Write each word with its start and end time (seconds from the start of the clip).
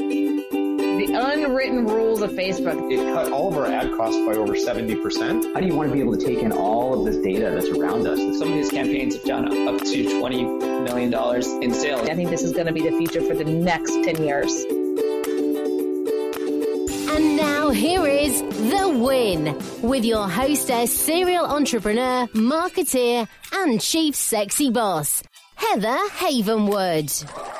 The 0.00 1.12
unwritten 1.14 1.86
rules 1.86 2.22
of 2.22 2.30
Facebook. 2.30 2.90
It 2.90 2.98
cut 3.12 3.32
all 3.32 3.48
of 3.48 3.58
our 3.58 3.66
ad 3.66 3.90
costs 3.96 4.16
by 4.24 4.32
over 4.32 4.54
70%. 4.54 5.52
How 5.52 5.60
do 5.60 5.66
you 5.66 5.74
want 5.74 5.88
to 5.90 5.94
be 5.94 6.00
able 6.00 6.16
to 6.16 6.24
take 6.24 6.38
in 6.38 6.52
all 6.52 6.98
of 6.98 7.04
this 7.04 7.16
data 7.22 7.50
that's 7.50 7.68
around 7.68 8.06
us? 8.06 8.18
Some 8.38 8.48
of 8.48 8.54
these 8.54 8.70
campaigns 8.70 9.16
have 9.16 9.24
done 9.24 9.46
up 9.68 9.78
to 9.78 10.04
$20 10.04 10.84
million 10.84 11.12
in 11.62 11.74
sales. 11.74 12.08
I 12.08 12.14
think 12.14 12.30
this 12.30 12.42
is 12.42 12.52
going 12.52 12.66
to 12.66 12.72
be 12.72 12.82
the 12.82 12.96
future 12.96 13.22
for 13.22 13.34
the 13.34 13.44
next 13.44 13.92
10 13.92 14.22
years. 14.22 14.64
And 17.10 17.36
now 17.36 17.70
here 17.70 18.06
is 18.06 18.40
The 18.42 18.88
Win 18.88 19.58
with 19.82 20.04
your 20.04 20.28
hostess, 20.28 20.98
serial 20.98 21.44
entrepreneur, 21.44 22.26
marketeer, 22.28 23.28
and 23.52 23.80
chief 23.80 24.14
sexy 24.14 24.70
boss, 24.70 25.22
Heather 25.56 25.98
Havenwood. 26.10 27.59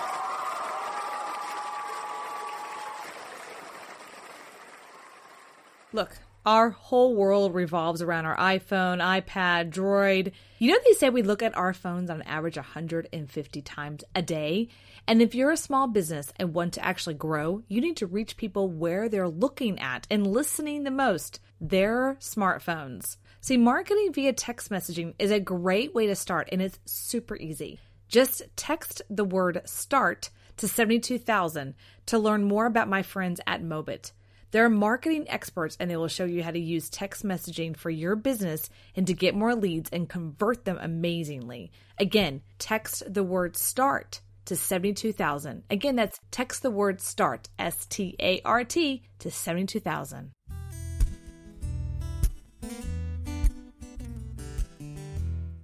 Look, 5.92 6.16
our 6.46 6.70
whole 6.70 7.16
world 7.16 7.52
revolves 7.52 8.00
around 8.00 8.24
our 8.24 8.36
iPhone, 8.36 8.98
iPad, 8.98 9.70
Droid. 9.72 10.32
You 10.58 10.70
know, 10.70 10.78
they 10.84 10.92
say 10.92 11.10
we 11.10 11.22
look 11.22 11.42
at 11.42 11.56
our 11.56 11.74
phones 11.74 12.10
on 12.10 12.22
average 12.22 12.56
150 12.56 13.62
times 13.62 14.04
a 14.14 14.22
day. 14.22 14.68
And 15.08 15.20
if 15.20 15.34
you're 15.34 15.50
a 15.50 15.56
small 15.56 15.88
business 15.88 16.32
and 16.36 16.54
want 16.54 16.74
to 16.74 16.84
actually 16.84 17.14
grow, 17.14 17.62
you 17.66 17.80
need 17.80 17.96
to 17.96 18.06
reach 18.06 18.36
people 18.36 18.68
where 18.68 19.08
they're 19.08 19.28
looking 19.28 19.80
at 19.80 20.06
and 20.10 20.26
listening 20.26 20.84
the 20.84 20.92
most 20.92 21.40
their 21.60 22.16
smartphones. 22.20 23.16
See, 23.40 23.56
marketing 23.56 24.12
via 24.12 24.32
text 24.32 24.70
messaging 24.70 25.14
is 25.18 25.32
a 25.32 25.40
great 25.40 25.92
way 25.94 26.06
to 26.06 26.14
start, 26.14 26.48
and 26.52 26.62
it's 26.62 26.78
super 26.84 27.36
easy. 27.36 27.80
Just 28.08 28.42
text 28.54 29.02
the 29.10 29.24
word 29.24 29.60
START 29.64 30.30
to 30.58 30.68
72000 30.68 31.74
to 32.06 32.18
learn 32.18 32.44
more 32.44 32.66
about 32.66 32.88
my 32.88 33.02
friends 33.02 33.40
at 33.46 33.62
Mobit. 33.62 34.12
They're 34.52 34.68
marketing 34.68 35.26
experts 35.28 35.76
and 35.78 35.88
they 35.88 35.96
will 35.96 36.08
show 36.08 36.24
you 36.24 36.42
how 36.42 36.50
to 36.50 36.58
use 36.58 36.90
text 36.90 37.24
messaging 37.24 37.76
for 37.76 37.88
your 37.88 38.16
business 38.16 38.68
and 38.96 39.06
to 39.06 39.14
get 39.14 39.34
more 39.34 39.54
leads 39.54 39.90
and 39.90 40.08
convert 40.08 40.64
them 40.64 40.78
amazingly. 40.80 41.70
Again, 41.98 42.42
text 42.58 43.04
the 43.06 43.22
word 43.22 43.56
START 43.56 44.20
to 44.46 44.56
72,000. 44.56 45.62
Again, 45.70 45.94
that's 45.94 46.18
text 46.32 46.62
the 46.62 46.70
word 46.70 47.00
START, 47.00 47.48
S 47.58 47.86
T 47.86 48.16
A 48.18 48.40
R 48.44 48.64
T, 48.64 49.04
to 49.20 49.30
72,000. 49.30 50.32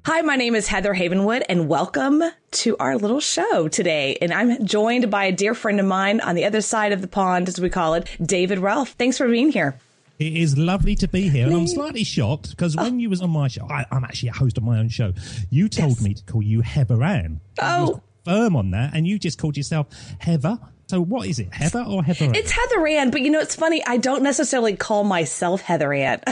Hi, 0.04 0.20
my 0.20 0.36
name 0.36 0.54
is 0.54 0.68
Heather 0.68 0.94
Havenwood, 0.94 1.42
and 1.48 1.66
welcome 1.66 2.22
to 2.56 2.76
our 2.78 2.96
little 2.96 3.20
show 3.20 3.68
today. 3.68 4.16
And 4.20 4.32
I'm 4.32 4.64
joined 4.66 5.10
by 5.10 5.24
a 5.24 5.32
dear 5.32 5.54
friend 5.54 5.78
of 5.80 5.86
mine 5.86 6.20
on 6.20 6.34
the 6.34 6.44
other 6.44 6.60
side 6.60 6.92
of 6.92 7.00
the 7.00 7.08
pond, 7.08 7.48
as 7.48 7.60
we 7.60 7.70
call 7.70 7.94
it, 7.94 8.08
David 8.24 8.58
Ralph. 8.58 8.90
Thanks 8.90 9.18
for 9.18 9.28
being 9.28 9.50
here. 9.52 9.78
It 10.18 10.32
is 10.34 10.56
lovely 10.56 10.94
to 10.96 11.08
be 11.08 11.28
here, 11.28 11.46
and 11.46 11.54
I'm 11.54 11.66
slightly 11.66 12.02
shocked 12.02 12.48
because 12.50 12.74
when 12.74 12.94
oh. 12.94 12.98
you 12.98 13.10
was 13.10 13.20
on 13.20 13.28
my 13.28 13.48
show, 13.48 13.68
I, 13.68 13.84
I'm 13.90 14.02
actually 14.02 14.30
a 14.30 14.32
host 14.32 14.56
of 14.56 14.64
my 14.64 14.78
own 14.78 14.88
show. 14.88 15.12
You 15.50 15.68
told 15.68 15.90
Yes. 15.98 16.02
me 16.02 16.14
to 16.14 16.24
call 16.24 16.42
you 16.42 16.62
Heather 16.62 17.02
Ann. 17.02 17.40
Oh. 17.60 18.00
firm 18.24 18.56
on 18.56 18.70
that, 18.70 18.92
and 18.94 19.06
you 19.06 19.18
just 19.18 19.38
called 19.38 19.56
yourself 19.58 19.88
Heather. 20.18 20.58
So 20.88 21.00
what 21.00 21.26
is 21.26 21.40
it, 21.40 21.52
Heather 21.52 21.84
or 21.86 22.04
Heather? 22.04 22.30
It's 22.32 22.52
Heather 22.52 22.86
Ann, 22.86 23.10
but 23.10 23.20
you 23.20 23.30
know, 23.30 23.40
it's 23.40 23.56
funny. 23.56 23.84
I 23.84 23.96
don't 23.96 24.22
necessarily 24.22 24.76
call 24.76 25.02
myself 25.02 25.60
Heather 25.60 25.92
Ann. 25.92 26.20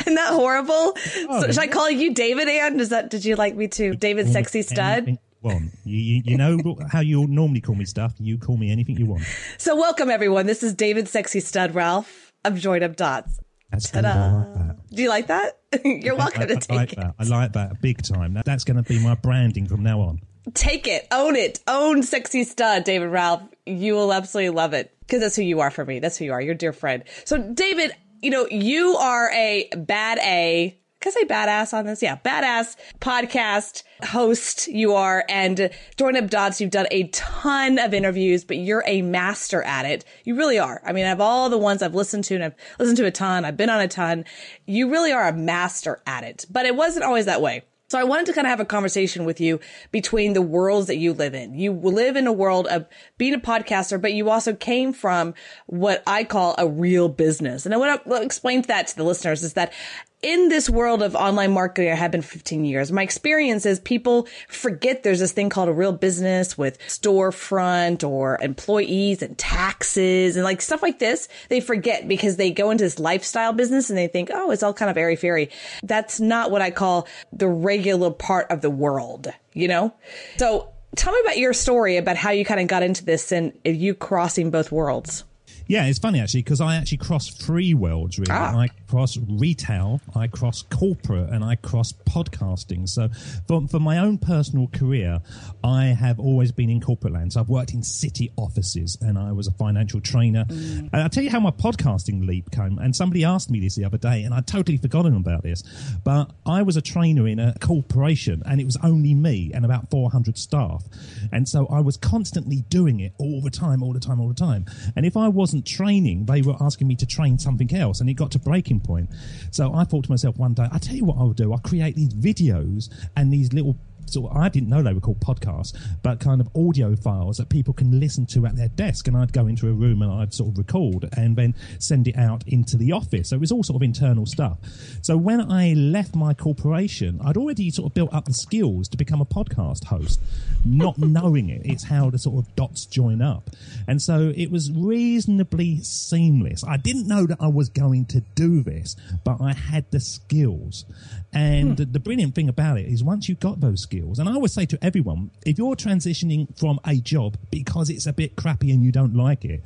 Isn't 0.00 0.14
that 0.14 0.32
horrible? 0.32 0.94
Oh, 1.28 1.40
so, 1.40 1.46
should 1.48 1.58
I 1.58 1.66
call 1.66 1.90
you 1.90 2.14
David 2.14 2.48
Ann? 2.48 2.76
Does 2.76 2.90
that, 2.90 3.10
did 3.10 3.24
you 3.24 3.34
like 3.34 3.56
me 3.56 3.66
to? 3.68 3.94
David 3.96 4.28
Sexy 4.28 4.62
Stud? 4.62 5.08
Anything 5.08 5.72
you. 5.84 6.22
You, 6.24 6.36
know 6.36 6.76
how 6.90 7.00
you 7.00 7.26
normally 7.26 7.60
call 7.60 7.74
me 7.74 7.84
stuff. 7.84 8.14
You 8.18 8.38
call 8.38 8.56
me 8.56 8.70
anything 8.70 8.96
you 8.96 9.06
want. 9.06 9.24
So, 9.58 9.74
welcome 9.74 10.08
everyone. 10.08 10.46
This 10.46 10.62
is 10.62 10.72
David 10.72 11.08
Sexy 11.08 11.40
Stud 11.40 11.74
Ralph 11.74 12.32
of 12.44 12.58
Joined 12.58 12.84
Up 12.84 12.94
Dots. 12.94 13.40
That's 13.72 13.90
good. 13.90 14.04
I 14.04 14.12
Ta-da. 14.12 14.36
like 14.36 14.54
that. 14.54 14.76
Do 14.94 15.02
you 15.02 15.08
like 15.08 15.26
that? 15.28 15.58
You're 15.84 16.16
welcome 16.16 16.42
I, 16.42 16.46
to 16.46 16.54
I 16.54 16.58
take 16.58 16.70
like 16.70 16.92
it. 16.92 16.98
that. 17.00 17.14
I 17.18 17.24
like 17.24 17.52
that 17.54 17.80
big 17.80 18.02
time. 18.02 18.34
That, 18.34 18.44
that's 18.44 18.62
going 18.62 18.76
to 18.76 18.82
be 18.82 19.02
my 19.02 19.14
branding 19.14 19.66
from 19.66 19.82
now 19.82 20.00
on. 20.00 20.20
Take 20.54 20.88
it, 20.88 21.06
own 21.12 21.36
it, 21.36 21.60
own 21.68 22.02
sexy 22.02 22.44
stud, 22.44 22.84
David 22.84 23.06
Ralph. 23.06 23.42
You 23.64 23.94
will 23.94 24.12
absolutely 24.12 24.50
love 24.50 24.74
it 24.74 24.92
because 25.00 25.20
that's 25.20 25.36
who 25.36 25.42
you 25.42 25.60
are 25.60 25.70
for 25.70 25.84
me. 25.84 26.00
That's 26.00 26.16
who 26.16 26.24
you 26.24 26.32
are, 26.32 26.40
your 26.40 26.54
dear 26.54 26.72
friend. 26.72 27.04
So, 27.24 27.38
David, 27.38 27.92
you 28.22 28.30
know, 28.30 28.46
you 28.50 28.96
are 28.96 29.30
a 29.30 29.68
bad 29.76 30.18
A. 30.18 30.78
Can 31.00 31.10
I 31.10 31.20
say 31.20 31.24
badass 31.24 31.74
on 31.74 31.84
this? 31.84 32.02
Yeah, 32.02 32.16
badass 32.16 32.76
podcast 33.00 33.82
host 34.04 34.68
you 34.68 34.94
are, 34.94 35.24
and 35.28 35.70
Join 35.96 36.16
Up 36.16 36.30
Dots. 36.30 36.60
You've 36.60 36.70
done 36.70 36.86
a 36.92 37.08
ton 37.08 37.78
of 37.78 37.92
interviews, 37.92 38.44
but 38.44 38.56
you're 38.56 38.84
a 38.86 39.02
master 39.02 39.62
at 39.64 39.84
it. 39.84 40.04
You 40.24 40.36
really 40.36 40.60
are. 40.60 40.80
I 40.84 40.92
mean, 40.92 41.06
of 41.06 41.20
all 41.20 41.50
the 41.50 41.58
ones 41.58 41.82
I've 41.82 41.94
listened 41.94 42.24
to, 42.24 42.36
and 42.36 42.44
I've 42.44 42.54
listened 42.78 42.98
to 42.98 43.06
a 43.06 43.10
ton, 43.10 43.44
I've 43.44 43.56
been 43.56 43.70
on 43.70 43.80
a 43.80 43.88
ton. 43.88 44.24
You 44.64 44.90
really 44.90 45.10
are 45.10 45.26
a 45.26 45.32
master 45.32 46.00
at 46.06 46.22
it. 46.22 46.46
But 46.48 46.66
it 46.66 46.76
wasn't 46.76 47.04
always 47.04 47.26
that 47.26 47.42
way. 47.42 47.64
So 47.92 47.98
I 47.98 48.04
wanted 48.04 48.24
to 48.24 48.32
kind 48.32 48.46
of 48.46 48.48
have 48.48 48.58
a 48.58 48.64
conversation 48.64 49.26
with 49.26 49.38
you 49.38 49.60
between 49.90 50.32
the 50.32 50.40
worlds 50.40 50.86
that 50.86 50.96
you 50.96 51.12
live 51.12 51.34
in. 51.34 51.52
You 51.52 51.72
live 51.72 52.16
in 52.16 52.26
a 52.26 52.32
world 52.32 52.66
of 52.68 52.86
being 53.18 53.34
a 53.34 53.38
podcaster, 53.38 54.00
but 54.00 54.14
you 54.14 54.30
also 54.30 54.54
came 54.54 54.94
from 54.94 55.34
what 55.66 56.02
I 56.06 56.24
call 56.24 56.54
a 56.56 56.66
real 56.66 57.10
business. 57.10 57.66
And 57.66 57.74
I 57.74 57.76
want 57.76 58.02
to 58.02 58.22
explain 58.22 58.62
that 58.62 58.86
to 58.86 58.96
the 58.96 59.04
listeners 59.04 59.42
is 59.42 59.52
that 59.52 59.74
in 60.22 60.48
this 60.48 60.70
world 60.70 61.02
of 61.02 61.16
online 61.16 61.52
marketing, 61.52 61.90
I 61.90 61.96
have 61.96 62.12
been 62.12 62.22
15 62.22 62.64
years. 62.64 62.92
My 62.92 63.02
experience 63.02 63.66
is 63.66 63.80
people 63.80 64.28
forget 64.48 65.02
there's 65.02 65.18
this 65.18 65.32
thing 65.32 65.48
called 65.48 65.68
a 65.68 65.72
real 65.72 65.92
business 65.92 66.56
with 66.56 66.78
storefront 66.86 68.08
or 68.08 68.38
employees 68.40 69.20
and 69.20 69.36
taxes 69.36 70.36
and 70.36 70.44
like 70.44 70.62
stuff 70.62 70.82
like 70.82 71.00
this. 71.00 71.28
They 71.48 71.60
forget 71.60 72.06
because 72.06 72.36
they 72.36 72.52
go 72.52 72.70
into 72.70 72.84
this 72.84 73.00
lifestyle 73.00 73.52
business 73.52 73.90
and 73.90 73.98
they 73.98 74.06
think, 74.06 74.30
oh, 74.32 74.52
it's 74.52 74.62
all 74.62 74.72
kind 74.72 74.90
of 74.90 74.96
airy 74.96 75.16
fairy. 75.16 75.50
That's 75.82 76.20
not 76.20 76.52
what 76.52 76.62
I 76.62 76.70
call 76.70 77.08
the 77.32 77.48
regular 77.48 78.12
part 78.12 78.50
of 78.50 78.60
the 78.60 78.70
world, 78.70 79.26
you 79.54 79.66
know? 79.66 79.92
So 80.36 80.68
tell 80.94 81.12
me 81.12 81.20
about 81.20 81.38
your 81.38 81.52
story 81.52 81.96
about 81.96 82.16
how 82.16 82.30
you 82.30 82.44
kind 82.44 82.60
of 82.60 82.68
got 82.68 82.84
into 82.84 83.04
this 83.04 83.32
and 83.32 83.52
you 83.64 83.94
crossing 83.94 84.52
both 84.52 84.70
worlds. 84.70 85.24
Yeah, 85.72 85.86
it's 85.86 85.98
funny 85.98 86.20
actually 86.20 86.42
because 86.42 86.60
I 86.60 86.76
actually 86.76 86.98
cross 86.98 87.30
three 87.30 87.72
worlds 87.72 88.18
really. 88.18 88.30
Ah. 88.30 88.54
I 88.54 88.68
cross 88.90 89.16
retail, 89.26 90.02
I 90.14 90.26
cross 90.26 90.60
corporate, 90.60 91.30
and 91.30 91.42
I 91.42 91.54
cross 91.54 91.94
podcasting. 91.94 92.86
So, 92.86 93.08
for, 93.48 93.66
for 93.66 93.80
my 93.80 93.96
own 93.96 94.18
personal 94.18 94.66
career, 94.66 95.22
I 95.64 95.86
have 95.86 96.20
always 96.20 96.52
been 96.52 96.68
in 96.68 96.78
corporate 96.78 97.14
land. 97.14 97.32
So, 97.32 97.40
I've 97.40 97.48
worked 97.48 97.72
in 97.72 97.82
city 97.82 98.30
offices, 98.36 98.98
and 99.00 99.18
I 99.18 99.32
was 99.32 99.46
a 99.46 99.50
financial 99.52 99.98
trainer. 100.02 100.44
And 100.50 100.90
I'll 100.92 101.08
tell 101.08 101.24
you 101.24 101.30
how 101.30 101.40
my 101.40 101.50
podcasting 101.50 102.26
leap 102.26 102.50
came. 102.50 102.76
And 102.76 102.94
somebody 102.94 103.24
asked 103.24 103.50
me 103.50 103.60
this 103.60 103.74
the 103.74 103.86
other 103.86 103.96
day, 103.96 104.24
and 104.24 104.34
I'd 104.34 104.46
totally 104.46 104.76
forgotten 104.76 105.16
about 105.16 105.42
this. 105.42 105.62
But 106.04 106.32
I 106.44 106.60
was 106.60 106.76
a 106.76 106.82
trainer 106.82 107.26
in 107.26 107.38
a 107.38 107.54
corporation, 107.60 108.42
and 108.44 108.60
it 108.60 108.66
was 108.66 108.76
only 108.82 109.14
me 109.14 109.52
and 109.54 109.64
about 109.64 109.88
400 109.90 110.36
staff. 110.36 110.84
And 111.32 111.48
so 111.48 111.66
I 111.68 111.80
was 111.80 111.96
constantly 111.96 112.62
doing 112.68 113.00
it 113.00 113.14
all 113.16 113.40
the 113.40 113.50
time, 113.50 113.82
all 113.82 113.94
the 113.94 114.00
time, 114.00 114.20
all 114.20 114.28
the 114.28 114.34
time. 114.34 114.66
And 114.96 115.06
if 115.06 115.16
I 115.16 115.28
wasn't 115.28 115.61
training, 115.62 116.26
they 116.26 116.42
were 116.42 116.56
asking 116.60 116.88
me 116.88 116.96
to 116.96 117.06
train 117.06 117.38
something 117.38 117.74
else, 117.74 118.00
and 118.00 118.08
it 118.10 118.14
got 118.14 118.30
to 118.32 118.38
breaking 118.38 118.80
point. 118.80 119.10
So 119.50 119.74
I 119.74 119.84
thought 119.84 120.04
to 120.04 120.10
myself 120.10 120.36
one 120.36 120.54
day, 120.54 120.66
I 120.70 120.78
tell 120.78 120.94
you 120.96 121.04
what 121.04 121.18
I'll 121.18 121.32
do. 121.32 121.52
I'll 121.52 121.58
create 121.58 121.96
these 121.96 122.14
videos 122.14 122.92
and 123.16 123.32
these 123.32 123.52
little. 123.52 123.76
So 124.06 124.28
I 124.28 124.48
didn't 124.48 124.68
know 124.68 124.82
they 124.82 124.92
were 124.92 125.00
called 125.00 125.20
podcasts, 125.20 125.76
but 126.02 126.20
kind 126.20 126.40
of 126.40 126.48
audio 126.54 126.94
files 126.96 127.38
that 127.38 127.48
people 127.48 127.72
can 127.72 127.98
listen 127.98 128.26
to 128.26 128.46
at 128.46 128.56
their 128.56 128.68
desk. 128.68 129.08
And 129.08 129.16
I'd 129.16 129.32
go 129.32 129.46
into 129.46 129.68
a 129.68 129.72
room 129.72 130.02
and 130.02 130.10
I'd 130.10 130.34
sort 130.34 130.50
of 130.50 130.58
record 130.58 131.08
and 131.16 131.36
then 131.36 131.54
send 131.78 132.08
it 132.08 132.16
out 132.16 132.46
into 132.46 132.76
the 132.76 132.92
office. 132.92 133.30
So 133.30 133.36
it 133.36 133.40
was 133.40 133.52
all 133.52 133.62
sort 133.62 133.76
of 133.76 133.82
internal 133.82 134.26
stuff. 134.26 134.58
So 135.02 135.16
when 135.16 135.40
I 135.40 135.72
left 135.74 136.14
my 136.14 136.34
corporation, 136.34 137.20
I'd 137.24 137.36
already 137.36 137.70
sort 137.70 137.90
of 137.90 137.94
built 137.94 138.12
up 138.12 138.26
the 138.26 138.34
skills 138.34 138.88
to 138.88 138.96
become 138.96 139.20
a 139.20 139.26
podcast 139.26 139.84
host, 139.84 140.20
not 140.64 140.98
knowing 140.98 141.48
it. 141.48 141.62
It's 141.64 141.84
how 141.84 142.10
the 142.10 142.18
sort 142.18 142.44
of 142.44 142.54
dots 142.56 142.86
join 142.86 143.22
up. 143.22 143.50
And 143.88 144.00
so 144.00 144.32
it 144.36 144.50
was 144.50 144.70
reasonably 144.70 145.80
seamless. 145.82 146.64
I 146.64 146.76
didn't 146.76 147.06
know 147.06 147.26
that 147.26 147.38
I 147.40 147.48
was 147.48 147.68
going 147.68 148.06
to 148.06 148.20
do 148.34 148.62
this, 148.62 148.96
but 149.24 149.40
I 149.40 149.52
had 149.52 149.90
the 149.90 150.00
skills. 150.00 150.84
And 151.32 151.76
the, 151.76 151.84
the 151.84 152.00
brilliant 152.00 152.34
thing 152.34 152.48
about 152.48 152.78
it 152.78 152.86
is 152.86 153.02
once 153.02 153.28
you've 153.28 153.40
got 153.40 153.60
those 153.60 153.82
skills, 153.92 154.18
and 154.18 154.28
I 154.28 154.32
always 154.32 154.52
say 154.52 154.66
to 154.66 154.78
everyone, 154.82 155.30
if 155.44 155.58
you're 155.58 155.76
transitioning 155.76 156.58
from 156.58 156.80
a 156.86 156.96
job 156.96 157.36
because 157.50 157.90
it's 157.90 158.06
a 158.06 158.12
bit 158.12 158.36
crappy 158.36 158.70
and 158.70 158.82
you 158.82 158.90
don't 158.92 159.14
like 159.14 159.44
it, 159.44 159.62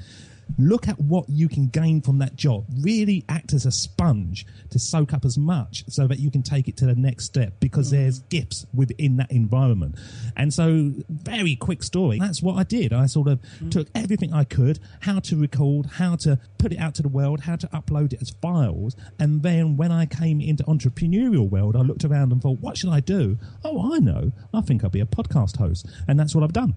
look 0.59 0.89
at 0.89 0.99
what 1.01 1.29
you 1.29 1.49
can 1.49 1.69
gain 1.69 2.01
from 2.01 2.19
that 2.19 2.37
job. 2.37 2.65
Really 2.81 3.25
act 3.29 3.53
as 3.53 3.67
a 3.67 3.71
sponge 3.71 4.47
to 4.71 4.79
soak 4.79 5.13
up 5.13 5.25
as 5.25 5.37
much 5.37 5.85
so 5.89 6.07
that 6.07 6.19
you 6.19 6.31
can 6.31 6.43
take 6.43 6.69
it 6.69 6.77
to 6.79 6.87
the 6.87 6.95
next 6.95 7.27
step 7.27 7.55
because 7.61 7.89
mm. 7.89 7.93
there's 7.93 8.21
gifts 8.21 8.67
within 8.75 9.17
that 9.17 9.31
environment. 9.31 9.97
And 10.37 10.53
so, 10.53 10.93
very 11.09 11.57
quick 11.57 11.83
story. 11.83 12.19
That's 12.19 12.43
what 12.43 12.57
I 12.57 12.63
did. 12.63 12.93
I 12.93 13.07
sort 13.07 13.29
of 13.29 13.41
mm. 13.61 13.71
took 13.71 13.89
everything 13.95 14.33
I 14.33 14.45
could, 14.45 14.79
how 15.01 15.21
to 15.21 15.37
record, 15.37 15.87
how 15.87 16.17
to 16.17 16.39
put 16.59 16.73
it 16.73 16.79
out 16.79 16.95
to 16.97 17.03
the 17.03 17.09
world, 17.09 17.41
how 17.41 17.57
to 17.57 17.67
upload 17.69 18.13
it 18.13 18.23
as 18.23 18.31
files. 18.31 18.97
And 19.19 19.43
then 19.43 19.77
when 19.77 19.93
I 19.93 20.07
came 20.07 20.41
into 20.41 20.65
entrepreneurial 20.65 21.49
world, 21.49 21.77
I 21.77 21.81
looked 21.81 22.05
around 22.05 22.33
and 22.33 22.41
thought, 22.41 22.61
what 22.61 22.77
should 22.77 22.91
I 22.91 23.01
do? 23.01 23.39
Oh, 23.65 23.95
I 23.95 23.99
know. 23.99 24.33
I 24.55 24.61
think 24.61 24.85
I'll 24.85 24.91
be 24.91 25.01
a 25.01 25.07
podcast 25.07 25.57
host. 25.59 25.87
And 26.09 26.19
that's 26.19 26.35
what 26.35 26.45
I've 26.45 26.53
done. 26.53 26.75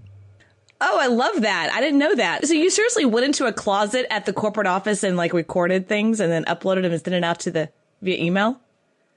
Oh, 0.82 0.98
I 1.00 1.08
love 1.08 1.42
that. 1.42 1.72
I 1.74 1.82
didn't 1.82 2.00
know 2.00 2.16
that. 2.16 2.48
So 2.48 2.54
you 2.54 2.70
seriously 2.70 3.06
went 3.06 3.26
into 3.26 3.46
a 3.46 3.54
closet 3.54 4.08
at 4.10 4.26
the 4.26 4.34
corporate 4.34 4.68
office 4.68 5.04
and 5.04 5.18
like 5.18 5.34
recorded 5.34 5.88
things 5.88 6.20
and 6.20 6.32
then 6.32 6.46
uploaded 6.46 6.84
them 6.84 6.94
and 6.94 7.02
sent 7.02 7.16
it 7.16 7.24
out 7.24 7.40
to 7.42 7.52
the 7.52 7.70
via 8.02 8.18
email? 8.18 8.62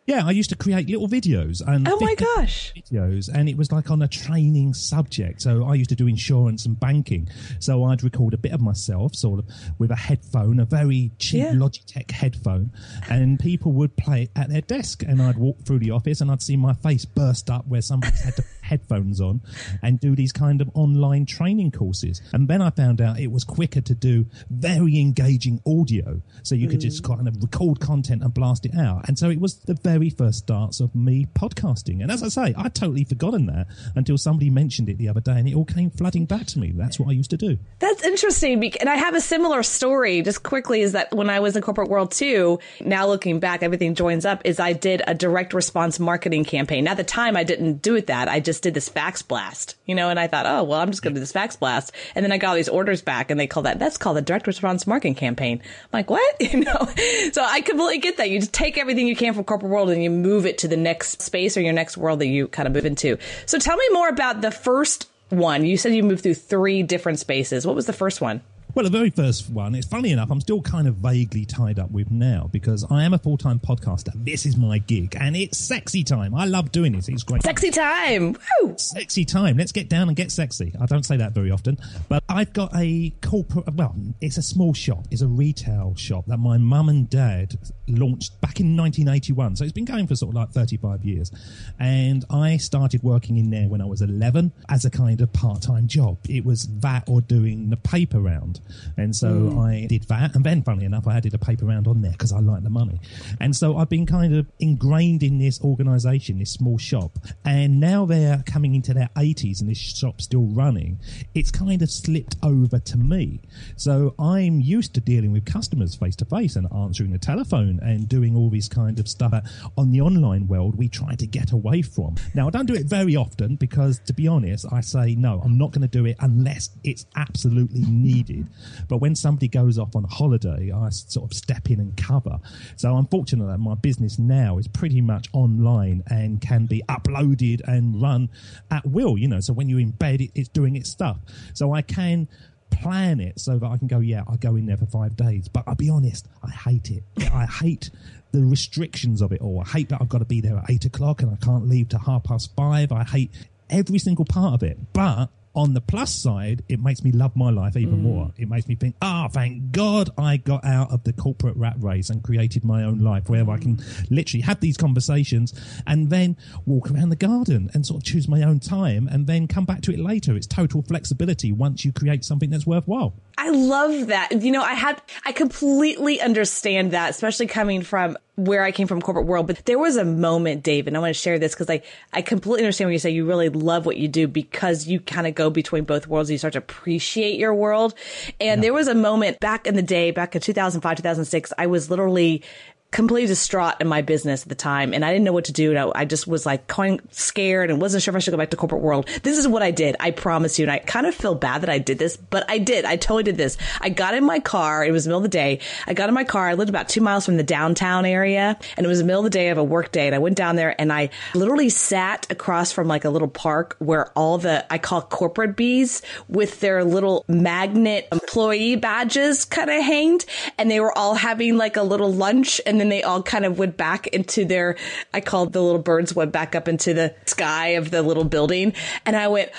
Yeah, 0.05 0.27
I 0.27 0.33
used 0.33 0.51
to 0.51 0.57
create 0.57 0.89
little 0.89 1.09
videos 1.09 1.63
and 1.65 1.87
Oh 1.87 1.97
my 2.01 2.17
gosh. 2.17 2.73
videos, 2.77 3.29
and 3.33 3.49
it 3.49 3.57
was 3.57 3.71
like 3.71 3.89
on 3.89 4.03
a 4.03 4.09
training 4.09 4.75
subject. 4.75 5.41
So 5.43 5.65
I 5.65 5.75
used 5.75 5.91
to 5.91 5.97
do 5.97 6.09
insurance 6.09 6.67
and 6.67 6.79
banking. 6.79 7.29
So 7.61 7.85
I'd 7.85 8.03
record 8.03 8.35
a 8.35 8.37
bit 8.37 8.53
of 8.53 8.61
myself, 8.61 9.15
sort 9.15 9.39
of 9.39 9.49
with 9.79 9.93
a 9.93 9.97
headphone, 9.97 10.59
a 10.59 10.65
very 10.65 11.13
cheap 11.19 11.45
Yeah. 11.45 11.53
Logitech 11.53 12.11
headphone, 12.11 12.73
and 13.09 13.39
people 13.39 13.73
would 13.73 13.97
play 13.97 14.23
it 14.23 14.31
at 14.35 14.49
their 14.49 14.61
desk, 14.61 15.05
and 15.07 15.23
I'd 15.23 15.39
walk 15.39 15.61
through 15.65 15.79
the 15.79 15.93
office, 15.93 16.21
and 16.21 16.33
I'd 16.33 16.43
see 16.43 16.57
my 16.57 16.75
face 16.75 17.05
burst 17.05 17.49
up 17.49 17.69
where 17.69 17.83
somebody's 17.83 18.23
had 18.23 18.35
headphones 18.63 19.21
on, 19.21 19.41
and 19.83 20.01
do 20.01 20.17
these 20.17 20.33
kind 20.33 20.61
of 20.61 20.69
online 20.75 21.27
training 21.27 21.71
courses. 21.71 22.21
And 22.33 22.49
then 22.49 22.61
I 22.61 22.71
found 22.71 23.01
out 23.01 23.21
it 23.21 23.31
was 23.31 23.45
quicker 23.45 23.81
to 23.81 23.95
do 23.95 24.27
very 24.51 24.99
engaging 24.99 25.61
audio, 25.65 26.23
so 26.43 26.57
you 26.57 26.67
could 26.69 26.81
just 26.81 27.05
mm. 27.05 27.17
kind 27.17 27.29
of 27.29 27.37
record 27.41 27.79
content 27.79 28.23
and 28.23 28.35
blast 28.35 28.67
it 28.67 28.75
out. 28.75 29.07
And 29.09 29.17
so 29.17 29.31
it 29.31 29.39
was 29.39 29.61
the 29.61 29.75
very 29.93 30.09
first 30.09 30.39
starts 30.39 30.81
of 30.81 30.95
me 30.95 31.27
podcasting. 31.35 32.01
And 32.01 32.11
as 32.11 32.23
I 32.23 32.29
say, 32.29 32.55
I'd 32.57 32.75
totally 32.75 33.05
forgotten 33.05 33.45
that 33.47 33.67
until 33.95 34.17
somebody 34.17 34.49
mentioned 34.49 34.89
it 34.89 34.97
the 34.97 35.09
other 35.09 35.21
day, 35.21 35.39
and 35.39 35.47
it 35.47 35.55
all 35.55 35.67
came 35.67 35.91
flooding 35.91 36.25
back 36.25 36.47
to 36.47 36.59
me. 36.59 36.73
That's 36.75 36.99
what 36.99 37.11
I 37.11 37.13
used 37.13 37.29
to 37.31 37.37
do. 37.37 37.59
That's 37.79 38.03
interesting. 38.03 38.73
And 38.77 38.89
I 38.89 38.97
have 38.97 39.15
a 39.15 39.21
similar 39.21 39.63
story 39.63 40.23
just 40.23 40.43
quickly 40.43 40.81
is 40.81 40.93
that 40.93 41.15
when 41.15 41.29
I 41.29 41.41
was 41.41 41.57
in 41.57 41.63
corporate 41.63 41.91
world 41.91 42.11
too, 42.13 42.59
now 42.81 43.07
looking 43.07 43.39
back, 43.39 43.63
everything 43.63 43.95
joins 43.95 44.25
up 44.25 44.41
is 44.47 44.59
I 44.59 44.73
did 44.73 45.03
a 45.07 45.15
direct 45.15 45.53
response 45.53 46.01
marketing 46.01 46.45
campaign. 46.45 46.89
At 46.89 46.97
the 46.97 47.05
time 47.05 47.37
I 47.37 47.45
didn't 47.45 47.83
do 47.83 47.95
it 47.97 48.07
that. 48.07 48.29
I 48.29 48.41
just 48.41 48.63
did 48.63 48.73
this 48.73 48.89
fax 48.89 49.21
blast, 49.21 49.77
you 49.85 49.95
know, 49.95 50.09
and 50.09 50.19
I 50.19 50.27
thought, 50.27 50.47
oh, 50.47 50.65
well, 50.65 50.81
I'm 50.81 50.91
just 50.91 51.03
going 51.03 51.13
to 51.15 51.19
do 51.19 51.21
this 51.21 51.33
fax 51.33 51.57
blast. 51.57 51.93
And 52.15 52.25
then 52.25 52.33
I 52.33 52.39
got 52.39 52.51
all 52.51 52.57
these 52.57 52.69
orders 52.69 53.03
back 53.03 53.31
and 53.31 53.39
they 53.39 53.47
call 53.47 53.65
that, 53.65 53.79
that's 53.79 53.99
called 53.99 54.17
a 54.17 54.23
direct 54.23 54.47
response 54.47 54.87
marketing 54.87 55.17
campaign. 55.17 55.61
I'm 55.63 55.89
like, 55.93 56.11
what? 56.11 56.23
You 56.53 56.61
know, 56.61 56.89
so 57.33 57.43
I 57.43 57.63
completely 57.63 57.99
get 57.99 58.19
that. 58.19 58.29
You 58.29 58.39
just 58.39 58.53
take 58.53 58.77
everything 58.77 59.07
you 59.07 59.17
can 59.17 59.33
from 59.33 59.45
corporate 59.45 59.71
world 59.71 59.82
and 59.91 60.03
you 60.03 60.11
move 60.11 60.47
it 60.47 60.59
to 60.59 60.69
the 60.69 60.77
next 60.77 61.23
space 61.23 61.57
or 61.57 61.61
your 61.61 61.73
next 61.73 61.97
world 61.97 62.21
that 62.21 62.27
you 62.27 62.49
kind 62.49 62.67
of 62.67 62.75
move 62.75 62.87
into. 62.87 63.17
So 63.47 63.59
tell 63.59 63.77
me 63.77 63.89
more 63.93 64.09
about 64.09 64.41
the 64.41 64.51
first 64.51 65.09
one. 65.29 65.65
You 65.65 65.77
said 65.77 65.95
you 65.95 66.03
moved 66.03 66.23
through 66.23 66.35
three 66.35 66.83
different 66.83 67.19
spaces. 67.19 67.67
What 67.67 67.75
was 67.75 67.87
the 67.87 67.93
first 67.93 68.21
one? 68.21 68.43
Well, 68.75 68.85
the 68.85 68.91
very 68.91 69.11
first 69.11 69.51
one, 69.51 69.75
it's 69.75 69.87
funny 69.87 70.13
enough, 70.13 70.31
I'm 70.31 70.41
still 70.41 70.63
kind 70.63 70.89
of 70.89 70.95
vaguely 70.95 71.45
tied 71.45 71.79
up 71.79 71.91
with 71.91 72.11
now 72.11 72.49
because 72.51 72.87
I 72.91 73.05
am 73.05 73.13
a 73.13 73.19
full 73.19 73.37
time 73.37 73.59
podcaster. 73.59 74.13
This 74.15 74.47
is 74.47 74.57
my 74.57 74.79
gig 74.79 75.15
and 75.21 75.37
it's 75.37 75.59
sexy 75.59 76.03
time. 76.03 76.35
I 76.35 76.47
love 76.47 76.73
doing 76.73 76.93
this. 76.93 77.07
It's 77.11 77.23
great. 77.23 77.43
Sexy 77.43 77.71
time. 77.71 78.35
Woo! 78.63 78.75
Sexy 78.79 79.27
time. 79.27 79.59
Let's 79.59 79.73
get 79.73 79.91
down 79.91 80.09
and 80.09 80.17
get 80.17 80.33
sexy. 80.33 80.73
I 80.81 80.87
don't 80.87 81.05
say 81.05 81.19
that 81.19 81.33
very 81.33 81.51
often, 81.51 81.77
but 82.09 82.25
I've 82.31 82.55
got 82.55 82.75
a 82.75 83.13
corporate, 83.21 83.75
well, 83.75 83.95
it's 84.23 84.39
a 84.39 84.43
small 84.43 84.73
shop. 84.73 85.05
It's 85.11 85.21
a 85.21 85.29
retail 85.29 85.95
shop 85.97 86.25
that 86.29 86.39
my 86.39 86.57
mum 86.57 86.89
and 86.89 87.11
dad 87.11 87.59
launched 87.89 88.41
back 88.41 88.61
in 88.61 88.77
1981. 88.77 89.57
So 89.57 89.65
it's 89.65 89.73
been 89.73 89.85
going 89.85 90.07
for 90.07 90.15
sort 90.17 90.31
of 90.31 90.35
like 90.37 90.51
35 90.51 91.05
years. 91.05 91.31
And 91.79 92.25
I 92.31 92.57
started 92.57 93.03
working 93.03 93.37
in 93.37 93.51
there 93.51 93.69
when 93.69 93.81
I 93.81 93.85
was 93.85 94.03
11 94.03 94.53
as 94.69 94.85
a 94.85 94.91
kind 94.91 95.21
of 95.21 95.33
part 95.33 95.63
time 95.63 95.87
job. 95.87 96.19
It 96.29 96.45
was 96.45 96.69
that 96.81 97.05
or 97.09 97.21
doing 97.21 97.71
the 97.71 97.77
paper 97.77 98.21
round. 98.21 98.61
And 98.97 99.15
so 99.15 99.29
mm. 99.29 99.59
I 99.59 99.87
did 99.87 100.05
that. 100.05 100.35
And 100.35 100.45
then, 100.45 100.63
funnily 100.63 100.87
enough, 100.87 101.07
I 101.07 101.17
added 101.17 101.35
a 101.35 101.39
paper 101.39 101.67
round 101.67 101.87
on 101.87 102.03
there 102.03 102.13
because 102.13 102.33
I 102.33 102.41
like 102.41 102.63
the 102.63 102.71
money. 102.71 103.01
And 103.41 103.55
so 103.55 103.77
I've 103.77 103.89
been 103.89 104.07
kind 104.07 104.35
of 104.35 104.47
ingrained 104.61 105.23
in 105.23 105.39
this 105.39 105.61
organization, 105.63 106.39
this 106.39 106.53
small 106.53 106.79
shop. 106.79 107.19
And 107.45 107.81
now 107.81 108.07
they're 108.07 108.43
coming 108.47 108.75
into 108.75 108.95
their 108.95 109.11
80s 109.17 109.61
and 109.61 109.71
this 109.71 109.79
shop's 109.79 110.25
still 110.25 110.47
running. 110.47 110.99
It's 111.35 111.51
kind 111.51 111.83
of 111.83 111.91
slipped 111.91 112.37
over 112.43 112.79
to 112.79 112.97
me. 112.97 113.41
So 113.77 114.15
I'm 114.19 114.61
used 114.61 114.95
to 114.95 115.01
dealing 115.01 115.33
with 115.33 115.45
customers 115.45 115.95
face 115.95 116.17
to 116.17 116.25
face 116.25 116.57
and 116.57 116.67
answering 116.73 117.11
the 117.11 117.19
telephone 117.19 117.81
and 117.83 118.09
doing 118.09 118.37
all 118.37 118.51
this 118.51 118.69
kind 118.69 118.99
of 118.99 119.09
stuff 119.09 119.33
on 119.77 119.91
the 119.91 120.01
online 120.01 120.47
world 120.47 120.77
we 120.77 120.89
try 120.89 121.15
to 121.15 121.27
get 121.27 121.53
away 121.53 121.83
from. 121.83 122.17
Now, 122.35 122.47
I 122.47 122.51
don't 122.51 122.67
do 122.67 122.75
it 122.75 122.87
very 122.87 123.17
often 123.17 123.57
because, 123.57 124.01
to 124.07 124.13
be 124.13 124.29
honest, 124.29 124.67
I 124.73 124.81
say, 124.81 125.15
no, 125.15 125.41
I'm 125.45 125.59
not 125.59 125.73
going 125.73 125.83
to 125.83 125.89
do 125.89 126.07
it 126.07 126.17
unless 126.21 126.71
it's 126.85 127.07
absolutely 127.17 127.83
needed. 127.83 128.49
But 128.89 128.99
when 128.99 129.15
somebody 129.15 129.49
goes 129.49 129.79
off 129.79 129.95
on 129.97 130.05
holiday, 130.05 130.73
I 130.75 130.89
sort 130.91 131.31
of 131.31 131.37
step 131.37 131.71
in 131.71 131.81
and 131.81 131.97
cover. 131.97 132.39
So 132.77 132.95
I'm 132.95 133.07
fortunate 133.07 133.47
that 133.47 133.59
my 133.59 133.75
business 133.75 134.19
now 134.19 134.59
is 134.59 134.69
pretty 134.69 135.01
much 135.01 135.29
online 135.33 136.03
and 136.09 136.41
can 136.41 136.67
be 136.67 136.83
uploaded 136.89 137.61
and 137.67 138.01
run 138.01 138.31
at 138.71 138.87
will, 138.87 139.19
you 139.19 139.29
know. 139.29 139.41
So 139.41 139.53
when 139.53 139.69
you're 139.69 139.81
in 139.81 139.91
bed, 139.91 140.21
it, 140.21 140.31
it's 140.35 140.49
doing 140.49 140.77
its 140.77 140.91
stuff. 140.91 141.19
So 141.55 141.73
I 141.73 141.83
can 141.83 142.29
plan 142.73 143.21
it 143.21 143.39
so 143.41 143.59
that 143.59 143.67
I 143.67 143.77
can 143.77 143.87
go, 143.87 144.01
yeah, 144.01 144.23
I 144.29 144.37
go 144.37 144.57
in 144.57 144.67
there 144.67 144.77
for 144.77 144.87
five 144.87 145.17
days. 145.17 145.49
But 145.49 145.65
I'll 145.67 145.75
be 145.75 145.91
honest, 145.91 146.27
I 146.43 146.51
hate 146.51 146.91
it. 146.91 147.05
I 147.33 147.47
hate 147.47 147.91
the 148.33 148.43
restrictions 148.43 149.21
of 149.21 149.33
it 149.33 149.41
all. 149.41 149.61
I 149.61 149.69
hate 149.69 149.89
that 149.91 150.01
I've 150.01 150.09
got 150.09 150.19
to 150.19 150.25
be 150.25 150.41
there 150.41 150.57
at 150.57 150.71
eight 150.71 150.85
o'clock 150.85 151.23
and 151.23 151.31
I 151.31 151.37
can't 151.45 151.69
leave 151.69 151.91
to 151.91 151.99
half 151.99 152.25
past 152.25 152.55
five. 152.57 152.91
I 152.93 153.05
hate 153.05 153.31
every 153.71 153.99
single 153.99 154.25
part 154.25 154.55
of 154.55 154.63
it. 154.63 154.79
But 154.93 155.29
on 155.55 155.75
the 155.75 155.81
plus 155.81 156.15
side, 156.15 156.63
it 156.69 156.81
makes 156.81 157.05
me 157.05 157.13
love 157.13 157.37
my 157.37 157.51
life 157.51 157.77
even 157.77 158.03
more. 158.03 158.33
It 158.39 158.49
makes 158.49 158.67
me 158.67 158.75
think, 158.75 158.97
ah, 159.03 159.29
thank 159.29 159.71
God 159.71 160.11
I 160.17 160.39
got 160.39 160.65
out 160.65 160.91
of 160.91 161.05
the 161.05 161.13
corporate 161.13 161.57
rat 161.57 161.77
race 161.79 162.09
and 162.09 162.23
created 162.23 162.65
my 162.65 162.85
own 162.85 163.01
life 163.01 163.29
where 163.29 163.49
I 163.51 163.59
can 163.59 163.83
literally 164.11 164.43
have 164.43 164.61
these 164.61 164.77
conversations 164.77 165.53
and 165.87 166.09
then 166.09 166.37
walk 166.65 166.91
around 166.91 167.11
the 167.11 167.17
garden 167.17 167.71
and 167.75 167.85
sort 167.85 167.99
of 167.99 168.05
choose 168.05 168.29
my 168.29 168.43
own 168.43 168.61
time 168.61 169.09
and 169.09 169.27
then 169.27 169.47
come 169.47 169.65
back 169.65 169.83
to 169.83 169.93
it 169.93 169.99
later. 169.99 170.37
It's 170.37 170.47
total 170.47 170.83
flexibility 170.83 171.53
once 171.53 171.85
you 171.85 171.93
create 171.93 172.25
something 172.25 172.51
that's 172.51 172.67
worthwhile. 172.67 173.15
I 173.37 173.51
love 173.51 174.07
that. 174.07 174.43
You 174.43 174.53
know, 174.53 174.63
I 174.63 174.75
had, 174.75 175.03
I 175.27 175.33
completely 175.33 176.21
understand 176.21 176.93
that, 176.93 177.11
especially 177.11 177.47
coming 177.47 177.83
from 177.83 178.17
where 178.37 178.63
I 178.63 178.73
came 178.73 178.87
from 178.87 179.03
corporate 179.03 179.27
world. 179.27 179.47
But 179.47 179.65
there 179.67 179.79
was 179.79 179.97
a 179.97 180.05
moment, 180.05 180.63
David, 180.63 180.89
and 180.89 180.97
I 180.97 181.01
want 181.01 181.15
to 181.15 181.21
share 181.21 181.39
this 181.39 181.53
because 181.53 181.69
I, 181.69 181.83
I 182.13 182.23
completely 182.23 182.65
understand 182.65 182.89
when 182.89 182.95
you 182.95 182.99
say 182.99 183.11
you 183.11 183.27
really 183.27 183.51
love 183.51 183.85
what 183.85 183.99
you 183.99 184.09
do 184.09 184.27
because 184.27 184.87
you 184.87 185.01
kind 185.01 185.27
of 185.27 185.35
go 185.35 185.51
between 185.51 185.85
both 185.85 186.07
worlds. 186.07 186.31
You 186.31 186.39
start 186.39 186.55
to 186.55 186.59
appreciate 186.59 187.39
your 187.39 187.55
world. 187.55 187.95
And 188.41 188.63
there 188.63 188.73
was 188.73 188.89
a 188.89 188.95
moment 188.95 189.39
back 189.41 189.67
in 189.67 189.75
the 189.75 189.83
day, 189.83 190.13
back 190.13 190.35
in 190.35 190.41
2005, 190.41 190.97
2006, 190.97 191.53
I 191.59 191.67
was 191.67 191.91
literally 191.91 192.43
completely 192.93 193.27
distraught 193.27 193.75
in 193.81 193.89
my 193.89 194.03
business 194.03 194.43
at 194.43 194.49
the 194.51 194.55
time 194.55 194.93
and 194.93 195.05
I 195.05 195.11
didn't 195.13 195.25
know 195.25 195.33
what 195.33 195.47
to 195.47 195.53
do. 195.53 195.71
And 195.71 195.93
I, 195.95 196.05
just 196.05 196.27
was 196.27 196.45
like 196.45 196.67
kind 196.67 197.01
of 197.01 197.13
scared 197.13 197.71
and 197.71 197.81
wasn't 197.81 198.03
sure 198.03 198.13
if 198.13 198.17
I 198.17 198.19
should 198.19 198.33
go 198.33 198.37
back 198.37 198.51
to 198.51 198.57
corporate 198.57 198.83
world. 198.83 199.09
This 199.23 199.39
is 199.39 199.49
what 199.49 199.63
I 199.63 199.71
did. 199.71 199.97
I 199.99 200.11
promise 200.11 200.59
you. 200.59 200.65
And 200.65 200.71
I 200.71 200.79
kind 200.79 201.07
of 201.07 201.15
feel 201.15 201.35
bad 201.35 201.63
that 201.63 201.71
I 201.71 201.79
did 201.79 201.99
this, 201.99 202.19
but 202.19 202.45
I 202.51 202.59
did. 202.59 202.85
I 202.85 202.97
totally 202.97 203.23
did 203.23 203.39
this. 203.39 203.57
I 203.81 203.89
got 203.89 204.15
in 204.15 204.25
my 204.25 204.41
car. 204.41 204.85
It 204.85 204.93
was 204.93 205.05
the 205.05 205.09
middle 205.09 205.21
of 205.21 205.23
the 205.23 205.31
day. 205.31 205.61
I 205.87 205.95
got 205.95 206.11
in 206.11 206.15
my 206.15 206.25
car. 206.25 206.49
I 206.49 206.55
lived 206.55 206.69
about 206.69 206.91
two 206.91 207.01
miles 207.01 207.25
from 207.25 207.39
the 207.39 207.43
downtown 207.43 208.05
area 208.05 208.59
and 208.77 208.85
it 208.85 208.89
was 208.89 208.99
the 208.99 209.07
middle 209.07 209.21
of 209.21 209.25
the 209.25 209.31
day 209.31 209.49
of 209.49 209.57
a 209.57 209.65
work 209.65 209.91
day. 209.91 210.07
And 210.07 210.15
I 210.15 210.19
went 210.19 210.37
down 210.37 210.57
there 210.57 210.79
and 210.79 210.93
I 210.93 211.09
literally 211.35 211.71
sat 211.71 212.31
across 212.31 212.73
from 212.73 212.89
like 212.89 213.07
a 213.07 213.11
little 213.11 213.29
park 213.29 213.75
where 213.79 214.11
all 214.11 214.37
the, 214.37 214.71
I 214.71 214.77
call 214.77 215.01
corporate 215.01 215.57
bees 215.57 216.03
with 216.29 216.61
their 216.61 216.85
little 216.85 217.25
magnet 217.27 218.07
employee 218.13 218.77
badges 218.77 219.47
kind 219.47 219.71
of 219.71 219.83
hanged 219.83 220.27
and 220.59 220.71
they 220.71 220.81
were 220.81 220.97
all 220.97 221.15
having 221.15 221.57
like 221.57 221.79
a 221.79 221.83
little 221.83 222.13
lunch 222.13 222.61
and 222.67 222.82
then 222.83 222.89
they 222.89 223.05
all 223.05 223.23
kind 223.23 223.45
of 223.45 223.61
went 223.61 223.77
back 223.77 224.09
into 224.09 224.45
their, 224.45 224.75
I 225.15 225.21
called 225.21 225.53
the 225.53 225.63
little 225.63 225.81
birds 225.81 226.13
went 226.17 226.33
back 226.33 226.57
up 226.57 226.67
into 226.67 226.93
the 226.93 227.15
sky 227.27 227.69
of 227.69 227.93
the 227.93 228.03
little 228.03 228.25
building. 228.25 228.75
And 229.07 229.15
I 229.15 229.29
went, 229.29 229.53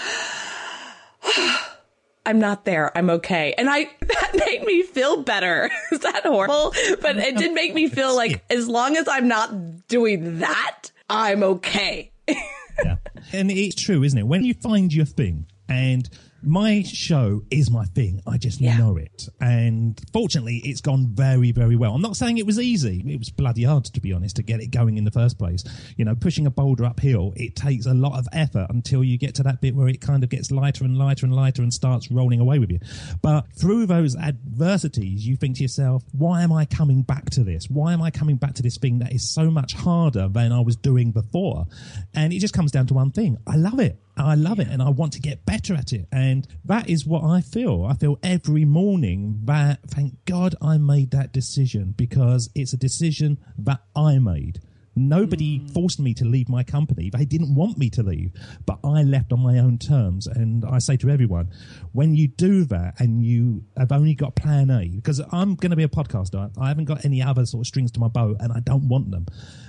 I'm 2.25 2.39
not 2.39 2.65
there. 2.65 2.95
I'm 2.97 3.09
okay. 3.09 3.53
And 3.57 3.69
I, 3.69 3.89
that 4.01 4.31
made 4.45 4.65
me 4.65 4.83
feel 4.83 5.23
better. 5.23 5.71
Is 5.93 5.99
that 5.99 6.25
horrible? 6.25 6.73
But 7.01 7.15
it 7.15 7.37
did 7.37 7.53
make 7.53 7.73
me 7.73 7.87
feel 7.87 8.13
like 8.13 8.43
as 8.49 8.67
long 8.67 8.97
as 8.97 9.07
I'm 9.07 9.29
not 9.29 9.87
doing 9.87 10.39
that, 10.39 10.91
I'm 11.09 11.43
okay. 11.43 12.11
yeah. 12.27 12.97
And 13.31 13.49
it's 13.49 13.81
true, 13.81 14.03
isn't 14.03 14.19
it? 14.19 14.27
When 14.27 14.43
you 14.43 14.53
find 14.53 14.93
your 14.93 15.05
thing, 15.05 15.45
and 15.69 16.09
my 16.43 16.83
show 16.83 17.41
is 17.49 17.71
my 17.71 17.85
thing, 17.85 18.21
I 18.27 18.37
just 18.37 18.59
Yeah. 18.61 18.77
know 18.77 18.97
it. 18.97 19.29
And 19.39 19.99
fortunately, 20.11 20.61
it's 20.65 20.81
gone 20.81 21.07
very, 21.13 21.51
very 21.51 21.75
well. 21.75 21.95
I'm 21.95 22.01
not 22.01 22.17
saying 22.17 22.37
it 22.37 22.45
was 22.45 22.59
easy. 22.59 23.03
It 23.07 23.17
was 23.19 23.29
bloody 23.29 23.63
hard, 23.63 23.85
to 23.85 24.01
be 24.01 24.13
honest, 24.13 24.35
to 24.37 24.43
get 24.43 24.59
it 24.61 24.67
going 24.71 24.97
in 24.97 25.03
the 25.03 25.11
first 25.11 25.37
place. 25.37 25.63
You 25.97 26.05
know, 26.05 26.15
pushing 26.15 26.45
a 26.45 26.51
boulder 26.51 26.85
uphill, 26.85 27.33
it 27.35 27.55
takes 27.55 27.85
a 27.85 27.93
lot 27.93 28.17
of 28.17 28.27
effort 28.33 28.67
until 28.69 29.03
you 29.03 29.17
get 29.17 29.35
to 29.35 29.43
that 29.43 29.61
bit 29.61 29.75
where 29.75 29.87
it 29.87 30.01
kind 30.01 30.23
of 30.23 30.29
gets 30.29 30.51
lighter 30.51 30.83
and 30.85 30.97
lighter 30.97 31.25
and 31.25 31.35
lighter 31.35 31.61
and 31.61 31.73
starts 31.73 32.11
rolling 32.11 32.39
away 32.39 32.59
with 32.59 32.71
you. 32.71 32.79
But 33.21 33.45
through 33.55 33.85
those 33.85 34.15
adversities, 34.15 35.25
you 35.25 35.35
think 35.35 35.57
to 35.57 35.61
yourself, 35.61 36.03
why 36.11 36.43
am 36.43 36.51
I 36.51 36.65
coming 36.65 37.01
back 37.03 37.29
to 37.31 37.43
this? 37.43 37.69
Why 37.69 37.93
am 37.93 38.01
I 38.01 38.11
coming 38.11 38.35
back 38.35 38.53
to 38.55 38.63
this 38.63 38.77
thing 38.77 38.99
that 38.99 39.13
is 39.13 39.33
so 39.33 39.49
much 39.49 39.73
harder 39.73 40.27
than 40.27 40.51
I 40.51 40.59
was 40.59 40.75
doing 40.75 41.11
before? 41.11 41.65
And 42.13 42.33
it 42.33 42.39
just 42.39 42.53
comes 42.53 42.71
down 42.71 42.87
to 42.87 42.93
one 42.93 43.11
thing. 43.11 43.37
I 43.47 43.55
love 43.55 43.79
it. 43.79 43.99
I 44.15 44.35
love 44.35 44.59
it 44.59 44.67
and 44.67 44.81
I 44.81 44.89
want 44.89 45.13
to 45.13 45.19
get 45.19 45.45
better 45.45 45.73
at 45.73 45.91
it. 45.91 46.07
And 46.11 46.47
that 46.65 46.89
is 46.89 47.05
what 47.05 47.23
I 47.23 47.41
feel. 47.41 47.85
I 47.89 47.95
feel 47.95 48.19
every 48.21 48.65
morning 48.65 49.41
that 49.45 49.79
thank 49.87 50.23
God 50.25 50.55
I 50.61 50.77
made 50.77 51.11
that 51.11 51.33
decision 51.33 51.93
because 51.97 52.49
it's 52.55 52.73
a 52.73 52.77
decision 52.77 53.37
that 53.57 53.81
I 53.95 54.19
made. 54.19 54.59
Nobody 54.95 55.59
mm. 55.59 55.73
forced 55.73 55.99
me 55.99 56.13
to 56.15 56.25
leave 56.25 56.49
my 56.49 56.63
company. 56.63 57.09
They 57.09 57.25
didn't 57.25 57.55
want 57.55 57.77
me 57.77 57.89
to 57.91 58.03
leave, 58.03 58.31
but 58.65 58.79
I 58.83 59.03
left 59.03 59.33
on 59.33 59.39
my 59.39 59.57
own 59.57 59.79
terms. 59.79 60.27
And 60.27 60.63
I 60.65 60.77
say 60.79 60.97
to 60.97 61.09
everyone, 61.09 61.49
when 61.93 62.15
you 62.15 62.27
do 62.27 62.65
that 62.65 62.99
and 62.99 63.23
you 63.23 63.63
have 63.77 63.91
only 63.91 64.13
got 64.13 64.35
plan 64.35 64.69
A, 64.69 64.87
because 64.87 65.19
I'm 65.31 65.55
going 65.55 65.71
to 65.71 65.75
be 65.75 65.83
a 65.83 65.87
podcaster, 65.87 66.51
I 66.59 66.67
haven't 66.67 66.85
got 66.85 67.05
any 67.05 67.21
other 67.21 67.45
sort 67.45 67.61
of 67.61 67.67
strings 67.67 67.91
to 67.93 67.99
my 67.99 68.07
bow 68.07 68.35
and 68.39 68.53
I 68.53 68.59
don't 68.59 68.87
want 68.87 69.09
them, 69.09 69.25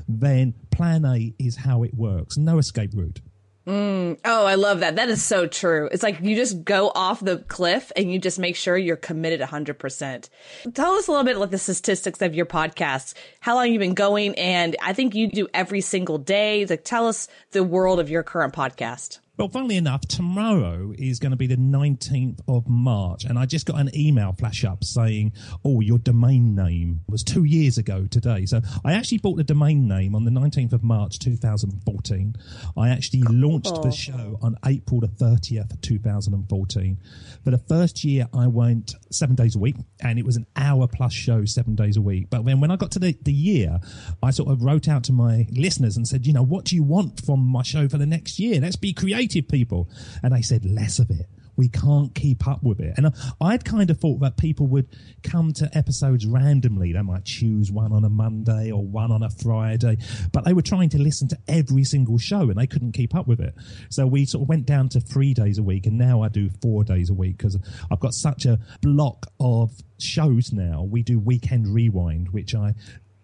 then 0.07 0.55
plan 0.71 1.05
A 1.07 1.35
is 1.39 1.57
how 1.57 1.85
it 1.85 1.95
works. 1.95 2.37
No 2.37 2.59
escape 2.59 2.91
route. 2.95 3.21
Mm. 3.67 4.19
Oh, 4.25 4.45
I 4.45 4.57
love 4.57 4.81
that. 4.81 4.97
That 4.97 5.09
is 5.09 5.25
so 5.25 5.47
true. 5.47 5.89
It's 5.91 6.03
like 6.03 6.21
you 6.21 6.37
just 6.37 6.65
go 6.65 6.93
off 6.95 7.21
the 7.21 7.39
cliff 7.39 7.91
and 7.97 8.13
you 8.13 8.19
just 8.19 8.39
make 8.39 8.57
sure 8.57 8.77
you're 8.77 8.97
committed 8.97 9.41
100%. 9.41 10.29
Tell 10.75 10.93
us 10.93 11.09
a 11.09 11.11
little 11.11 11.25
bit 11.25 11.39
like 11.39 11.51
the 11.51 11.59
statistics 11.59 12.21
of 12.21 12.35
your 12.35 12.47
podcast, 12.47 13.15
how 13.41 13.55
long 13.55 13.73
you've 13.73 13.81
been 13.81 13.95
going. 13.95 14.35
And 14.35 14.77
I 14.83 14.93
think 14.93 15.15
you 15.15 15.29
do 15.29 15.49
every 15.55 15.81
single 15.81 16.19
day. 16.19 16.67
Like 16.67 16.85
tell 16.85 17.09
us 17.09 17.29
the 17.53 17.65
world 17.65 18.01
of 18.01 18.11
your 18.11 18.23
current 18.23 18.53
podcast. 18.53 19.21
Well, 19.37 19.49
funnily 19.49 19.77
enough, 19.77 20.03
tomorrow 20.03 20.93
is 20.97 21.19
going 21.19 21.33
to 21.33 21.37
be 21.37 21.49
the 21.49 21.57
19th 21.57 22.39
of 22.47 22.69
March, 22.69 23.25
and 23.25 23.37
I 23.37 23.47
just 23.47 23.67
got 23.67 23.81
an 23.81 23.91
email 23.93 24.33
flash 24.33 24.65
up 24.65 24.85
saying, 24.85 25.33
Oh, 25.65 25.81
your 25.81 25.99
domain 25.99 26.55
name 26.55 27.01
was 27.09 27.25
two 27.25 27.43
years 27.43 27.77
ago 27.77 28.07
today. 28.09 28.47
So 28.47 28.61
I 28.85 28.93
actually 28.93 29.19
bought 29.19 29.37
the 29.37 29.43
domain 29.43 29.89
name 29.89 30.15
on 30.15 30.25
the 30.25 30.31
19th 30.31 30.73
of 30.73 30.85
March 30.85 31.19
2014. 31.19 32.37
I 32.77 32.91
actually 32.91 33.23
launched 33.23 33.83
the 33.83 33.91
show 33.91 34.39
on 34.41 34.55
April 34.65 35.01
the 35.01 35.09
30th, 35.09 35.81
2014. 35.83 36.99
For 37.43 37.51
the 37.51 37.59
first 37.59 38.05
year, 38.05 38.29
I 38.33 38.47
went 38.47 38.95
seven 39.11 39.35
days 39.35 39.57
a 39.57 39.59
week, 39.59 39.75
and 40.01 40.17
it 40.17 40.25
was 40.25 40.37
an 40.37 40.47
hour 40.55 40.87
plus 40.87 41.13
show 41.13 41.45
seven 41.45 41.75
days 41.75 41.97
a 41.97 42.03
week. 42.03 42.31
But 42.31 42.45
then 42.45 42.61
when 42.61 42.71
I 42.71 42.77
got 42.77 42.93
to 42.93 43.01
the, 43.01 43.19
the 43.23 43.33
year, 43.33 43.81
I 44.23 44.31
sort 44.31 44.53
of 44.53 44.63
wrote 44.63 44.87
out 44.87 45.03
to 45.05 45.13
my 45.13 45.49
listeners 45.51 45.97
and 45.97 46.07
said, 46.07 46.25
You 46.25 46.33
know, 46.33 46.45
what 46.45 46.67
do 46.67 46.77
you 46.77 46.85
want 46.85 47.21
from 47.27 47.41
my 47.41 47.65
show 47.65 47.89
for 47.89 47.99
the 47.99 48.07
next 48.07 48.39
year? 48.39 48.61
Let's 48.61 48.77
be 48.77 48.93
creative 48.93 49.24
people. 49.29 49.89
And 50.23 50.35
they 50.35 50.43
said, 50.43 50.65
less 50.65 50.99
of 50.99 51.11
it. 51.11 51.27
We 51.57 51.69
can't 51.69 52.13
keep 52.15 52.49
up 52.49 52.63
with 52.63 52.81
it. 52.81 52.95
And 52.97 53.13
I'd 53.41 53.65
kind 53.65 53.89
of 53.89 54.01
thought 54.01 54.21
that 54.21 54.37
people 54.37 54.67
would 54.69 54.89
come 55.23 55.53
to 55.53 55.71
episodes 55.73 56.27
randomly. 56.27 56.93
They 56.93 57.03
might 57.03 57.25
choose 57.25 57.71
one 57.71 57.93
on 57.93 58.05
a 58.05 58.09
Monday 58.09 58.73
or 58.73 58.83
one 58.83 59.13
on 59.13 59.23
a 59.23 59.31
Friday, 59.31 59.99
but 60.33 60.45
they 60.45 60.53
were 60.53 60.63
trying 60.63 60.89
to 60.91 60.99
listen 60.99 61.29
to 61.29 61.39
every 61.47 61.85
single 61.85 62.19
show 62.19 62.41
and 62.41 62.57
they 62.57 62.67
couldn't 62.67 62.93
keep 62.93 63.15
up 63.15 63.29
with 63.29 63.41
it. 63.41 63.55
So 63.89 64.05
we 64.07 64.25
sort 64.27 64.43
of 64.43 64.49
went 64.49 64.67
down 64.67 64.89
to 64.91 65.01
three 65.01 65.33
days 65.33 65.59
a 65.59 65.63
week 65.63 65.87
and 65.87 65.97
now 65.97 66.23
I 66.23 66.29
do 66.29 66.51
four 66.61 66.83
days 66.83 67.11
a 67.11 67.15
week 67.15 67.39
because 67.39 67.57
I've 67.91 68.01
got 68.01 68.15
such 68.15 68.47
a 68.47 68.59
block 68.83 69.27
of 69.39 69.71
shows 70.01 70.53
now. 70.53 70.83
We 70.83 71.03
do 71.05 71.21
Weekend 71.21 71.69
Rewind, 71.69 72.31
which 72.31 72.55
I 72.55 72.75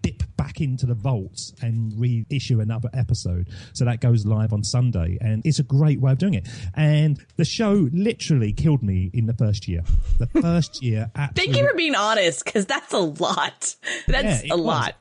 dip 0.02 0.22
back 0.36 0.60
into 0.60 0.86
the 0.86 0.94
vaults 0.94 1.52
and 1.60 1.92
reissue 2.00 2.60
another 2.60 2.88
episode. 2.94 3.48
So 3.72 3.84
that 3.84 4.00
goes 4.00 4.24
live 4.26 4.52
on 4.52 4.64
Sunday, 4.64 5.18
and 5.20 5.42
it's 5.44 5.58
a 5.58 5.62
great 5.62 6.00
way 6.00 6.12
of 6.12 6.18
doing 6.18 6.34
it. 6.34 6.48
And 6.74 7.22
the 7.36 7.44
show 7.44 7.88
literally 7.92 8.52
killed 8.52 8.82
me 8.82 9.10
in 9.12 9.26
the 9.26 9.34
first 9.34 9.68
year. 9.68 9.82
The 10.18 10.26
first 10.40 10.82
year, 10.82 11.10
Thank 11.34 11.56
you 11.56 11.66
for 11.68 11.74
being 11.76 11.94
honest, 11.94 12.44
because 12.44 12.66
that's 12.66 12.92
a 12.92 12.98
lot. 12.98 13.76
That's 14.06 14.44
Yeah, 14.44 14.54
a 14.54 14.56
was. 14.56 14.64
lot. 14.66 14.96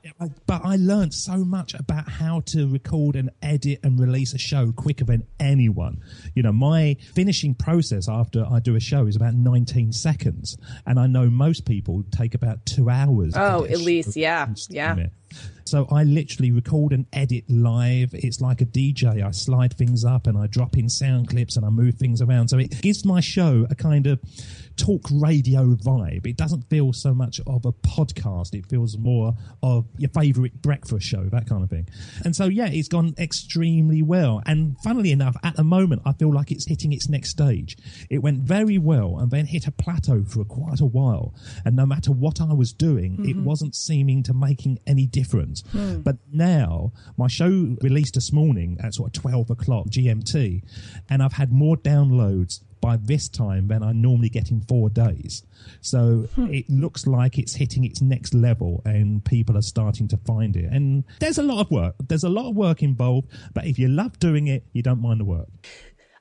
But 0.46 0.62
I 0.66 0.76
learned 0.76 1.14
so 1.14 1.38
much 1.38 1.74
about 1.74 2.10
how 2.10 2.42
to 2.48 2.68
record 2.68 3.16
and 3.16 3.30
edit 3.42 3.80
and 3.84 4.00
release 4.00 4.34
a 4.34 4.38
show 4.38 4.72
quicker 4.72 5.06
than 5.06 5.24
anyone. 5.40 6.02
You 6.36 6.44
know, 6.44 6.52
my 6.52 6.98
finishing 7.14 7.56
process 7.56 8.10
after 8.10 8.46
I 8.50 8.60
do 8.60 8.76
a 8.76 8.80
show 8.80 9.08
is 9.08 9.16
about 9.16 9.34
19 9.34 9.94
seconds. 9.94 10.58
And 10.86 11.00
I 11.00 11.08
know 11.08 11.30
most 11.30 11.66
people 11.66 12.04
take 12.12 12.36
about 12.36 12.66
two 12.66 12.90
hours. 12.90 13.34
Oh, 13.36 13.66
at 13.66 13.80
least, 13.80 14.16
yeah, 14.18 14.48
yeah, 14.70 14.89
yeah. 14.98 15.06
it. 15.06 15.12
So 15.66 15.88
I 15.92 16.04
literally 16.04 16.52
record 16.52 16.94
and 16.94 17.06
edit 17.14 17.44
live. 17.48 18.16
It's 18.16 18.42
like 18.42 18.62
a 18.62 18.66
DJ. 18.66 19.24
I 19.24 19.30
slide 19.30 19.78
things 19.78 20.04
up 20.04 20.26
and 20.26 20.36
I 20.36 20.48
drop 20.48 20.78
in 20.78 20.90
sound 20.90 21.30
clips 21.30 21.58
and 21.58 21.66
I 21.66 21.70
move 21.70 21.96
things 21.96 22.24
around. 22.24 22.48
So 22.48 22.58
it 22.58 22.82
gives 22.82 23.06
my 23.06 23.20
show 23.20 23.68
a 23.70 23.76
kind 23.76 24.08
of 24.08 24.20
talk 24.80 25.02
radio 25.12 25.76
vibe. 25.76 26.26
It 26.26 26.38
doesn't 26.38 26.70
feel 26.70 26.94
so 26.94 27.14
much 27.14 27.40
of 27.46 27.66
a 27.66 27.74
podcast. 27.74 28.54
It 28.54 28.66
feels 28.68 28.98
more 28.98 29.34
of 29.62 29.86
your 29.98 30.10
favorite 30.10 30.62
breakfast 30.62 31.06
show, 31.06 31.26
that 31.26 31.48
kind 31.48 31.64
of 31.64 31.70
thing. 31.70 31.88
And 32.24 32.36
so, 32.36 32.46
yeah, 32.46 32.68
it's 32.68 32.88
gone 32.88 33.14
extremely 33.18 34.02
well. 34.02 34.42
And 34.46 34.78
funnily 34.84 35.12
enough, 35.12 35.36
at 35.44 35.56
the 35.56 35.64
moment, 35.64 36.04
I 36.06 36.14
feel 36.14 36.34
like 36.34 36.52
it's 36.52 36.68
hitting 36.68 36.94
its 36.94 37.10
next 37.10 37.30
stage. 37.30 37.78
It 38.10 38.20
went 38.20 38.40
very 38.40 38.78
well 38.78 39.18
and 39.20 39.30
then 39.30 39.46
hit 39.46 39.68
a 39.68 39.72
plateau 39.72 40.24
for 40.24 40.46
quite 40.46 40.80
a 40.80 40.86
while. 40.86 41.34
And 41.66 41.76
no 41.76 41.86
matter 41.86 42.12
what 42.12 42.40
I 42.40 42.54
was 42.54 42.72
doing, 42.72 43.26
it 43.26 43.36
mm-hmm. 43.36 43.44
wasn't 43.44 43.76
seeming 43.76 44.24
to 44.24 44.34
making 44.34 44.80
any 44.88 45.06
difference. 45.06 45.64
Hmm. 45.72 46.02
But 46.02 46.18
now 46.32 46.94
my 47.18 47.28
show 47.28 47.76
released 47.82 48.16
this 48.16 48.32
morning 48.32 48.78
at 48.82 48.94
sort 48.94 49.16
of 49.16 49.22
12 49.22 49.50
o'clock 49.50 49.88
GMT 49.88 50.64
and 51.10 51.22
I've 51.22 51.34
had 51.34 51.52
more 51.52 51.76
downloads 51.76 52.62
by 52.82 52.98
this 52.98 53.28
time 53.30 53.68
than 53.68 53.84
I 53.84 53.92
normally 53.92 54.30
get 54.30 54.52
in 54.52 54.62
four 54.62 54.90
days. 54.90 55.44
So 55.82 56.28
hmm. 56.36 56.48
it 56.54 56.70
looks 56.70 57.08
like 57.08 57.38
it's 57.38 57.56
hitting 57.56 57.84
its 57.84 58.02
next 58.02 58.34
level 58.34 58.82
and 58.86 59.24
people 59.24 59.58
are 59.58 59.62
starting 59.62 60.08
to 60.10 60.18
find 60.18 60.56
it. 60.56 60.72
And 60.72 61.04
there's 61.20 61.38
a 61.38 61.44
lot 61.44 61.62
of 61.62 61.72
work. 61.72 61.96
There's 62.08 62.24
a 62.24 62.30
lot 62.30 62.50
of 62.50 62.56
work 62.56 62.82
involved, 62.84 63.28
but 63.54 63.66
if 63.66 63.80
you 63.80 63.88
love 63.88 64.20
doing 64.20 64.48
it, 64.48 64.64
you 64.74 64.82
don't 64.82 65.02
mind 65.02 65.20
the 65.20 65.26
work. 65.26 65.48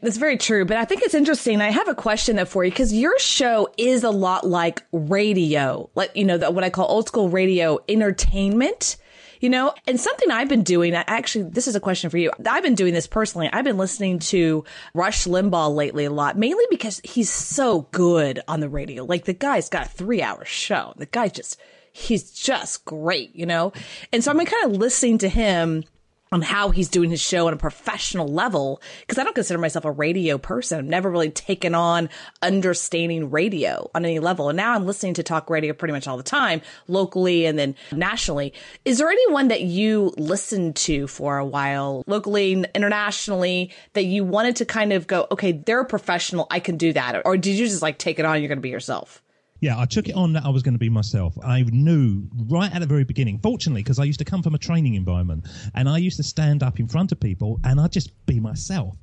That's 0.01 0.17
very 0.17 0.37
true, 0.37 0.65
but 0.65 0.77
I 0.77 0.85
think 0.85 1.03
it's 1.03 1.15
interesting. 1.15 1.61
I 1.61 1.71
have 1.71 1.89
a 1.89 1.95
question 1.95 2.37
though 2.37 2.45
for 2.45 2.65
you 2.65 2.71
because 2.71 2.93
your 2.93 3.19
show 3.19 3.69
is 3.77 4.05
a 4.05 4.11
lot 4.11 4.47
like 4.47 4.85
radio, 4.93 5.91
like 5.97 6.13
you 6.15 6.25
know, 6.25 6.39
the, 6.39 6.53
what 6.53 6.63
I 6.63 6.71
call 6.71 6.87
old 6.89 7.09
school 7.09 7.29
radio 7.29 7.81
entertainment. 7.89 8.97
You 9.41 9.51
know, 9.51 9.75
and 9.87 10.01
something 10.01 10.31
I've 10.31 10.49
been 10.49 10.63
doing, 10.63 10.95
actually, 10.95 11.45
this 11.45 11.69
is 11.69 11.77
a 11.77 11.81
question 11.81 12.11
for 12.11 12.19
you. 12.19 12.31
I've 12.45 12.63
been 12.63 12.75
doing 12.75 12.95
this 12.95 13.07
personally. 13.07 13.49
I've 13.53 13.65
been 13.65 13.79
listening 13.79 14.19
to 14.21 14.65
Rush 14.95 15.25
Limbaugh 15.25 15.75
lately 15.75 16.05
a 16.05 16.11
lot, 16.11 16.37
mainly 16.37 16.65
because 16.71 17.01
he's 17.05 17.31
so 17.31 17.83
good 17.93 18.41
on 18.49 18.61
the 18.61 18.69
radio. 18.69 19.05
Like 19.05 19.25
the 19.25 19.35
guy's 19.35 19.69
got 19.69 19.87
a 19.87 19.89
three 19.89 20.23
hour 20.23 20.45
show. 20.45 20.93
The 20.97 21.07
guy 21.07 21.29
just, 21.29 21.59
he's 21.93 22.31
just 22.31 22.85
great, 22.85 23.35
you 23.35 23.47
know? 23.47 23.73
And 24.13 24.25
so 24.25 24.31
been 24.37 24.47
kind 24.47 24.67
of 24.67 24.73
listening 24.73 25.19
to 25.19 25.29
him 25.29 25.85
on 26.33 26.43
how 26.43 26.71
he's 26.71 26.89
doing 26.89 27.11
his 27.11 27.21
show 27.21 27.47
on 27.47 27.53
a 27.53 27.57
professional 27.57 28.29
level 28.29 28.81
because 29.01 29.19
I 29.19 29.25
don't 29.25 29.35
consider 29.35 29.59
myself 29.59 29.85
a 29.85 29.91
radio 29.91 30.39
person. 30.39 30.79
I've 30.79 30.85
never 30.85 31.11
really 31.11 31.31
taken 31.31 31.75
on 31.75 32.09
understanding 32.43 33.31
radio 33.31 33.91
on 33.95 34.05
any 34.05 34.19
level. 34.19 34.49
And 34.49 34.57
now 34.57 34.75
I'm 34.75 34.87
listening 34.87 35.15
to 35.15 35.23
talk 35.23 35.51
radio 35.51 35.73
pretty 35.73 35.93
much 35.93 36.07
all 36.07 36.17
the 36.17 36.23
time, 36.23 36.61
locally 36.87 37.47
and 37.47 37.59
then 37.59 37.75
nationally. 37.93 38.53
Is 38.85 38.99
there 38.99 39.11
anyone 39.11 39.49
that 39.49 39.63
you 39.63 40.13
listened 40.17 40.77
to 40.77 41.07
for 41.07 41.39
a 41.39 41.47
while, 41.47 42.05
locally, 42.07 42.53
and 42.53 42.69
internationally, 42.75 43.73
that 43.95 44.05
you 44.05 44.25
wanted 44.25 44.57
to 44.57 44.65
kind 44.65 44.93
of 44.93 45.07
go, 45.07 45.27
okay, 45.31 45.53
they're 45.53 45.81
a 45.81 45.87
professional, 45.87 46.47
I 46.51 46.61
can 46.61 46.77
do 46.77 46.93
that? 46.93 47.23
Or 47.25 47.37
did 47.37 47.57
you 47.59 47.67
just 47.67 47.83
like 47.83 47.99
take 47.99 48.19
it 48.19 48.25
on, 48.25 48.41
you're 48.41 48.49
going 48.49 48.59
to 48.59 48.63
be 48.63 48.71
yourself? 48.71 49.23
Yeah, 49.61 49.79
I 49.79 49.87
took 49.87 50.09
it 50.09 50.15
on 50.15 50.33
that 50.35 50.45
I 50.45 50.51
was 50.51 50.63
going 50.63 50.75
to 50.75 50.79
be 50.79 50.89
myself. 50.89 51.37
I 51.45 51.63
knew 51.63 52.29
right 52.47 52.73
at 52.73 52.81
the 52.81 52.87
very 52.87 53.05
beginning, 53.05 53.41
fortunately, 53.41 53.83
because 53.83 53.99
I 53.99 54.05
used 54.05 54.21
to 54.21 54.25
come 54.25 54.43
from 54.43 54.55
a 54.55 54.59
training 54.59 54.95
environment 54.95 55.49
and 55.75 55.89
I 55.89 55.99
used 55.99 56.17
to 56.19 56.23
stand 56.23 56.63
up 56.63 56.79
in 56.79 56.87
front 56.87 57.11
of 57.11 57.19
people 57.19 57.59
and 57.65 57.81
I'd 57.81 57.93
just 57.93 58.11
be 58.27 58.39
myself. 58.39 58.97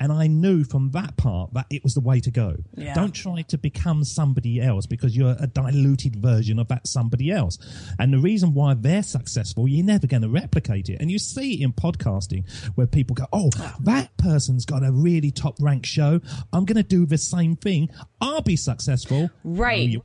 And 0.00 0.12
I 0.12 0.26
knew 0.26 0.64
from 0.64 0.90
that 0.90 1.16
part 1.16 1.54
that 1.54 1.66
it 1.70 1.82
was 1.82 1.94
the 1.94 2.00
way 2.00 2.20
to 2.20 2.30
go. 2.30 2.56
Yeah. 2.76 2.94
Don't 2.94 3.12
try 3.12 3.42
to 3.42 3.56
become 3.56 4.04
somebody 4.04 4.60
else 4.60 4.86
because 4.86 5.16
you're 5.16 5.36
a 5.38 5.46
diluted 5.46 6.16
version 6.16 6.58
of 6.58 6.68
that 6.68 6.86
somebody 6.86 7.30
else. 7.30 7.58
And 7.98 8.12
the 8.12 8.18
reason 8.18 8.52
why 8.52 8.74
they're 8.74 9.02
successful, 9.02 9.66
you're 9.66 9.84
never 9.84 10.06
going 10.06 10.22
to 10.22 10.28
replicate 10.28 10.88
it. 10.88 11.00
And 11.00 11.10
you 11.10 11.18
see 11.18 11.54
it 11.54 11.64
in 11.64 11.72
podcasting 11.72 12.44
where 12.74 12.86
people 12.86 13.14
go, 13.14 13.26
Oh, 13.32 13.50
that 13.80 14.14
person's 14.18 14.66
got 14.66 14.84
a 14.84 14.92
really 14.92 15.30
top 15.30 15.56
ranked 15.60 15.86
show. 15.86 16.20
I'm 16.52 16.64
going 16.66 16.76
to 16.76 16.82
do 16.82 17.06
the 17.06 17.18
same 17.18 17.56
thing. 17.56 17.88
I'll 18.20 18.42
be 18.42 18.56
successful. 18.56 19.30
Right. 19.44 20.01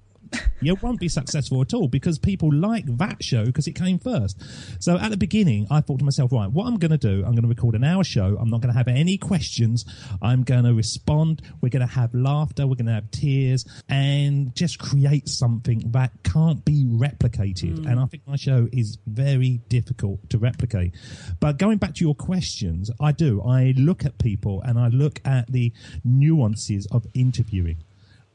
You 0.62 0.77
you 0.77 0.88
won't 0.88 1.00
be 1.00 1.10
successful 1.10 1.62
at 1.62 1.74
all 1.74 1.88
because 1.88 2.19
people 2.19 2.53
like 2.53 2.86
that 2.98 3.24
show 3.24 3.46
because 3.46 3.67
it 3.67 3.74
came 3.74 4.00
first. 4.00 4.41
So 4.79 4.98
at 4.98 5.12
the 5.12 5.17
beginning, 5.17 5.67
I 5.72 5.81
thought 5.81 6.00
to 6.00 6.05
myself, 6.05 6.31
right, 6.31 6.51
what 6.51 6.67
I'm 6.67 6.77
going 6.77 6.91
to 6.91 6.98
do, 6.98 7.24
I'm 7.25 7.31
going 7.31 7.43
to 7.43 7.48
record 7.48 7.75
an 7.75 7.84
hour 7.84 8.03
show. 8.03 8.38
I'm 8.39 8.50
not 8.50 8.62
going 8.62 8.74
to 8.74 8.77
have 8.77 8.88
any 8.88 9.17
questions. 9.17 9.86
I'm 10.22 10.43
going 10.43 10.65
to 10.65 10.74
respond. 10.74 11.41
We're 11.62 11.69
going 11.69 11.88
to 11.88 11.93
have 11.93 12.13
laughter. 12.13 12.67
We're 12.67 12.75
going 12.75 12.88
to 12.88 12.93
have 12.93 13.10
tears 13.12 13.65
and 13.89 14.55
just 14.55 14.79
create 14.79 15.27
something 15.27 15.91
that 15.91 16.12
can't 16.24 16.63
be 16.63 16.86
replicated. 16.86 17.77
Mm. 17.77 17.91
And 17.91 18.00
I 18.00 18.05
think 18.05 18.24
my 18.27 18.36
show 18.36 18.67
is 18.72 18.98
very 19.07 19.62
difficult 19.69 20.29
to 20.29 20.38
replicate. 20.38 20.93
But 21.39 21.57
going 21.57 21.77
back 21.77 21.96
to 21.96 22.05
your 22.05 22.15
questions, 22.15 22.91
I 23.00 23.12
do. 23.12 23.41
I 23.41 23.74
look 23.77 24.05
at 24.05 24.17
people 24.17 24.62
and 24.63 24.77
I 24.77 24.89
look 24.89 25.22
at 25.25 25.51
the 25.51 25.74
nuances 26.03 26.88
of 26.91 27.05
interviewing. 27.13 27.84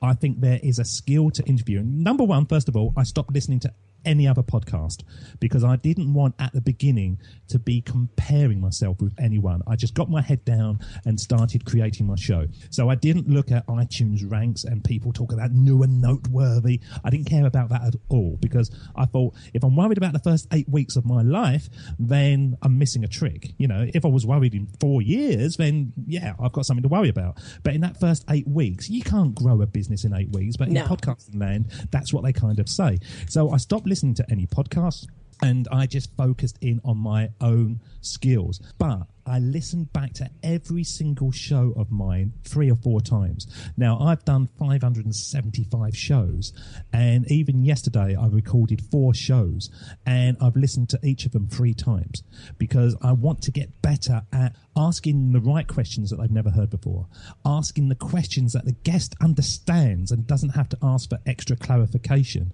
I 0.03 0.15
think 0.15 0.41
there 0.41 0.59
is 0.63 0.79
a 0.79 0.85
skill 0.85 1.31
to 1.31 1.45
interviewing. 1.45 2.03
Number 2.03 2.25
one, 2.25 2.47
first 2.47 2.69
of 2.69 2.77
all, 2.77 2.93
I 2.97 3.05
stopped 3.05 3.33
listening 3.33 3.61
to 3.61 3.73
any 4.05 4.27
other 4.27 4.43
podcast 4.43 5.03
because 5.41 5.65
I 5.65 5.77
didn't 5.77 6.13
want 6.15 6.35
at 6.39 6.53
the 6.53 6.61
beginning 6.61 7.19
to 7.49 7.59
be 7.59 7.81
comparing 7.81 8.61
myself 8.61 9.01
with 9.01 9.15
anyone. 9.19 9.63
I 9.67 9.77
just 9.77 9.95
got 9.95 10.11
my 10.11 10.23
head 10.23 10.45
down 10.45 10.81
and 11.05 11.19
started 11.21 11.65
creating 11.65 12.07
my 12.07 12.17
show. 12.17 12.47
So 12.71 12.89
I 12.89 12.95
didn't 12.95 13.29
look 13.29 13.51
at 13.51 13.67
iTunes 13.67 14.29
ranks 14.31 14.65
and 14.65 14.83
people 14.85 15.13
talk 15.13 15.33
about 15.33 15.53
new 15.53 15.83
and 15.83 16.01
noteworthy. 16.01 16.81
I 17.05 17.11
didn't 17.11 17.27
care 17.27 17.47
about 17.47 17.69
that 17.71 17.83
at 17.85 17.95
all 18.09 18.39
because 18.41 18.71
I 18.97 19.07
thought 19.07 19.35
if 19.55 19.65
I'm 19.65 19.77
worried 19.77 19.99
about 19.99 20.13
the 20.13 20.19
first 20.21 20.47
eight 20.53 20.69
weeks 20.69 20.97
of 20.97 21.05
my 21.05 21.23
life, 21.23 21.69
then 21.99 22.57
I'm 22.63 22.79
missing 22.79 23.05
a 23.05 23.09
trick. 23.09 23.53
You 23.59 23.69
know, 23.69 23.87
if 23.93 24.05
I 24.05 24.09
was 24.09 24.27
worried 24.27 24.55
in 24.55 24.69
four 24.81 25.03
years, 25.03 25.57
then 25.57 25.93
yeah, 26.07 26.35
I've 26.41 26.53
got 26.53 26.67
something 26.67 26.83
to 26.83 26.89
worry 26.89 27.09
about. 27.09 27.39
But 27.63 27.75
in 27.75 27.81
that 27.83 27.99
first 28.01 28.25
eight 28.31 28.47
weeks, 28.49 28.89
you 28.89 29.03
can't 29.03 29.35
grow 29.35 29.61
a 29.63 29.67
business 29.67 30.05
in 30.05 30.15
eight 30.15 30.31
weeks. 30.31 30.57
But 30.57 30.69
in 30.69 30.75
No. 30.75 30.85
podcasting 30.87 31.39
land, 31.41 31.67
that's 31.91 32.13
what 32.13 32.25
they 32.25 32.33
kind 32.33 32.59
of 32.59 32.69
say. 32.69 32.99
So 33.29 33.51
I 33.51 33.57
stopped 33.59 33.87
listening 33.93 34.15
to 34.15 34.25
any 34.31 34.47
podcasts 34.47 35.07
and 35.43 35.69
I 35.71 35.85
just 35.85 36.17
focused 36.17 36.57
in 36.63 36.81
on 36.83 36.97
my 36.97 37.29
own 37.43 37.79
skills. 38.01 38.59
But 38.79 39.03
I 39.25 39.39
listened 39.39 39.93
back 39.93 40.15
to 40.15 40.31
every 40.43 40.85
single 40.85 41.31
show 41.31 41.73
of 41.77 41.91
mine 41.91 42.33
three 42.45 42.71
or 42.71 42.77
four 42.77 43.01
times. 43.01 43.47
Now, 43.77 43.99
I've 44.01 44.25
done 44.25 44.49
575 44.59 45.97
shows, 45.97 46.53
and 46.93 47.31
even 47.31 47.65
yesterday 47.65 48.17
I 48.17 48.27
recorded 48.27 48.83
four 48.91 49.15
shows, 49.15 49.71
and 50.05 50.37
I've 50.41 50.57
listened 50.57 50.89
to 50.91 51.01
each 51.03 51.25
of 51.25 51.33
them 51.33 51.47
three 51.47 51.75
times 51.75 52.23
because 52.59 52.97
I 53.01 53.13
want 53.13 53.43
to 53.43 53.53
get 53.53 53.81
better 53.81 54.23
at 54.33 54.57
asking 54.77 55.33
the 55.33 55.41
right 55.41 55.69
questions 55.69 56.11
that 56.11 56.19
I've 56.19 56.31
never 56.31 56.51
heard 56.51 56.71
before, 56.71 57.07
asking 57.45 57.89
the 57.89 57.95
questions 57.95 58.53
that 58.55 58.65
the 58.65 58.73
guest 58.73 59.15
understands 59.21 60.11
and 60.11 60.27
doesn't 60.27 60.51
have 60.51 60.69
to 60.71 60.79
ask 60.83 61.11
for 61.11 61.19
extra 61.27 61.57
clarification, 61.57 62.53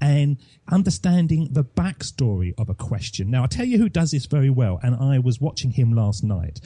and 0.00 0.38
understanding 0.68 1.48
the 1.52 1.64
backstory 1.64 2.54
of 2.58 2.68
a 2.68 2.74
question. 2.74 3.30
Now, 3.30 3.42
I'll 3.42 3.48
tell 3.48 3.66
you 3.66 3.78
who 3.78 3.88
does 3.88 4.12
this 4.12 4.26
very 4.26 4.50
well, 4.50 4.80
and 4.82 4.94
I 4.96 5.18
was 5.18 5.40
watching 5.40 5.72
him 5.72 5.92
last 5.92 6.05
night, 6.22 6.60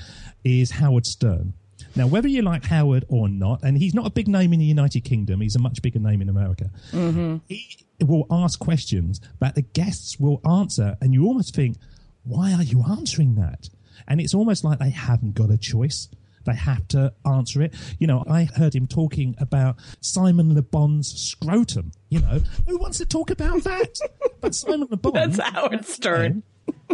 is 0.44 0.72
Howard 0.72 1.06
Stern. 1.06 1.54
Now, 1.96 2.06
whether 2.06 2.28
you 2.28 2.42
like 2.42 2.64
Howard 2.66 3.04
or 3.08 3.28
not, 3.28 3.62
and 3.62 3.76
he's 3.76 3.94
not 3.94 4.06
a 4.06 4.10
big 4.10 4.28
name 4.28 4.52
in 4.52 4.60
the 4.60 4.64
United 4.64 5.04
Kingdom, 5.04 5.40
he's 5.40 5.56
a 5.56 5.60
much 5.60 5.82
bigger 5.82 5.98
name 5.98 6.22
in 6.22 6.28
America. 6.28 6.70
Mm-hmm. 6.92 7.38
He 7.48 7.86
will 8.00 8.26
ask 8.30 8.58
questions 8.58 9.20
that 9.40 9.54
the 9.54 9.62
guests 9.62 10.18
will 10.20 10.40
answer, 10.48 10.96
and 11.00 11.12
you 11.12 11.26
almost 11.26 11.54
think, 11.54 11.76
why 12.24 12.52
are 12.52 12.62
you 12.62 12.84
answering 12.88 13.34
that? 13.36 13.68
And 14.06 14.20
it's 14.20 14.34
almost 14.34 14.64
like 14.64 14.78
they 14.78 14.90
haven't 14.90 15.34
got 15.34 15.50
a 15.50 15.58
choice. 15.58 16.08
They 16.44 16.54
have 16.54 16.86
to 16.88 17.12
answer 17.26 17.62
it. 17.62 17.74
You 17.98 18.06
know, 18.06 18.24
I 18.28 18.44
heard 18.44 18.74
him 18.74 18.86
talking 18.86 19.34
about 19.38 19.76
Simon 20.00 20.54
Le 20.54 20.62
Bon's 20.62 21.12
scrotum. 21.12 21.92
You 22.08 22.20
know, 22.20 22.40
who 22.66 22.78
wants 22.78 22.98
to 22.98 23.06
talk 23.06 23.30
about 23.30 23.62
that? 23.64 23.98
But 24.40 24.54
Simon 24.54 24.88
Le 24.90 24.96
Bon. 24.96 25.12
That's 25.14 25.38
Howard 25.38 25.84
Stern. 25.84 26.42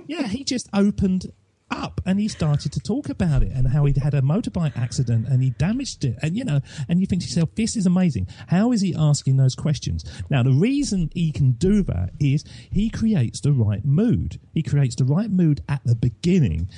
Yeah, 0.07 0.27
he 0.27 0.43
just 0.43 0.69
opened 0.73 1.33
up 1.71 2.01
and 2.05 2.21
he 2.21 2.29
started 2.29 2.73
to 2.73 2.81
talk 2.81 3.09
about 3.09 3.43
it 3.43 3.53
and 3.53 3.69
how 3.69 3.85
he'd 3.85 3.97
had 3.97 4.15
a 4.15 4.23
motorbike 4.23 4.77
accident 4.77 5.27
and 5.29 5.43
he 5.43 5.51
damaged 5.51 6.05
it. 6.05 6.17
And 6.23 6.37
you 6.37 6.45
know 6.45 6.61
and 6.89 7.01
you 7.01 7.07
think 7.07 7.23
to 7.23 7.29
yourself 7.29 7.55
this 7.55 7.77
is 7.77 7.87
amazing. 7.87 8.29
How 8.49 8.73
is 8.73 8.81
he 8.81 8.95
asking 8.97 9.37
those 9.37 9.55
questions? 9.55 10.05
Now 10.31 10.43
the 10.43 10.53
reason 10.53 11.11
he 11.15 11.33
can 11.33 11.53
do 11.53 11.83
that 11.85 12.11
is 12.21 12.45
he 12.71 12.91
creates 12.91 13.41
the 13.41 13.53
right 13.53 13.85
mood. 13.85 14.41
He 14.53 14.63
creates 14.63 14.95
the 14.95 15.05
right 15.05 15.31
mood 15.31 15.63
at 15.69 15.83
the 15.85 15.97
beginning 15.97 16.69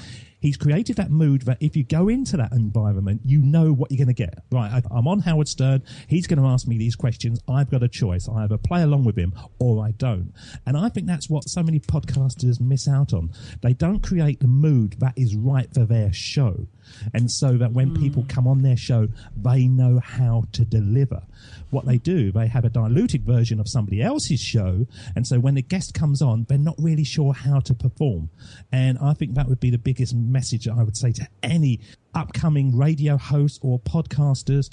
He's 0.41 0.57
created 0.57 0.97
that 0.97 1.11
mood 1.11 1.43
that 1.43 1.59
if 1.61 1.77
you 1.77 1.85
go 1.85 2.09
into 2.09 2.37
that 2.37 2.53
environment, 2.53 3.23
you 3.25 3.41
know 3.41 3.73
what 3.73 3.91
you're 3.91 3.99
going 4.05 4.15
to 4.15 4.23
get. 4.23 4.43
Right, 4.53 4.71
I- 4.73 4.97
I'm 4.97 5.09
on 5.09 5.21
Howard 5.21 5.49
Stern. 5.49 5.83
He's 6.07 6.27
going 6.27 6.41
to 6.41 6.47
ask 6.47 6.67
me 6.67 6.79
these 6.79 6.95
questions. 6.97 7.41
I've 7.49 7.71
got 7.71 7.83
a 7.83 7.89
choice. 7.89 8.29
I 8.29 8.45
either 8.45 8.59
play 8.59 8.83
along 8.83 9.05
with 9.05 9.17
him 9.17 9.33
or 9.59 9.85
I 9.85 9.93
don't. 9.93 10.33
And 10.67 10.77
I 10.77 10.89
think 10.89 11.07
that's 11.07 11.29
what 11.29 11.49
so 11.49 11.63
many 11.63 11.81
podcasters 11.81 12.61
miss 12.61 12.87
out 12.89 13.13
on. 13.13 13.31
They 13.63 13.75
don't 13.75 14.01
create 14.03 14.41
the 14.41 14.47
mood 14.49 14.97
that 15.01 15.15
is 15.17 15.35
right 15.37 15.73
for 15.73 15.85
their 15.85 16.13
show. 16.13 16.67
And 17.15 17.31
so 17.31 17.57
that 17.59 17.73
when 17.73 17.95
people 17.95 18.23
hmm. 18.23 18.29
come 18.29 18.47
on 18.47 18.63
their 18.63 18.77
show, 18.77 19.09
they 19.37 19.67
know 19.67 20.01
how 20.01 20.45
to 20.53 20.65
deliver. 20.65 21.23
What 21.71 21.87
they 21.87 21.99
do, 21.99 22.33
they 22.33 22.47
have 22.47 22.65
a 22.65 22.71
diluted 22.71 23.25
version 23.25 23.61
of 23.61 23.69
somebody 23.69 24.03
else's 24.03 24.41
show. 24.41 24.87
And 25.15 25.27
so 25.27 25.39
when 25.39 25.55
the 25.55 25.63
guest 25.63 25.95
comes 25.95 26.23
on, 26.23 26.45
they're 26.49 26.59
not 26.59 26.77
really 26.79 27.05
sure 27.05 27.33
how 27.33 27.61
to 27.61 27.75
perform. 27.75 28.31
And 28.73 28.99
I 28.99 29.15
think 29.15 29.35
that 29.35 29.49
would 29.49 29.61
be 29.61 29.71
the 29.71 29.79
biggest 29.79 30.15
message 30.15 30.67
I 30.69 30.83
would 30.83 30.97
say 30.97 31.13
to 31.13 31.29
any 31.43 31.81
upcoming 32.15 32.77
radio 32.77 33.17
hosts 33.17 33.59
or 33.63 33.79
podcasters. 33.79 34.71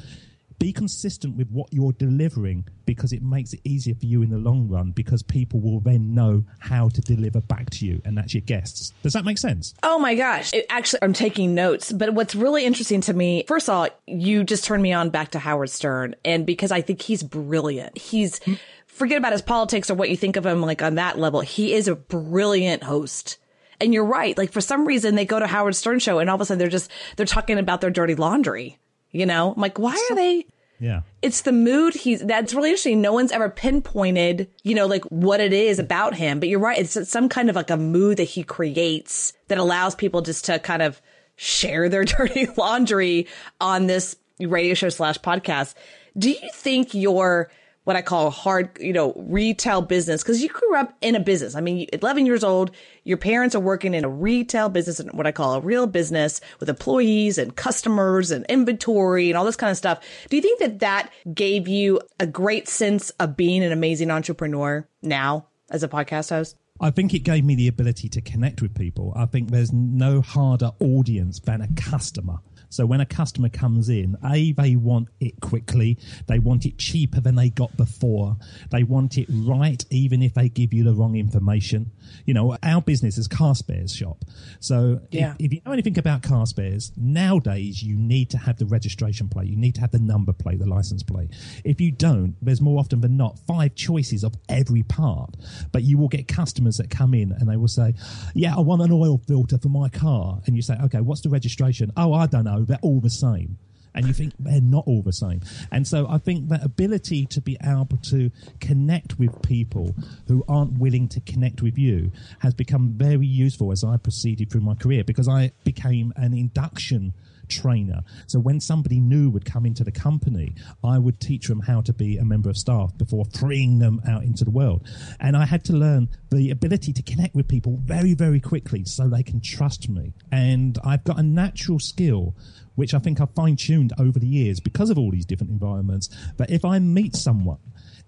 Be 0.58 0.72
consistent 0.72 1.36
with 1.36 1.50
what 1.50 1.68
you're 1.72 1.92
delivering 1.94 2.66
because 2.86 3.12
it 3.12 3.22
makes 3.22 3.54
it 3.54 3.60
easier 3.66 3.94
for 3.94 4.06
you 4.06 4.22
in 4.22 4.30
the 4.30 4.38
long 4.38 4.70
run 4.70 4.92
because 4.92 5.22
people 5.22 5.60
will 5.60 5.82
then 5.82 6.14
know 6.14 6.44
how 6.60 6.88
to 6.90 7.01
deliver 7.01 7.42
back 7.42 7.70
to 7.72 7.86
you 7.86 8.01
and 8.06 8.18
that's 8.18 8.34
your 8.34 8.42
guests. 8.42 8.94
Does 9.03 9.14
that 9.14 9.25
make 9.25 9.38
sense? 9.38 9.74
Oh 9.84 10.00
my 10.00 10.16
gosh. 10.16 10.53
It, 10.53 10.66
actually, 10.70 11.00
I'm 11.01 11.14
taking 11.14 11.56
notes. 11.56 11.92
But 11.92 12.14
what's 12.14 12.36
really 12.36 12.66
interesting 12.66 13.01
to 13.01 13.14
me, 13.14 13.44
first 13.48 13.68
of 13.68 13.75
all, 13.75 13.88
you 14.08 14.44
just 14.44 14.64
turned 14.64 14.82
me 14.82 14.94
on 14.94 15.10
back 15.10 15.32
to 15.32 15.40
Howard 15.40 15.70
Stern. 15.70 16.16
And 16.24 16.46
because 16.46 16.72
I 16.72 16.82
think 16.82 17.01
he's 17.01 17.22
brilliant. 17.22 17.98
He's, 17.98 18.40
forget 18.88 19.18
about 19.18 19.34
his 19.34 19.42
politics 19.42 19.90
or 19.90 19.96
what 19.96 20.10
you 20.10 20.16
think 20.16 20.38
of 20.38 20.46
him 20.46 20.62
like 20.62 20.82
on 20.82 20.96
that 20.96 21.20
level. 21.20 21.42
He 21.42 21.74
is 21.74 21.88
a 21.88 21.96
brilliant 21.96 22.84
host. 22.84 23.38
And 23.82 23.94
you're 23.94 24.06
right. 24.06 24.38
Like 24.38 24.53
for 24.53 24.62
some 24.62 24.88
reason 24.88 25.16
they 25.16 25.25
go 25.25 25.38
to 25.38 25.48
Howard 25.48 25.75
Stern 25.75 26.00
show 26.00 26.20
and 26.20 26.29
all 26.29 26.36
of 26.36 26.42
a 26.42 26.46
sudden 26.46 26.60
they're 26.60 26.70
just, 26.70 26.90
they're 27.18 27.25
talking 27.25 27.60
about 27.60 27.82
their 27.82 27.92
dirty 27.92 28.16
laundry. 28.16 28.79
You 29.12 29.25
know, 29.25 29.53
I'm 29.53 29.62
like, 29.62 29.79
why 29.79 29.94
are 30.12 30.16
they? 30.16 30.46
Yeah. 30.79 31.01
it's 31.22 31.42
the 31.42 31.51
mood 31.51 31.94
he's 31.94 32.22
that's 32.22 32.53
really 32.53 32.70
interesting. 32.70 33.01
No 33.01 33.14
one's 33.14 33.31
ever 33.31 33.50
pinpointed 33.50 34.50
you 34.64 34.75
know 34.75 34.85
like 34.88 35.03
what 35.05 35.40
it 35.40 35.53
is 35.53 35.79
about 35.79 36.16
him 36.16 36.40
but 36.40 36.50
you're 36.50 36.59
right. 36.59 36.77
It's 36.79 37.09
some 37.09 37.29
kind 37.29 37.50
of 37.50 37.55
like 37.55 37.70
a 37.70 37.77
mood 37.77 38.18
that 38.18 38.24
he 38.25 38.44
creates 38.44 39.33
that 39.48 39.57
allows 39.57 39.96
people 39.96 40.22
just 40.22 40.46
to 40.46 40.59
kind 40.59 40.81
of 40.81 41.01
share 41.38 41.90
their 41.90 42.03
dirty 42.16 42.48
laundry 42.57 43.27
on 43.61 43.88
this 43.88 44.16
radio 44.40 44.74
show 44.74 44.90
slash 44.90 45.18
podcast. 45.20 45.75
Do 46.18 46.29
you 46.29 46.50
think 46.53 46.94
your 46.94 47.50
what 47.86 47.96
I 47.96 48.02
call 48.02 48.28
a 48.28 48.32
hard, 48.32 48.78
you 48.80 48.92
know, 48.92 49.14
retail 49.16 49.82
business 49.82 50.22
because 50.22 50.42
you 50.42 50.50
grew 50.50 50.76
up 50.76 50.94
in 51.02 51.16
a 51.16 51.20
business. 51.20 51.56
I 51.56 51.62
mean, 51.62 51.88
11 51.94 52.26
years 52.26 52.44
old, 52.44 52.72
your 53.04 53.18
parents 53.18 53.56
are 53.56 53.60
working 53.60 53.94
in 53.94 54.04
a 54.04 54.10
retail 54.10 54.70
business 54.70 55.00
and 55.00 55.12
what 55.14 55.28
I 55.28 55.32
call 55.32 55.54
a 55.54 55.62
real 55.62 55.88
business 55.88 56.42
with 56.60 56.68
employees 56.68 57.38
and 57.38 57.56
customers 57.56 58.32
and 58.32 58.46
inventory 58.48 59.30
and 59.30 59.38
all 59.38 59.46
this 59.46 59.56
kind 59.56 59.72
of 59.72 59.78
stuff. 59.78 60.04
Do 60.30 60.36
you 60.36 60.42
think 60.42 60.60
that 60.60 60.80
that 60.80 61.12
gave 61.34 61.68
you 61.68 62.02
a 62.20 62.28
great 62.28 62.68
sense 62.68 63.12
of 63.12 63.38
being 63.38 63.64
an 63.64 63.72
amazing 63.72 64.12
entrepreneur 64.12 64.88
now 65.04 65.46
as 65.70 65.84
a 65.84 65.88
podcast 65.88 66.30
host? 66.32 66.58
I 66.82 66.90
think 66.90 67.14
it 67.14 67.20
gave 67.20 67.46
me 67.46 67.56
the 67.56 67.68
ability 67.68 68.10
to 68.10 68.22
connect 68.22 68.62
with 68.62 68.76
people. 68.76 69.14
I 69.16 69.28
think 69.28 69.50
there's 69.50 69.72
no 69.72 70.22
harder 70.22 70.72
audience 70.80 71.40
than 71.40 71.62
a 71.62 71.68
customer. 71.78 72.40
So 72.70 72.86
when 72.86 73.01
a 73.01 73.06
customer 73.06 73.50
comes 73.50 73.90
in, 73.90 74.18
A, 74.25 74.51
they 74.54 74.75
want 74.75 75.10
it 75.20 75.40
quickly. 75.42 75.98
They 76.28 76.40
want 76.40 76.66
it 76.66 76.78
cheaper 76.78 77.20
than 77.22 77.36
they 77.36 77.50
got 77.50 77.75
before. 77.78 78.38
They 78.72 78.84
want 78.84 79.18
it 79.18 79.28
right, 79.30 79.84
even 79.90 80.22
if 80.22 80.34
they 80.34 80.50
give 80.50 80.74
you 80.74 80.84
the 80.84 80.94
wrong 80.94 81.16
information. 81.16 81.92
You 82.25 82.34
know, 82.34 82.58
our 82.64 82.82
business 82.82 83.18
is 83.18 83.28
car 83.28 83.56
spares 83.56 83.94
shop. 83.94 84.25
So 84.60 85.01
if- 85.12 85.20
if, 85.40 85.54
you 85.54 85.62
know 85.66 85.72
anything 85.72 85.98
about 85.98 86.22
car 86.22 86.46
spares, 86.46 86.92
nowadays 86.98 87.82
you 87.84 87.96
need 87.96 88.30
to 88.32 88.38
have 88.38 88.58
the 88.58 88.66
registration 88.66 89.30
plate. 89.30 89.48
You 89.50 89.56
need 89.58 89.75
to 89.75 89.82
have 89.82 89.92
the 89.92 90.00
number 90.00 90.34
plate, 90.34 90.60
the 90.60 90.66
license 90.68 91.04
plate. 91.04 91.30
If 91.64 91.80
you 91.82 91.92
don't, 91.92 92.36
there's 92.42 92.62
more 92.62 92.80
often 92.80 93.01
than 93.01 93.18
not 93.18 93.40
five 93.40 93.75
choices 93.75 94.24
of 94.24 94.36
every 94.50 94.84
part. 94.84 95.36
But 95.72 95.84
you 95.84 95.98
will 95.98 96.08
get 96.08 96.28
customers 96.28 96.78
that 96.78 96.90
come 96.90 97.14
in 97.14 97.32
and 97.32 97.50
they 97.50 97.58
will 97.58 97.68
say, 97.68 97.94
yeah, 98.34 98.56
I 98.56 98.60
want 98.60 98.82
an 98.82 98.92
oil 98.92 99.18
filter 99.28 99.58
for 99.58 99.70
my 99.70 99.90
car. 99.90 100.42
And 100.46 100.56
you 100.56 100.62
say, 100.62 100.78
okay, 100.86 101.01
what's 101.01 101.22
the 101.22 101.30
registration? 101.30 101.92
Oh, 101.98 102.14
I 102.14 102.28
don't 102.28 102.44
know. 102.46 102.54
They're 102.63 102.79
all 102.81 103.00
the 103.00 103.09
same. 103.09 103.57
And 103.94 104.05
you 104.07 104.13
think 104.13 104.33
they're 104.37 104.59
not 104.59 104.83
all 104.87 105.01
the 105.01 105.13
same. 105.13 105.39
And 105.72 105.87
so 105.87 106.05
I 106.09 106.18
think 106.18 106.50
that 106.50 106.65
ability 106.65 107.27
to 107.27 107.39
be 107.39 107.57
able 107.63 107.98
to 108.09 108.29
connect 108.59 109.18
with 109.18 109.41
people 109.41 109.96
who 110.27 110.44
aren't 110.50 110.79
willing 110.79 111.07
to 111.09 111.22
connect 111.22 111.61
with 111.61 111.77
you 111.77 112.11
has 112.39 112.53
become 112.53 112.89
very 112.89 113.25
useful 113.25 113.72
as 113.72 113.85
I 113.85 113.96
proceeded 113.96 114.51
through 114.51 114.61
my 114.61 114.75
career 114.75 115.05
because 115.05 115.29
I 115.29 115.53
became 115.63 116.11
an 116.18 116.33
induction 116.33 117.13
trainer. 117.46 118.01
So 118.27 118.40
when 118.40 118.60
somebody 118.60 119.00
new 119.00 119.29
would 119.29 119.46
come 119.46 119.66
into 119.66 119.84
the 119.84 119.92
company, 119.92 120.55
I 120.84 120.98
would 120.98 121.20
teach 121.20 121.48
them 121.48 121.62
how 121.62 121.81
to 121.81 121.94
be 121.94 122.18
a 122.18 122.25
member 122.25 122.50
of 122.50 122.58
staff 122.58 122.98
before 122.98 123.25
freeing 123.34 123.79
them 123.79 124.01
out 124.08 124.24
into 124.24 124.44
the 124.44 124.51
world. 124.51 124.88
And 125.20 125.36
I 125.38 125.46
had 125.46 125.64
to 125.66 125.74
learn 125.74 126.10
the 126.31 126.51
ability 126.51 126.94
to 126.94 127.03
connect 127.03 127.36
with 127.36 127.48
people 127.48 127.77
very, 127.84 128.14
very 128.14 128.40
quickly 128.40 128.84
so 128.86 129.08
they 129.08 129.24
can 129.24 129.42
trust 129.42 129.90
me. 129.90 130.14
And 130.31 130.77
I've 130.84 131.03
got 131.03 131.20
a 131.20 131.24
natural 131.24 131.79
skill 131.79 132.36
which 132.75 132.94
I 132.94 133.00
think 133.00 133.20
I've 133.22 133.34
fine 133.34 133.55
tuned 133.55 133.94
over 133.98 134.20
the 134.20 134.27
years 134.27 134.60
because 134.60 134.90
of 134.90 134.98
all 134.98 135.12
these 135.12 135.25
different 135.25 135.51
environments. 135.51 136.10
That 136.38 136.51
if 136.51 136.64
I 136.66 136.79
meet 136.79 137.16
someone, 137.16 137.60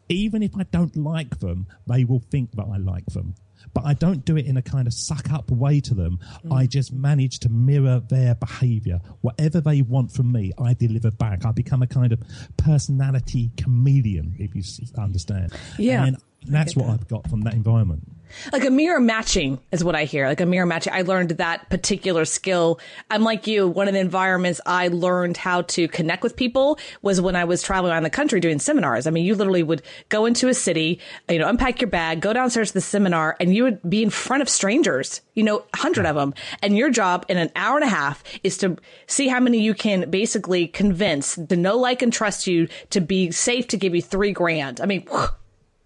even 0.09 0.43
if 0.43 0.55
I 0.55 0.63
don't 0.63 0.95
like 0.95 1.39
them, 1.39 1.67
they 1.87 2.03
will 2.03 2.21
think 2.31 2.51
that 2.53 2.67
I 2.71 2.77
like 2.77 3.05
them. 3.07 3.35
But 3.77 3.85
I 3.85 3.93
don't 3.93 4.25
do 4.25 4.35
it 4.37 4.47
in 4.47 4.57
a 4.57 4.61
kind 4.63 4.87
of 4.87 4.93
suck 4.93 5.31
up 5.31 5.51
way 5.51 5.79
to 5.81 5.93
them. 5.93 6.19
I 6.51 6.65
just 6.65 6.91
manage 6.91 7.37
to 7.41 7.49
mirror 7.49 8.01
their 8.09 8.33
behavior. 8.33 8.99
Whatever 9.21 9.61
they 9.61 9.83
want 9.83 10.11
from 10.11 10.31
me, 10.31 10.51
I 10.59 10.73
deliver 10.73 11.11
back. 11.11 11.45
I 11.45 11.51
become 11.51 11.83
a 11.83 11.87
kind 11.87 12.11
of 12.11 12.19
personality 12.57 13.51
chameleon, 13.55 14.35
if 14.39 14.55
you 14.55 14.63
understand. 14.97 15.53
Yeah, 15.77 16.05
And 16.05 16.17
that's 16.47 16.75
what 16.75 16.89
I've 16.89 17.07
got 17.07 17.29
from 17.29 17.41
that 17.41 17.53
environment. 17.53 18.09
Like 18.51 18.65
a 18.65 18.69
mirror 18.69 18.99
matching 18.99 19.59
is 19.71 19.83
what 19.83 19.95
I 19.95 20.05
hear. 20.05 20.27
Like 20.27 20.41
a 20.41 20.45
mirror 20.45 20.65
matching. 20.65 20.93
I 20.93 21.01
learned 21.01 21.31
that 21.31 21.69
particular 21.69 22.25
skill. 22.25 22.79
I'm 23.09 23.23
like 23.23 23.47
you. 23.47 23.67
One 23.67 23.87
of 23.87 23.93
the 23.93 23.99
environments 23.99 24.61
I 24.65 24.87
learned 24.89 25.37
how 25.37 25.63
to 25.63 25.87
connect 25.87 26.23
with 26.23 26.35
people 26.35 26.79
was 27.01 27.21
when 27.21 27.35
I 27.35 27.45
was 27.45 27.61
traveling 27.61 27.91
around 27.91 28.03
the 28.03 28.09
country 28.09 28.39
doing 28.39 28.59
seminars. 28.59 29.07
I 29.07 29.11
mean, 29.11 29.25
you 29.25 29.35
literally 29.35 29.63
would 29.63 29.81
go 30.09 30.25
into 30.25 30.47
a 30.47 30.53
city, 30.53 30.99
you 31.29 31.39
know, 31.39 31.47
unpack 31.47 31.81
your 31.81 31.89
bag, 31.89 32.21
go 32.21 32.33
downstairs 32.33 32.69
to 32.69 32.75
the 32.75 32.81
seminar, 32.81 33.35
and 33.39 33.55
you 33.55 33.63
would 33.63 33.89
be 33.89 34.03
in 34.03 34.09
front 34.09 34.41
of 34.41 34.49
strangers, 34.49 35.21
you 35.33 35.43
know, 35.43 35.63
a 35.73 35.77
hundred 35.77 36.05
of 36.05 36.15
them. 36.15 36.33
And 36.61 36.77
your 36.77 36.89
job 36.89 37.25
in 37.29 37.37
an 37.37 37.51
hour 37.55 37.75
and 37.75 37.85
a 37.85 37.89
half 37.89 38.23
is 38.43 38.57
to 38.59 38.77
see 39.07 39.27
how 39.27 39.39
many 39.39 39.59
you 39.59 39.73
can 39.73 40.09
basically 40.09 40.67
convince 40.67 41.35
to 41.35 41.55
know, 41.55 41.77
like, 41.77 42.01
and 42.01 42.11
trust 42.11 42.47
you 42.47 42.67
to 42.89 43.01
be 43.01 43.31
safe 43.31 43.67
to 43.67 43.77
give 43.77 43.95
you 43.95 44.01
three 44.01 44.31
grand. 44.31 44.81
I 44.81 44.85
mean, 44.85 45.07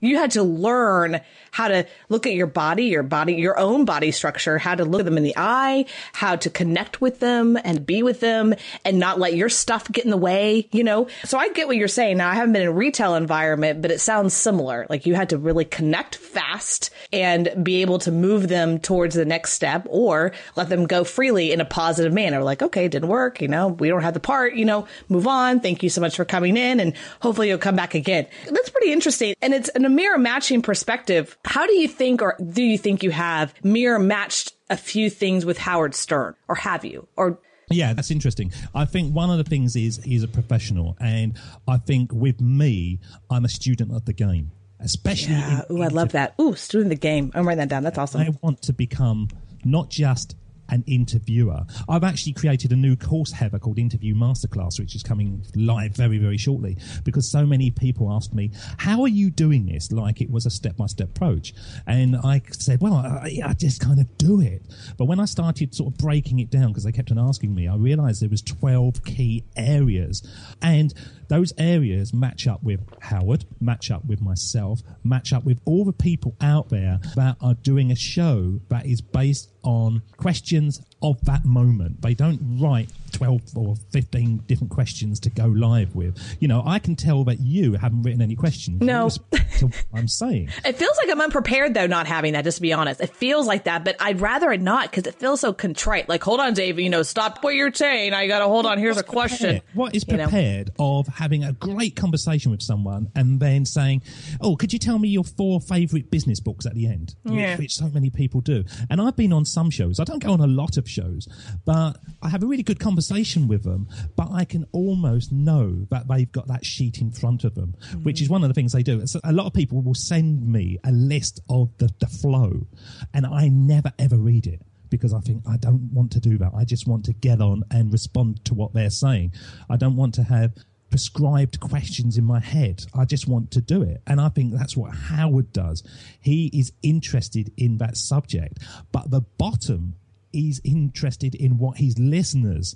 you 0.01 0.17
had 0.17 0.31
to 0.31 0.43
learn 0.43 1.21
how 1.51 1.67
to 1.67 1.85
look 2.09 2.25
at 2.25 2.33
your 2.33 2.47
body, 2.47 2.85
your 2.85 3.03
body, 3.03 3.35
your 3.35 3.57
own 3.57 3.85
body 3.85 4.11
structure, 4.11 4.57
how 4.57 4.73
to 4.73 4.85
look 4.85 5.01
at 5.01 5.05
them 5.05 5.17
in 5.17 5.23
the 5.23 5.35
eye, 5.37 5.85
how 6.13 6.35
to 6.37 6.49
connect 6.49 7.01
with 7.01 7.19
them 7.19 7.57
and 7.63 7.85
be 7.85 8.03
with 8.03 8.19
them 8.19 8.53
and 8.85 8.99
not 8.99 9.19
let 9.19 9.35
your 9.35 9.49
stuff 9.49 9.91
get 9.91 10.05
in 10.05 10.11
the 10.11 10.17
way, 10.17 10.67
you 10.71 10.83
know? 10.83 11.07
So 11.25 11.37
I 11.37 11.49
get 11.49 11.67
what 11.67 11.77
you're 11.77 11.87
saying. 11.87 12.17
Now 12.17 12.29
I 12.29 12.35
haven't 12.35 12.53
been 12.53 12.63
in 12.63 12.69
a 12.69 12.73
retail 12.73 13.15
environment, 13.15 13.81
but 13.81 13.91
it 13.91 13.99
sounds 13.99 14.33
similar. 14.33 14.87
Like 14.89 15.05
you 15.05 15.13
had 15.13 15.29
to 15.29 15.37
really 15.37 15.65
connect 15.65 16.15
fast 16.15 16.89
and 17.11 17.51
be 17.63 17.81
able 17.81 17.99
to 17.99 18.11
move 18.11 18.47
them 18.47 18.79
towards 18.79 19.15
the 19.15 19.25
next 19.25 19.53
step 19.53 19.85
or 19.89 20.31
let 20.55 20.69
them 20.69 20.87
go 20.87 21.03
freely 21.03 21.51
in 21.51 21.61
a 21.61 21.65
positive 21.65 22.13
manner. 22.13 22.43
Like, 22.43 22.61
okay, 22.61 22.87
didn't 22.87 23.09
work. 23.09 23.41
You 23.41 23.49
know, 23.49 23.67
we 23.67 23.89
don't 23.89 24.01
have 24.01 24.13
the 24.13 24.19
part, 24.19 24.55
you 24.55 24.65
know, 24.65 24.87
move 25.09 25.27
on. 25.27 25.59
Thank 25.59 25.83
you 25.83 25.89
so 25.89 26.01
much 26.01 26.15
for 26.15 26.25
coming 26.25 26.57
in 26.57 26.79
and 26.79 26.93
hopefully 27.21 27.49
you'll 27.49 27.57
come 27.57 27.75
back 27.75 27.93
again. 27.93 28.25
That's 28.49 28.69
pretty 28.69 28.91
interesting. 28.91 29.35
And 29.41 29.53
it's 29.53 29.69
in 29.69 29.85
a 29.85 29.90
mirror 29.95 30.17
matching 30.17 30.61
perspective. 30.61 31.37
How 31.45 31.67
do 31.67 31.73
you 31.73 31.87
think, 31.87 32.21
or 32.21 32.35
do 32.51 32.63
you 32.63 32.77
think 32.77 33.03
you 33.03 33.11
have 33.11 33.53
mirror 33.63 33.99
matched 33.99 34.53
a 34.69 34.77
few 34.77 35.09
things 35.09 35.45
with 35.45 35.57
Howard 35.57 35.93
Stern 35.95 36.35
or 36.47 36.55
have 36.55 36.83
you? 36.85 37.07
Or 37.15 37.39
Yeah, 37.69 37.93
that's 37.93 38.11
interesting. 38.11 38.51
I 38.73 38.85
think 38.85 39.13
one 39.13 39.29
of 39.29 39.37
the 39.37 39.43
things 39.43 39.75
is 39.75 39.97
he's 40.03 40.23
a 40.23 40.27
professional, 40.27 40.97
and 40.99 41.37
I 41.67 41.77
think 41.77 42.11
with 42.13 42.41
me, 42.41 42.99
I'm 43.29 43.45
a 43.45 43.49
student 43.49 43.93
of 43.93 44.05
the 44.05 44.13
game, 44.13 44.51
especially. 44.79 45.33
yeah, 45.35 45.61
ooh, 45.69 45.81
I 45.81 45.87
love 45.87 46.11
that. 46.13 46.35
Ooh, 46.39 46.55
student 46.55 46.91
of 46.91 46.99
the 46.99 47.01
game. 47.07 47.31
I'm 47.33 47.47
writing 47.47 47.59
that 47.59 47.69
down. 47.69 47.83
That's 47.83 47.97
awesome. 47.97 48.21
I 48.21 48.29
want 48.41 48.61
to 48.63 48.73
become 48.73 49.27
not 49.63 49.89
just 49.89 50.35
an 50.71 50.83
interviewer. 50.87 51.65
I've 51.87 52.03
actually 52.03 52.33
created 52.33 52.71
a 52.71 52.75
new 52.75 52.95
course, 52.95 53.31
Heather, 53.31 53.59
called 53.59 53.77
Interview 53.77 54.15
Masterclass, 54.15 54.79
which 54.79 54.95
is 54.95 55.03
coming 55.03 55.45
live 55.55 55.95
very, 55.95 56.17
very 56.17 56.37
shortly 56.37 56.77
because 57.03 57.29
so 57.29 57.45
many 57.45 57.69
people 57.71 58.11
asked 58.11 58.33
me, 58.33 58.51
How 58.77 59.01
are 59.01 59.07
you 59.07 59.29
doing 59.29 59.65
this? 59.65 59.91
Like 59.91 60.21
it 60.21 60.31
was 60.31 60.45
a 60.45 60.49
step 60.49 60.77
by 60.77 60.87
step 60.87 61.09
approach. 61.09 61.53
And 61.85 62.15
I 62.15 62.41
said, 62.51 62.81
Well, 62.81 62.93
I, 62.93 63.39
I 63.45 63.53
just 63.53 63.81
kind 63.81 63.99
of 63.99 64.17
do 64.17 64.41
it. 64.41 64.63
But 64.97 65.05
when 65.05 65.19
I 65.19 65.25
started 65.25 65.75
sort 65.75 65.93
of 65.93 65.97
breaking 65.97 66.39
it 66.39 66.49
down, 66.49 66.69
because 66.69 66.83
they 66.83 66.91
kept 66.91 67.11
on 67.11 67.19
asking 67.19 67.53
me, 67.53 67.67
I 67.67 67.75
realized 67.75 68.21
there 68.21 68.29
was 68.29 68.41
12 68.41 69.03
key 69.03 69.43
areas. 69.55 70.25
And 70.61 70.93
those 71.27 71.53
areas 71.57 72.13
match 72.13 72.45
up 72.47 72.61
with 72.61 72.81
Howard, 73.01 73.45
match 73.61 73.89
up 73.89 74.03
with 74.05 74.21
myself, 74.21 74.81
match 75.03 75.31
up 75.31 75.45
with 75.45 75.61
all 75.65 75.85
the 75.85 75.93
people 75.93 76.35
out 76.41 76.69
there 76.69 76.99
that 77.15 77.37
are 77.41 77.53
doing 77.53 77.91
a 77.91 77.95
show 77.95 78.59
that 78.69 78.85
is 78.85 78.99
based 78.99 79.49
on 79.63 80.01
questions 80.17 80.81
of 81.01 81.23
that 81.25 81.45
moment. 81.45 82.01
They 82.01 82.13
don't 82.13 82.59
write 82.59 82.91
12 83.11 83.41
or 83.55 83.75
15 83.91 84.37
different 84.47 84.71
questions 84.71 85.19
to 85.21 85.29
go 85.29 85.45
live 85.47 85.95
with. 85.95 86.17
You 86.39 86.47
know, 86.47 86.63
I 86.65 86.79
can 86.79 86.95
tell 86.95 87.23
that 87.25 87.39
you 87.39 87.73
haven't 87.73 88.03
written 88.03 88.21
any 88.21 88.35
questions. 88.35 88.81
No. 88.81 89.09
To 89.59 89.67
what 89.67 89.99
I'm 89.99 90.07
saying. 90.07 90.49
It 90.65 90.77
feels 90.77 90.97
like 90.97 91.09
I'm 91.09 91.19
unprepared 91.21 91.73
though, 91.73 91.85
not 91.85 92.07
having 92.07 92.33
that, 92.33 92.45
just 92.45 92.57
to 92.57 92.61
be 92.61 92.71
honest. 92.73 92.99
It 93.01 93.13
feels 93.15 93.45
like 93.45 93.65
that, 93.65 93.83
but 93.83 93.95
I'd 93.99 94.19
rather 94.21 94.49
it 94.51 94.61
not 94.61 94.89
because 94.89 95.05
it 95.05 95.15
feels 95.19 95.41
so 95.41 95.51
contrite. 95.53 96.07
Like, 96.09 96.23
hold 96.23 96.39
on, 96.39 96.53
Dave, 96.53 96.79
you 96.79 96.89
know, 96.89 97.03
stop 97.03 97.43
what 97.43 97.53
you're 97.53 97.71
saying. 97.73 98.13
I 98.13 98.27
gotta 98.27 98.45
hold 98.45 98.65
on. 98.65 98.79
Here's 98.79 98.97
a 98.97 99.03
question. 99.03 99.57
prepared? 99.59 99.63
What 99.75 99.93
is 99.93 100.05
You 100.07 100.17
know? 100.17 100.23
prepared 100.23 100.71
of 100.79 101.05
having 101.07 101.43
a 101.43 101.51
great 101.53 101.95
conversation 101.97 102.49
with 102.49 102.61
someone 102.63 103.11
and 103.13 103.39
then 103.41 103.65
saying, 103.65 104.01
"Oh, 104.39 104.55
could 104.55 104.71
you 104.73 104.79
tell 104.79 104.97
me 104.97 105.09
your 105.09 105.25
four 105.25 105.59
favourite 105.59 106.09
business 106.09 106.39
books 106.39 106.65
at 106.65 106.73
the 106.73 106.87
end?" 106.87 107.13
Yeah. 107.25 107.57
Which, 107.57 107.73
so 107.75 107.89
many 107.89 108.09
people 108.09 108.39
do. 108.41 108.63
And 108.89 108.99
I've 109.01 109.17
been 109.17 109.33
on 109.33 109.43
some 109.45 109.69
shows. 109.69 109.99
I 109.99 110.05
don't 110.05 110.23
go 110.23 110.31
on 110.31 110.39
a 110.39 110.47
lot 110.47 110.77
of 110.77 110.89
shows, 110.89 111.27
but 111.65 111.97
I 112.23 112.29
have 112.29 112.41
a 112.41 112.47
really 112.47 112.63
good 112.63 112.79
conversation 112.79 113.00
with 113.47 113.63
them. 113.63 113.87
But 114.15 114.31
I 114.31 114.45
can 114.45 114.65
almost 114.71 115.31
know 115.31 115.85
that 115.89 116.07
they've 116.07 116.31
got 116.31 116.47
that 116.47 116.65
sheet 116.65 116.99
in 116.99 117.11
front 117.11 117.43
of 117.43 117.55
them, 117.55 117.75
mm. 117.91 118.03
which 118.03 118.21
is 118.21 118.29
one 118.29 118.43
of 118.43 118.49
the 118.49 118.53
things 118.53 118.73
they 118.73 118.83
do. 118.83 119.05
So 119.07 119.19
a 119.23 119.33
lot 119.33 119.45
of 119.45 119.53
people 119.53 119.81
will 119.81 119.95
send 119.95 120.45
me 120.45 120.79
a 120.83 120.91
list 120.91 121.39
of 121.49 121.69
the, 121.77 121.89
the 121.99 122.07
flow, 122.07 122.67
and 123.13 123.25
I 123.25 123.47
never 123.47 123.91
ever 123.99 124.17
read 124.17 124.47
it 124.47 124.61
because 124.89 125.13
I 125.13 125.19
think 125.21 125.43
I 125.47 125.57
don't 125.57 125.89
want 125.93 126.11
to 126.11 126.19
do 126.19 126.37
that. 126.39 126.51
I 126.55 126.65
just 126.65 126.87
want 126.87 127.05
to 127.05 127.13
get 127.13 127.41
on 127.41 127.63
and 127.71 127.91
respond 127.91 128.43
to 128.45 128.53
what 128.53 128.73
they're 128.73 128.89
saying. 128.89 129.33
I 129.69 129.77
don't 129.77 129.95
want 129.95 130.13
to 130.15 130.23
have 130.23 130.53
prescribed 130.91 131.59
questions 131.59 132.17
in 132.17 132.25
my 132.25 132.39
head. 132.39 132.85
I 132.93 133.05
just 133.05 133.27
want 133.27 133.49
to 133.51 133.61
do 133.61 133.81
it. 133.81 134.01
And 134.05 134.21
I 134.21 134.29
think 134.29 134.53
that's 134.53 134.77
what 134.77 134.93
Howard 134.93 135.51
does. 135.53 135.83
He 136.19 136.47
is 136.53 136.73
interested 136.83 137.51
in 137.57 137.77
that 137.77 137.97
subject, 137.97 138.59
but 138.91 139.09
the 139.09 139.21
bottom 139.21 139.95
is 140.33 140.61
interested 140.63 141.33
in 141.33 141.57
what 141.57 141.77
his 141.77 141.97
listeners 141.97 142.75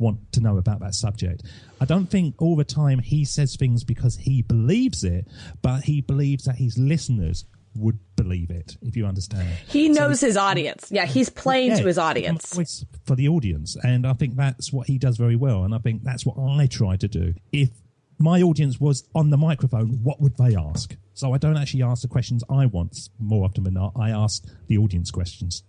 want 0.00 0.32
to 0.32 0.40
know 0.40 0.56
about 0.58 0.80
that 0.80 0.94
subject. 0.94 1.42
I 1.80 1.84
don't 1.84 2.06
think 2.10 2.40
all 2.42 2.56
the 2.56 2.64
time 2.64 2.98
he 2.98 3.24
says 3.24 3.54
things 3.56 3.84
because 3.84 4.16
he 4.16 4.42
believes 4.42 5.04
it, 5.04 5.28
but 5.62 5.82
he 5.84 6.00
believes 6.00 6.44
that 6.44 6.56
his 6.56 6.76
listeners 6.78 7.44
would 7.76 7.98
believe 8.16 8.50
it, 8.50 8.76
if 8.82 8.96
you 8.96 9.06
understand. 9.06 9.48
He 9.68 9.94
So- 9.94 10.00
knows 10.08 10.20
his 10.20 10.36
audience. 10.36 10.88
Yeah, 10.90 11.06
he's 11.06 11.28
playing 11.30 11.76
to 11.76 11.84
his 11.86 11.98
audience. 11.98 12.52
voice 12.54 12.84
for 13.04 13.14
the 13.14 13.28
audience, 13.28 13.76
and 13.84 14.06
I 14.06 14.14
think 14.14 14.34
that's 14.34 14.72
what 14.72 14.88
he 14.88 14.98
does 14.98 15.16
very 15.16 15.36
well, 15.36 15.62
and 15.64 15.72
I 15.74 15.78
think 15.78 16.02
that's 16.02 16.26
what 16.26 16.36
I 16.38 16.66
try 16.66 16.96
to 16.96 17.06
do. 17.06 17.34
If 17.52 17.70
my 18.18 18.42
audience 18.42 18.80
was 18.80 19.04
on 19.14 19.30
the 19.30 19.36
microphone, 19.38 20.02
what 20.02 20.20
would 20.20 20.36
they 20.36 20.56
ask? 20.56 20.96
So 21.14 21.32
I 21.32 21.38
don't 21.38 21.56
actually 21.56 21.82
ask 21.82 22.02
the 22.02 22.08
questions 22.08 22.42
I 22.50 22.66
want 22.66 23.08
more 23.18 23.44
often 23.44 23.64
than 23.64 23.74
not. 23.74 23.92
I 23.96 24.10
ask 24.10 24.44
the 24.66 24.76
audience 24.78 25.10
questions. 25.10 25.62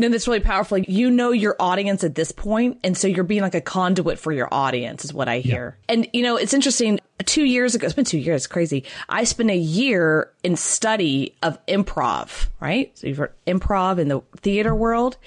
No, 0.00 0.08
that's 0.08 0.26
really 0.26 0.40
powerful. 0.40 0.78
You 0.78 1.10
know 1.10 1.30
your 1.30 1.56
audience 1.60 2.04
at 2.04 2.14
this 2.14 2.32
point, 2.32 2.78
and 2.82 2.96
so 2.96 3.06
you're 3.06 3.22
being 3.22 3.42
like 3.42 3.54
a 3.54 3.60
conduit 3.60 4.18
for 4.18 4.32
your 4.32 4.48
audience, 4.50 5.04
is 5.04 5.12
what 5.12 5.28
I 5.28 5.40
hear. 5.40 5.76
And 5.90 6.08
you 6.14 6.22
know, 6.22 6.36
it's 6.36 6.54
interesting. 6.54 7.00
Two 7.26 7.44
years 7.44 7.74
ago, 7.74 7.84
it's 7.84 7.94
been 7.94 8.06
two 8.06 8.18
years, 8.18 8.46
crazy. 8.46 8.84
I 9.10 9.24
spent 9.24 9.50
a 9.50 9.56
year 9.56 10.32
in 10.42 10.56
study 10.56 11.36
of 11.42 11.64
improv, 11.66 12.48
right? 12.60 12.96
So 12.96 13.06
you've 13.06 13.18
heard 13.18 13.34
improv 13.46 13.98
in 13.98 14.08
the 14.08 14.22
theater 14.38 14.74
world. 14.74 15.18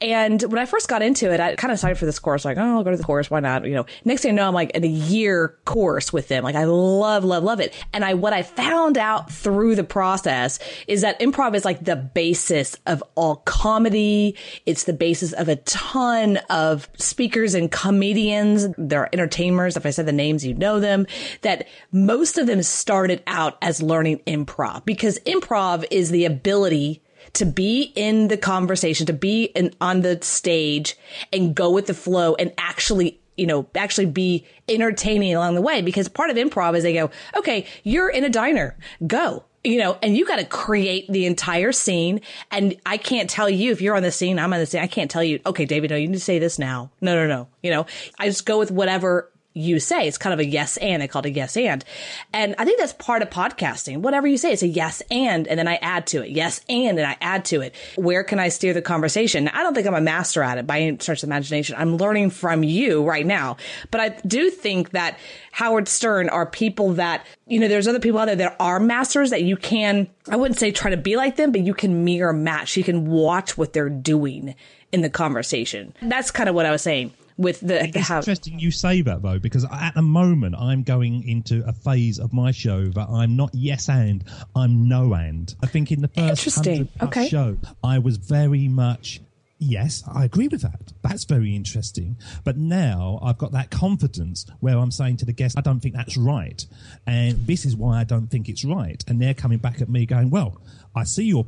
And 0.00 0.42
when 0.42 0.58
I 0.58 0.66
first 0.66 0.88
got 0.88 1.02
into 1.02 1.32
it, 1.32 1.40
I 1.40 1.54
kind 1.56 1.72
of 1.72 1.78
signed 1.78 1.98
for 1.98 2.06
this 2.06 2.18
course, 2.18 2.44
like, 2.44 2.58
oh, 2.58 2.78
I'll 2.78 2.84
go 2.84 2.90
to 2.90 2.96
the 2.96 3.04
course, 3.04 3.30
why 3.30 3.40
not? 3.40 3.64
You 3.64 3.74
know, 3.74 3.86
next 4.04 4.22
thing 4.22 4.32
I 4.32 4.34
know, 4.34 4.48
I'm 4.48 4.54
like 4.54 4.70
in 4.70 4.84
a 4.84 4.88
year 4.88 5.58
course 5.64 6.12
with 6.12 6.28
them. 6.28 6.44
Like 6.44 6.54
I 6.54 6.64
love, 6.64 7.24
love, 7.24 7.44
love 7.44 7.60
it. 7.60 7.74
And 7.92 8.04
I, 8.04 8.14
what 8.14 8.32
I 8.32 8.42
found 8.42 8.98
out 8.98 9.30
through 9.30 9.74
the 9.74 9.84
process 9.84 10.58
is 10.86 11.02
that 11.02 11.20
improv 11.20 11.54
is 11.54 11.64
like 11.64 11.84
the 11.84 11.96
basis 11.96 12.76
of 12.86 13.02
all 13.14 13.36
comedy. 13.36 14.36
It's 14.66 14.84
the 14.84 14.92
basis 14.92 15.32
of 15.32 15.48
a 15.48 15.56
ton 15.56 16.38
of 16.50 16.88
speakers 16.98 17.54
and 17.54 17.70
comedians. 17.70 18.66
There 18.78 19.02
are 19.02 19.08
entertainers. 19.12 19.76
If 19.76 19.86
I 19.86 19.90
said 19.90 20.06
the 20.06 20.12
names, 20.12 20.44
you 20.44 20.54
know 20.54 20.80
them. 20.80 21.06
That 21.42 21.68
most 21.90 22.38
of 22.38 22.46
them 22.46 22.62
started 22.62 23.22
out 23.26 23.56
as 23.62 23.82
learning 23.82 24.20
improv 24.26 24.51
because 24.84 25.18
improv 25.20 25.84
is 25.90 26.10
the 26.10 26.24
ability 26.24 27.02
to 27.34 27.44
be 27.44 27.92
in 27.94 28.28
the 28.28 28.36
conversation, 28.36 29.06
to 29.06 29.12
be 29.12 29.44
in, 29.44 29.72
on 29.80 30.02
the 30.02 30.20
stage 30.22 30.96
and 31.32 31.54
go 31.54 31.70
with 31.70 31.86
the 31.86 31.94
flow 31.94 32.34
and 32.34 32.52
actually 32.58 33.18
you 33.36 33.46
know, 33.46 33.66
actually 33.74 34.06
be 34.06 34.46
entertaining 34.68 35.34
along 35.34 35.54
the 35.54 35.62
way 35.62 35.80
because 35.80 36.08
part 36.08 36.30
of 36.30 36.36
improv 36.36 36.76
is 36.76 36.82
they 36.82 36.92
go, 36.92 37.10
okay, 37.36 37.66
you're 37.82 38.10
in 38.10 38.24
a 38.24 38.28
diner, 38.28 38.76
go. 39.06 39.44
You 39.64 39.78
know, 39.78 39.96
and 40.02 40.16
you 40.16 40.26
got 40.26 40.36
to 40.36 40.44
create 40.44 41.06
the 41.08 41.24
entire 41.24 41.70
scene. 41.70 42.20
And 42.50 42.76
I 42.84 42.96
can't 42.96 43.30
tell 43.30 43.48
you 43.48 43.70
if 43.70 43.80
you're 43.80 43.94
on 43.94 44.02
the 44.02 44.10
scene, 44.10 44.38
I'm 44.38 44.52
on 44.52 44.58
the 44.58 44.66
scene. 44.66 44.82
I 44.82 44.88
can't 44.88 45.10
tell 45.10 45.22
you, 45.22 45.38
okay, 45.46 45.64
David, 45.64 45.90
no, 45.90 45.96
you 45.96 46.08
need 46.08 46.14
to 46.14 46.20
say 46.20 46.40
this 46.40 46.58
now. 46.58 46.90
No, 47.00 47.14
no, 47.14 47.28
no. 47.28 47.48
You 47.62 47.70
know, 47.70 47.86
I 48.18 48.26
just 48.26 48.44
go 48.44 48.58
with 48.58 48.72
whatever 48.72 49.31
you 49.54 49.80
say. 49.80 50.06
It's 50.06 50.18
kind 50.18 50.32
of 50.32 50.40
a 50.40 50.46
yes 50.46 50.76
and. 50.78 51.02
I 51.02 51.06
call 51.06 51.20
it 51.20 51.26
a 51.26 51.30
yes 51.30 51.56
and. 51.56 51.84
And 52.32 52.54
I 52.58 52.64
think 52.64 52.78
that's 52.78 52.92
part 52.94 53.22
of 53.22 53.30
podcasting. 53.30 53.98
Whatever 53.98 54.26
you 54.26 54.36
say, 54.36 54.52
it's 54.52 54.62
a 54.62 54.68
yes 54.68 55.02
and, 55.10 55.46
and 55.46 55.58
then 55.58 55.68
I 55.68 55.76
add 55.76 56.06
to 56.08 56.22
it. 56.22 56.30
Yes 56.30 56.60
and, 56.68 56.98
and 56.98 57.06
I 57.06 57.16
add 57.20 57.44
to 57.46 57.60
it. 57.60 57.74
Where 57.96 58.24
can 58.24 58.38
I 58.38 58.48
steer 58.48 58.72
the 58.72 58.82
conversation? 58.82 59.48
I 59.48 59.62
don't 59.62 59.74
think 59.74 59.86
I'm 59.86 59.94
a 59.94 60.00
master 60.00 60.42
at 60.42 60.58
it 60.58 60.66
by 60.66 60.80
any 60.80 60.98
stretch 60.98 61.22
of 61.22 61.28
imagination. 61.28 61.76
I'm 61.78 61.96
learning 61.96 62.30
from 62.30 62.62
you 62.62 63.04
right 63.04 63.26
now. 63.26 63.56
But 63.90 64.00
I 64.00 64.08
do 64.26 64.50
think 64.50 64.90
that 64.90 65.18
Howard 65.52 65.88
Stern 65.88 66.28
are 66.28 66.46
people 66.46 66.94
that, 66.94 67.26
you 67.46 67.60
know, 67.60 67.68
there's 67.68 67.88
other 67.88 68.00
people 68.00 68.20
out 68.20 68.26
there 68.26 68.36
that 68.36 68.56
are 68.58 68.80
masters 68.80 69.30
that 69.30 69.42
you 69.42 69.56
can, 69.56 70.08
I 70.28 70.36
wouldn't 70.36 70.58
say 70.58 70.70
try 70.70 70.90
to 70.90 70.96
be 70.96 71.16
like 71.16 71.36
them, 71.36 71.52
but 71.52 71.60
you 71.60 71.74
can 71.74 72.04
mirror 72.04 72.32
match. 72.32 72.76
You 72.76 72.84
can 72.84 73.10
watch 73.10 73.58
what 73.58 73.72
they're 73.72 73.90
doing 73.90 74.54
in 74.92 75.02
the 75.02 75.10
conversation. 75.10 75.94
That's 76.02 76.30
kind 76.30 76.48
of 76.48 76.54
what 76.54 76.66
I 76.66 76.70
was 76.70 76.82
saying 76.82 77.12
with 77.42 77.60
the, 77.60 77.90
the 77.92 77.92
It's 77.96 78.10
interesting 78.10 78.58
you 78.58 78.70
say 78.70 79.02
that 79.02 79.22
though, 79.22 79.38
because 79.38 79.64
at 79.70 79.94
the 79.94 80.02
moment 80.02 80.54
I'm 80.58 80.82
going 80.82 81.28
into 81.28 81.62
a 81.66 81.72
phase 81.72 82.18
of 82.18 82.32
my 82.32 82.50
show 82.50 82.86
that 82.88 83.08
I'm 83.08 83.36
not 83.36 83.50
yes 83.52 83.88
and 83.88 84.24
I'm 84.56 84.88
no 84.88 85.12
and. 85.14 85.54
I 85.62 85.66
think 85.66 85.92
in 85.92 86.00
the 86.02 86.08
first 86.08 86.46
Interesting. 86.46 86.88
100 86.98 86.98
plus 86.98 87.08
Okay. 87.08 87.28
show 87.28 87.58
I 87.84 87.98
was 87.98 88.16
very 88.16 88.68
much. 88.68 89.20
Yes, 89.64 90.02
I 90.12 90.24
agree 90.24 90.48
with 90.48 90.62
that. 90.62 90.92
That's 91.02 91.22
very 91.22 91.54
interesting. 91.54 92.16
But 92.42 92.56
now 92.56 93.20
I've 93.22 93.38
got 93.38 93.52
that 93.52 93.70
confidence 93.70 94.44
where 94.58 94.76
I'm 94.76 94.90
saying 94.90 95.18
to 95.18 95.24
the 95.24 95.32
guest, 95.32 95.56
I 95.56 95.60
don't 95.60 95.78
think 95.78 95.94
that's 95.94 96.16
right. 96.16 96.66
And 97.06 97.46
this 97.46 97.64
is 97.64 97.76
why 97.76 98.00
I 98.00 98.04
don't 98.04 98.26
think 98.26 98.48
it's 98.48 98.64
right. 98.64 99.04
And 99.06 99.22
they're 99.22 99.34
coming 99.34 99.58
back 99.58 99.80
at 99.80 99.88
me 99.88 100.04
going, 100.04 100.30
well, 100.30 100.60
I 100.94 101.04
see 101.04 101.24
your. 101.24 101.44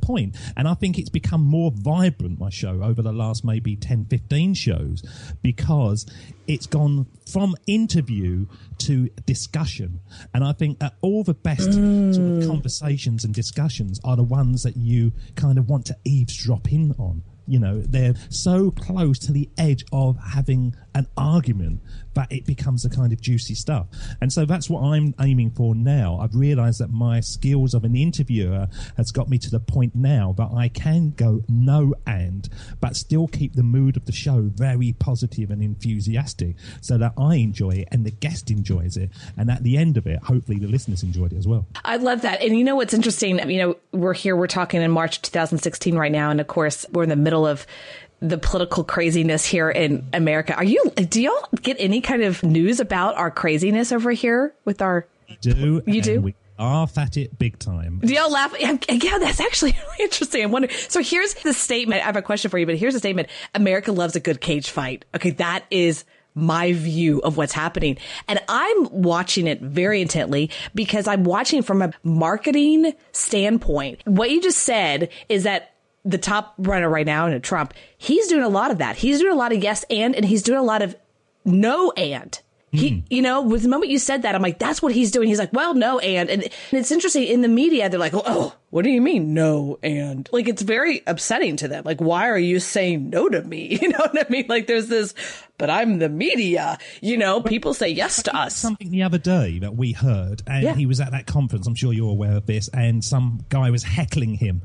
And 0.57 0.69
I 0.69 0.75
think 0.75 0.99
it's 0.99 1.09
become 1.09 1.43
more 1.43 1.73
vibrant, 1.75 2.39
my 2.39 2.51
show, 2.51 2.83
over 2.83 3.03
the 3.03 3.13
last 3.13 3.45
maybe 3.45 3.77
10, 3.77 4.07
15 4.07 4.55
shows, 4.55 5.03
because 5.43 6.07
it's 6.47 6.67
gone 6.67 7.07
from 7.31 7.57
interview 7.67 8.47
to 8.79 9.09
discussion. 9.27 10.01
And 10.33 10.45
I 10.45 10.53
think 10.53 10.81
all 11.01 11.25
the 11.25 11.35
best 11.35 11.73
sort 11.73 11.77
of 11.77 11.83
mm. 11.83 12.47
conversations 12.47 13.25
and 13.25 13.35
discussions 13.35 14.01
are 14.05 14.17
the 14.17 14.23
ones 14.23 14.63
that 14.63 14.77
you 14.77 15.13
kind 15.37 15.59
of 15.59 15.69
want 15.69 15.87
to 15.87 15.97
eavesdrop 16.05 16.71
in 16.73 16.95
on. 16.99 17.23
You 17.47 17.59
know, 17.59 17.81
they're 17.81 18.15
so 18.31 18.71
close 18.71 19.19
to 19.21 19.33
the 19.33 19.49
edge 19.59 19.85
of 19.93 20.19
having 20.19 20.75
an 20.95 21.07
argument 21.17 21.81
that 22.15 22.31
it 22.31 22.47
becomes 22.47 22.85
a 22.85 22.91
kind 22.91 23.13
of 23.13 23.21
juicy 23.21 23.55
stuff. 23.55 23.89
And 24.21 24.33
so 24.33 24.45
that's 24.45 24.71
what 24.71 24.83
I'm 24.83 25.15
aiming 25.21 25.51
for 25.51 25.75
now. 25.75 26.19
I've 26.21 26.35
realized 26.35 26.81
that 26.81 26.91
my 26.91 27.19
skills 27.21 27.75
of 27.75 27.83
an 27.83 27.97
interviewer 27.97 28.69
has 28.97 29.11
got 29.11 29.29
me 29.29 29.37
to 29.39 29.51
the 29.51 29.59
point 29.59 29.97
now 29.97 30.33
that 30.39 30.51
I 30.55 30.69
can 30.69 31.11
go 31.11 31.43
no 31.49 31.95
and, 32.07 32.49
but 32.81 32.95
still 32.95 33.27
keep 33.27 33.55
the 33.55 33.65
mood 33.65 33.97
of 33.97 34.07
the 34.07 34.13
show 34.13 34.43
very 34.55 34.93
positive 34.93 35.51
and 35.51 35.61
enthusiastic 35.63 36.55
so 36.81 36.97
that 36.99 37.15
I 37.19 37.37
enjoy 37.37 37.71
it 37.71 37.89
and 37.91 38.05
the 38.05 38.13
guest 38.13 38.51
enjoys 38.51 38.97
it. 38.97 39.11
And 39.37 39.51
at 39.51 39.65
the 39.65 39.77
end 39.77 39.97
of 39.97 40.07
it, 40.07 40.23
hopefully 40.23 40.61
the 40.61 40.69
listeners 40.69 41.03
enjoyed 41.03 41.33
it 41.33 41.39
as 41.39 41.49
well. 41.49 41.67
I 41.85 41.97
love 41.97 42.23
that. 42.23 42.41
And 42.43 42.57
you 42.57 42.63
know 42.63 42.77
what's 42.77 42.95
interesting? 42.95 43.51
You 43.51 43.59
know, 43.59 43.77
we're 43.91 44.15
here, 44.15 44.37
we're 44.37 44.47
talking 44.47 44.81
in 44.83 44.93
March 44.93 45.21
2016 45.23 45.97
right 45.97 46.13
now. 46.13 46.31
And 46.31 46.41
of 46.41 46.47
course, 46.47 46.87
we're 46.93 47.03
in 47.03 47.09
the 47.09 47.17
middle 47.17 47.34
of 47.47 47.67
the 48.21 48.39
political 48.39 48.85
craziness 48.85 49.45
here 49.45 49.71
in 49.71 50.07
America. 50.13 50.55
Are 50.55 50.65
you, 50.65 50.83
do 50.97 51.21
y'all 51.23 51.49
get 51.63 51.77
any 51.79 52.01
kind 52.01 52.23
of 52.23 52.43
news 52.43 52.81
about 52.81 53.17
our 53.17 53.31
craziness 53.31 53.93
over 53.93 54.13
here 54.13 54.55
with 54.65 54.81
our, 54.81 55.07
Do 55.41 55.83
You 55.87 56.01
do? 56.01 56.21
We 56.21 56.35
laugh 56.59 56.97
at 56.97 57.17
it 57.17 57.39
big 57.39 57.59
time. 57.59 58.01
do 58.05 58.15
y'all 58.15 58.31
laugh? 58.31 58.55
Yeah, 58.59 58.77
yeah, 58.89 59.19
that's 59.19 59.41
actually 59.41 59.73
really 59.83 60.05
interesting. 60.05 60.45
I'm 60.45 60.53
wondering. 60.53 60.73
So 60.89 61.03
here's 61.03 61.35
the 61.35 61.53
statement. 61.53 62.03
I 62.03 62.07
have 62.07 62.17
a 62.17 62.23
question 62.23 62.51
for 62.51 62.59
you, 62.59 62.67
but 62.67 62.77
here's 62.77 62.95
the 62.95 63.01
statement. 63.01 63.29
America 63.55 63.93
loves 63.93 64.17
a 64.17 64.21
good 64.21 64.41
cage 64.41 64.71
fight. 64.71 65.05
Okay. 65.15 65.31
That 65.31 65.65
is 65.71 66.05
my 66.35 66.73
view 66.73 67.21
of 67.21 67.37
what's 67.37 67.53
happening. 67.53 67.97
And 68.27 68.41
I'm 68.49 68.89
watching 68.91 69.47
it 69.47 69.61
very 69.61 70.01
intently 70.03 70.51
because 70.75 71.07
I'm 71.07 71.25
watching 71.25 71.63
from 71.63 71.83
a 71.83 71.93
marketing 72.03 72.93
standpoint. 73.13 74.01
What 74.05 74.31
you 74.31 74.41
just 74.43 74.59
said 74.59 75.11
is 75.29 75.45
that 75.45 75.74
the 76.05 76.19
top 76.19 76.55
runner 76.59 76.89
right 76.89 77.07
now, 77.07 77.27
and 77.27 77.43
Trump, 77.43 77.75
he's 77.97 78.29
doing 78.29 78.43
a 78.43 78.49
lot 78.49 78.71
of 78.71 78.79
that. 78.79 78.97
He's 78.97 79.19
doing 79.21 79.33
a 79.33 79.37
lot 79.37 79.53
of 79.53 79.63
yes 79.63 79.85
and, 79.89 80.15
and 80.15 80.25
he's 80.25 80.43
doing 80.43 80.59
a 80.59 80.63
lot 80.63 80.83
of 80.83 80.97
no 81.45 81.93
and. 81.93 82.41
He, 82.71 82.89
hmm. 82.91 83.01
you 83.09 83.23
know, 83.23 83.41
with 83.41 83.63
the 83.63 83.69
moment 83.69 83.93
you 83.93 83.99
said 83.99 84.23
that, 84.23 84.35
I'm 84.35 84.43
like, 84.43 84.59
that's 84.59 84.83
what 84.83 84.93
he's 84.93 85.13
doing. 85.13 85.29
He's 85.29 85.39
like, 85.39 85.53
well, 85.53 85.75
no, 85.75 86.01
and, 86.01 86.29
and 86.29 86.49
it's 86.73 86.91
interesting 86.91 87.23
in 87.23 87.41
the 87.41 87.49
media. 87.49 87.89
They're 87.89 88.01
like, 88.01 88.15
oh, 88.15 88.55
what 88.75 88.83
do 88.83 88.91
you 88.91 89.01
mean, 89.01 89.35
no, 89.35 89.79
and 89.85 90.29
like, 90.33 90.49
it's 90.49 90.61
very 90.63 91.01
upsetting 91.07 91.55
to 91.59 91.69
them. 91.69 91.85
Like, 91.85 92.01
why 92.01 92.29
are 92.29 92.37
you 92.37 92.59
saying 92.59 93.09
no 93.09 93.29
to 93.29 93.41
me? 93.41 93.79
You 93.81 93.91
know 93.91 93.99
what 94.01 94.27
I 94.27 94.29
mean? 94.29 94.47
Like, 94.49 94.67
there's 94.67 94.89
this, 94.89 95.15
but 95.59 95.71
I'm 95.71 96.01
the 96.01 96.09
media. 96.09 96.79
You 97.01 97.17
know, 97.17 97.41
people 97.41 97.73
say 97.73 97.91
yes 97.91 98.25
to 98.25 98.35
us. 98.37 98.57
Something 98.57 98.91
the 98.91 99.05
other 99.05 99.19
day 99.19 99.61
that 99.61 99.77
we 99.77 99.93
heard, 99.93 100.43
and 100.49 100.65
Yeah. 100.65 100.75
he 100.75 100.87
was 100.87 100.99
at 100.99 101.13
that 101.13 101.27
conference. 101.29 101.69
I'm 101.69 101.77
sure 101.77 101.93
you're 101.93 102.11
aware 102.11 102.37
of 102.37 102.47
this. 102.47 102.67
And 102.75 103.05
some 103.05 103.45
guy 103.49 103.71
was 103.71 103.85
heckling 103.85 104.35
him, 104.35 104.63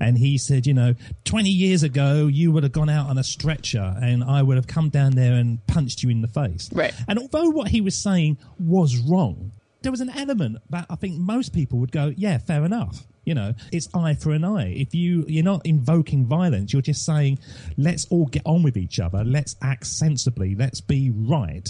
and 0.00 0.16
he 0.16 0.38
said, 0.38 0.66
"You 0.66 0.72
know, 0.72 0.94
20 1.24 1.50
years 1.50 1.82
ago, 1.82 2.28
you 2.28 2.52
would 2.52 2.62
have 2.62 2.72
gone 2.72 2.88
out 2.88 3.10
on 3.10 3.18
a 3.18 3.22
stretcher, 3.24 3.94
and 4.00 4.24
I 4.24 4.42
would 4.42 4.56
have 4.56 4.68
come 4.68 4.88
down 4.88 5.12
there 5.16 5.34
and 5.34 5.58
punched 5.66 6.02
you 6.02 6.08
in 6.08 6.22
the 6.22 6.28
face." 6.28 6.70
Right. 6.72 6.94
And 7.06 7.18
although 7.18 7.50
what 7.50 7.68
he 7.68 7.82
was 7.82 7.94
saying 7.94 8.38
was 8.58 8.96
wrong, 8.96 9.52
there 9.82 9.92
was 9.92 10.00
an 10.00 10.08
element 10.10 10.58
that 10.70 10.86
I 10.88 10.94
think 10.94 11.18
most 11.18 11.52
people 11.52 11.78
would 11.80 11.92
go, 11.92 12.14
"Yeah, 12.16 12.38
fair 12.38 12.64
enough." 12.64 13.06
You 13.24 13.34
know, 13.34 13.54
it's 13.72 13.88
eye 13.94 14.14
for 14.14 14.32
an 14.32 14.44
eye. 14.44 14.72
If 14.72 14.94
you 14.94 15.24
you're 15.28 15.44
not 15.44 15.66
invoking 15.66 16.26
violence, 16.26 16.72
you're 16.72 16.82
just 16.82 17.04
saying, 17.04 17.38
let's 17.76 18.06
all 18.10 18.26
get 18.26 18.42
on 18.46 18.62
with 18.62 18.76
each 18.76 18.98
other. 18.98 19.24
Let's 19.24 19.56
act 19.62 19.86
sensibly. 19.86 20.54
Let's 20.54 20.80
be 20.80 21.10
right. 21.14 21.68